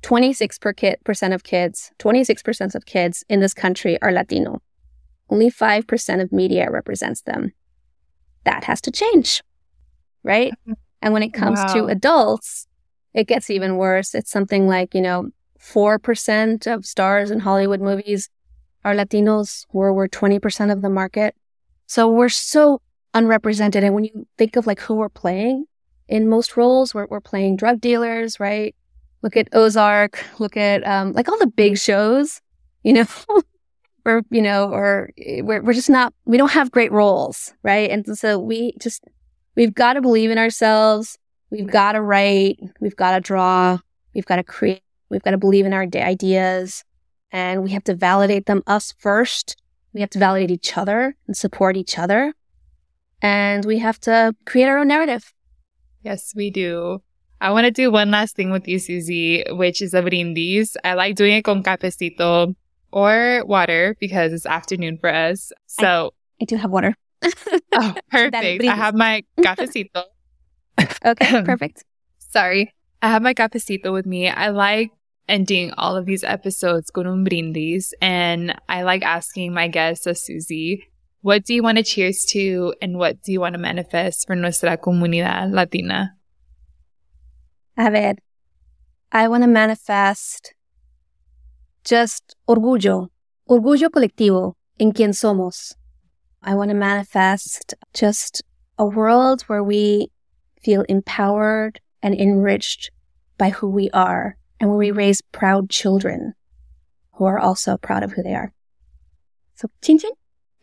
26 0.04 0.60
per 0.60 0.74
kid, 0.74 0.98
percent 1.04 1.34
of 1.34 1.44
kids, 1.44 1.92
26% 1.98 2.76
of 2.76 2.86
kids 2.86 3.24
in 3.30 3.40
this 3.40 3.54
country 3.54 4.00
are 4.02 4.12
Latino. 4.12 4.62
Only 5.30 5.50
5% 5.50 6.22
of 6.22 6.32
media 6.32 6.70
represents 6.72 7.22
them. 7.22 7.54
That 8.44 8.64
has 8.66 8.80
to 8.82 8.92
change, 8.92 9.44
right? 10.24 10.54
And 11.02 11.14
when 11.14 11.24
it 11.24 11.34
comes 11.34 11.60
wow. 11.60 11.74
to 11.74 11.86
adults, 11.88 12.68
it 13.14 13.28
gets 13.28 13.50
even 13.50 13.78
worse. 13.78 14.16
It's 14.16 14.32
something 14.32 14.68
like, 14.68 14.94
you 14.94 15.02
know, 15.02 15.32
4% 15.60 16.74
of 16.74 16.86
stars 16.86 17.32
in 17.32 17.40
Hollywood 17.40 17.82
movies 17.82 18.30
are 18.86 18.94
Latinos, 18.94 19.66
where 19.72 19.92
we're 19.92 20.08
20% 20.08 20.72
of 20.72 20.82
the 20.82 20.90
market. 20.90 21.36
So 21.88 22.10
we're 22.10 22.30
so 22.30 22.82
unrepresented. 23.14 23.84
And 23.84 23.96
when 23.96 24.06
you 24.06 24.28
think 24.38 24.56
of 24.56 24.68
like 24.68 24.80
who 24.80 24.96
we're 24.96 25.10
playing 25.10 25.66
in 26.08 26.30
most 26.30 26.56
roles, 26.56 26.94
we're, 26.94 27.08
we're 27.08 27.20
playing 27.20 27.58
drug 27.58 27.82
dealers, 27.82 28.40
right? 28.40 28.76
Look 29.24 29.36
at 29.36 29.50
Ozark, 29.54 30.24
look 30.40 30.56
at 30.56 30.86
um, 30.88 31.14
like 31.14 31.28
all 31.28 31.38
the 31.40 31.48
big 31.48 31.78
shows, 31.78 32.42
you 32.84 32.94
know, 32.94 33.06
we're, 34.08 34.22
you 34.32 34.42
know, 34.42 34.70
or 34.72 35.12
eh, 35.18 35.42
we're, 35.42 35.62
we're 35.62 35.74
just 35.74 35.90
not, 35.90 36.14
we 36.24 36.38
don't 36.38 36.52
have 36.52 36.72
great 36.72 36.94
roles, 36.94 37.54
right? 37.62 37.90
And 37.92 38.18
so 38.18 38.40
we 38.40 38.74
just, 38.80 39.04
we've 39.58 39.76
got 39.76 39.94
to 39.94 40.02
believe 40.02 40.32
in 40.32 40.38
ourselves. 40.38 41.18
We've 41.52 41.70
got 41.70 41.92
to 41.92 42.02
write. 42.02 42.58
We've 42.80 42.96
got 42.96 43.16
to 43.16 43.20
draw. 43.20 43.80
We've 44.16 44.26
got 44.26 44.38
to 44.38 44.44
create. 44.44 44.82
We've 45.10 45.22
got 45.22 45.32
to 45.32 45.38
believe 45.38 45.66
in 45.66 45.74
our 45.74 45.86
ideas 45.96 46.86
and 47.32 47.64
we 47.64 47.72
have 47.72 47.84
to 47.86 47.96
validate 47.96 48.46
them 48.46 48.64
us 48.66 48.94
first. 48.98 49.58
We 49.94 50.00
have 50.00 50.10
to 50.12 50.20
validate 50.20 50.52
each 50.52 50.78
other 50.78 51.18
and 51.28 51.36
support 51.36 51.76
each 51.76 52.00
other. 52.00 52.34
And 53.22 53.66
we 53.66 53.80
have 53.80 54.00
to 54.02 54.36
create 54.46 54.68
our 54.68 54.78
own 54.78 54.88
narrative. 54.88 55.34
Yes, 56.02 56.32
we 56.34 56.50
do. 56.50 57.02
I 57.42 57.52
want 57.52 57.66
to 57.66 57.72
do 57.72 57.92
one 57.92 58.12
last 58.12 58.38
thing 58.38 58.52
with 58.52 58.68
you, 58.68 58.80
Susie, 58.80 59.44
which 59.50 59.82
is 59.82 59.94
a 59.94 60.02
brindis. 60.02 60.78
I 60.86 60.94
like 60.94 61.16
doing 61.16 61.34
it 61.34 61.44
con 61.44 61.62
cafecito 61.62 62.56
or 62.92 63.44
water 63.46 63.96
because 64.00 64.34
it's 64.34 64.46
afternoon 64.46 64.98
for 64.98 65.14
us. 65.14 65.52
So 65.68 66.12
I, 66.40 66.44
I 66.44 66.46
do 66.46 66.56
have 66.56 66.72
water. 66.72 66.96
oh, 67.74 67.96
perfect. 68.12 68.64
I 68.64 68.76
have 68.76 68.96
my 68.96 69.24
cafecito. 69.40 70.04
okay, 71.06 71.42
perfect. 71.46 71.84
Sorry. 72.20 72.74
I 73.02 73.10
have 73.10 73.22
my 73.22 73.34
cafecito 73.34 73.94
with 73.94 74.06
me. 74.06 74.30
I 74.30 74.50
like 74.50 74.92
ending 75.28 75.74
all 75.78 75.96
of 75.96 76.06
these 76.06 76.24
episodes 76.24 76.90
con 76.90 77.08
un 77.08 77.24
brindis. 77.24 77.94
And 78.02 78.56
I 78.68 78.84
like 78.84 79.04
asking 79.04 79.54
my 79.54 79.68
guests, 79.68 80.08
Susie, 80.26 80.84
what 81.22 81.44
do 81.44 81.54
you 81.54 81.64
want 81.64 81.78
to 81.78 81.84
cheers 81.84 82.26
to 82.30 82.74
and 82.82 82.98
what 82.98 83.22
do 83.22 83.32
you 83.32 83.40
want 83.40 83.54
to 83.54 83.60
manifest 83.60 84.28
for 84.28 84.36
nuestra 84.36 84.78
comunidad 84.78 85.54
latina? 85.54 86.14
A 87.78 87.92
ver, 87.92 88.16
I 89.12 89.28
want 89.28 89.44
to 89.44 89.48
manifest 89.48 90.54
just 91.88 92.36
orgullo, 92.48 93.08
orgullo 93.50 93.90
colectivo 93.90 94.54
en 94.80 94.92
quien 94.92 95.12
somos. 95.12 95.74
I 96.44 96.54
want 96.54 96.70
to 96.70 96.76
manifest 96.76 97.74
just 97.94 98.44
a 98.78 98.86
world 98.86 99.44
where 99.44 99.64
we 99.64 100.12
feel 100.62 100.84
empowered 100.90 101.80
and 102.04 102.14
enriched 102.14 102.92
by 103.38 103.50
who 103.50 103.70
we 103.70 103.90
are 103.92 104.36
and 104.60 104.70
where 104.70 104.78
we 104.78 104.92
raise 104.92 105.22
proud 105.22 105.70
children 105.70 106.34
who 107.14 107.26
are 107.26 107.40
also 107.40 107.78
proud 107.78 108.04
of 108.04 108.12
who 108.12 108.22
they 108.22 108.36
are. 108.36 108.52
So, 109.56 109.70
chin 109.82 109.98
chin. 109.98 110.12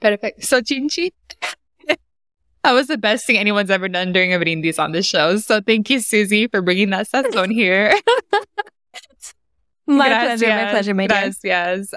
Perfect. 0.00 0.44
So, 0.44 0.60
chin 0.60 0.88
chin. 0.88 1.10
that 1.88 2.72
was 2.72 2.86
the 2.86 2.98
best 2.98 3.26
thing 3.26 3.38
anyone's 3.38 3.70
ever 3.70 3.88
done 3.88 4.12
during 4.12 4.32
a 4.32 4.38
brindis 4.38 4.78
on 4.78 4.92
the 4.92 5.02
show. 5.02 5.38
So, 5.38 5.60
thank 5.60 5.90
you, 5.90 6.00
Susie, 6.00 6.48
for 6.48 6.60
bringing 6.60 6.90
that 6.90 7.08
sazon 7.08 7.50
here. 7.50 7.94
my 9.86 10.08
Gracias. 10.08 10.40
pleasure. 10.40 10.64
My 10.64 10.70
pleasure, 10.70 10.94
my 10.94 11.06
dear. 11.06 11.20
Gracias. 11.22 11.94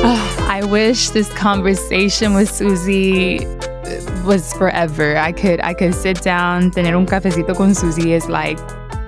Oh, 0.00 0.46
I 0.48 0.64
wish 0.64 1.10
this 1.10 1.32
conversation 1.34 2.34
with 2.34 2.50
Susie 2.50 3.46
was 4.24 4.52
forever. 4.52 5.16
I 5.16 5.32
could 5.32 5.60
I 5.60 5.74
could 5.74 5.94
sit 5.94 6.20
down, 6.22 6.70
tener 6.70 6.94
un 6.94 7.06
cafecito 7.06 7.56
con 7.56 7.74
Susie 7.74 8.12
is 8.12 8.28
like 8.28 8.58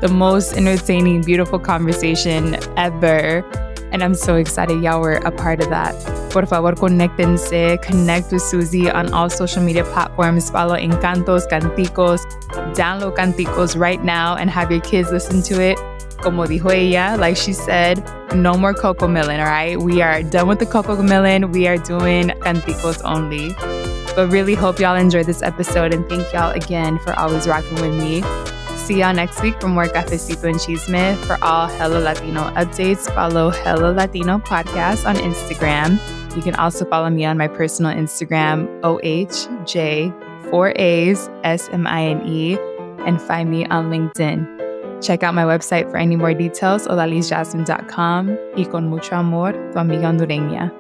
the 0.01 0.09
most 0.09 0.55
entertaining, 0.55 1.23
beautiful 1.23 1.59
conversation 1.59 2.57
ever. 2.79 3.45
And 3.93 4.03
I'm 4.03 4.15
so 4.15 4.37
excited 4.37 4.83
y'all 4.83 5.01
were 5.01 5.15
a 5.15 5.31
part 5.31 5.61
of 5.61 5.69
that. 5.71 5.95
Por 6.31 6.47
favor, 6.47 6.73
conéctense, 6.73 7.83
connect 7.83 8.33
with 8.33 8.43
Susie 8.43 8.91
on 8.91 9.13
all 9.13 9.29
social 9.29 9.63
media 9.63 9.85
platforms. 9.85 10.49
Follow 10.51 10.77
Encantos, 10.77 11.49
Canticos, 11.49 12.25
download 12.75 13.17
Canticos 13.17 13.77
right 13.77 14.03
now 14.05 14.37
and 14.37 14.49
have 14.49 14.71
your 14.71 14.81
kids 14.81 15.11
listen 15.11 15.43
to 15.43 15.61
it. 15.61 15.79
Como 16.23 16.47
dijo 16.47 16.71
ella, 16.71 17.17
like 17.17 17.37
she 17.37 17.53
said, 17.53 17.99
no 18.35 18.55
more 18.55 18.75
Cocomelon, 18.75 19.39
all 19.39 19.47
right? 19.47 19.81
We 19.81 20.03
are 20.03 20.23
done 20.23 20.49
with 20.49 20.59
the 20.59 20.67
Cocomelon. 20.67 21.53
We 21.53 21.67
are 21.67 21.79
doing 21.79 22.29
Canticos 22.43 23.03
only. 23.05 23.55
But 24.15 24.31
really 24.31 24.55
hope 24.55 24.79
y'all 24.79 24.97
enjoyed 24.97 25.27
this 25.27 25.43
episode 25.43 25.95
and 25.95 26.09
thank 26.09 26.33
y'all 26.33 26.51
again 26.51 26.99
for 26.99 27.19
always 27.19 27.49
rocking 27.49 27.81
with 27.81 27.99
me. 27.99 28.23
See 28.91 28.99
y'all 28.99 29.15
next 29.15 29.41
week 29.41 29.55
for 29.61 29.69
more 29.69 29.87
Cafecito 29.87 30.51
and 30.51 30.59
Chisme. 30.59 31.17
For 31.25 31.39
all 31.45 31.69
Hella 31.69 32.01
Latino 32.01 32.51
updates, 32.55 33.07
follow 33.15 33.51
Hella 33.51 33.93
Latino 33.93 34.39
Podcast 34.39 35.07
on 35.07 35.15
Instagram. 35.15 35.95
You 36.35 36.43
can 36.43 36.57
also 36.57 36.85
follow 36.85 37.09
me 37.09 37.25
on 37.25 37.39
my 37.39 37.47
personal 37.47 37.95
Instagram, 37.95 38.67
OHJ, 38.81 40.51
4 40.51 40.73
A's, 40.75 41.31
S 41.45 41.69
M 41.71 41.87
I 41.87 42.07
N 42.07 42.27
E, 42.27 42.59
and 43.07 43.23
find 43.23 43.49
me 43.49 43.65
on 43.67 43.93
LinkedIn. 43.93 45.01
Check 45.01 45.23
out 45.23 45.35
my 45.35 45.45
website 45.45 45.89
for 45.89 45.97
any 45.97 46.17
more 46.17 46.35
details, 46.35 46.89
odalysjasmine.com. 46.89 48.39
Y 48.57 48.65
con 48.65 48.89
mucho 48.89 49.15
amor, 49.15 49.53
tu 49.73 49.79
amiga 49.79 50.09
hondureña. 50.09 50.80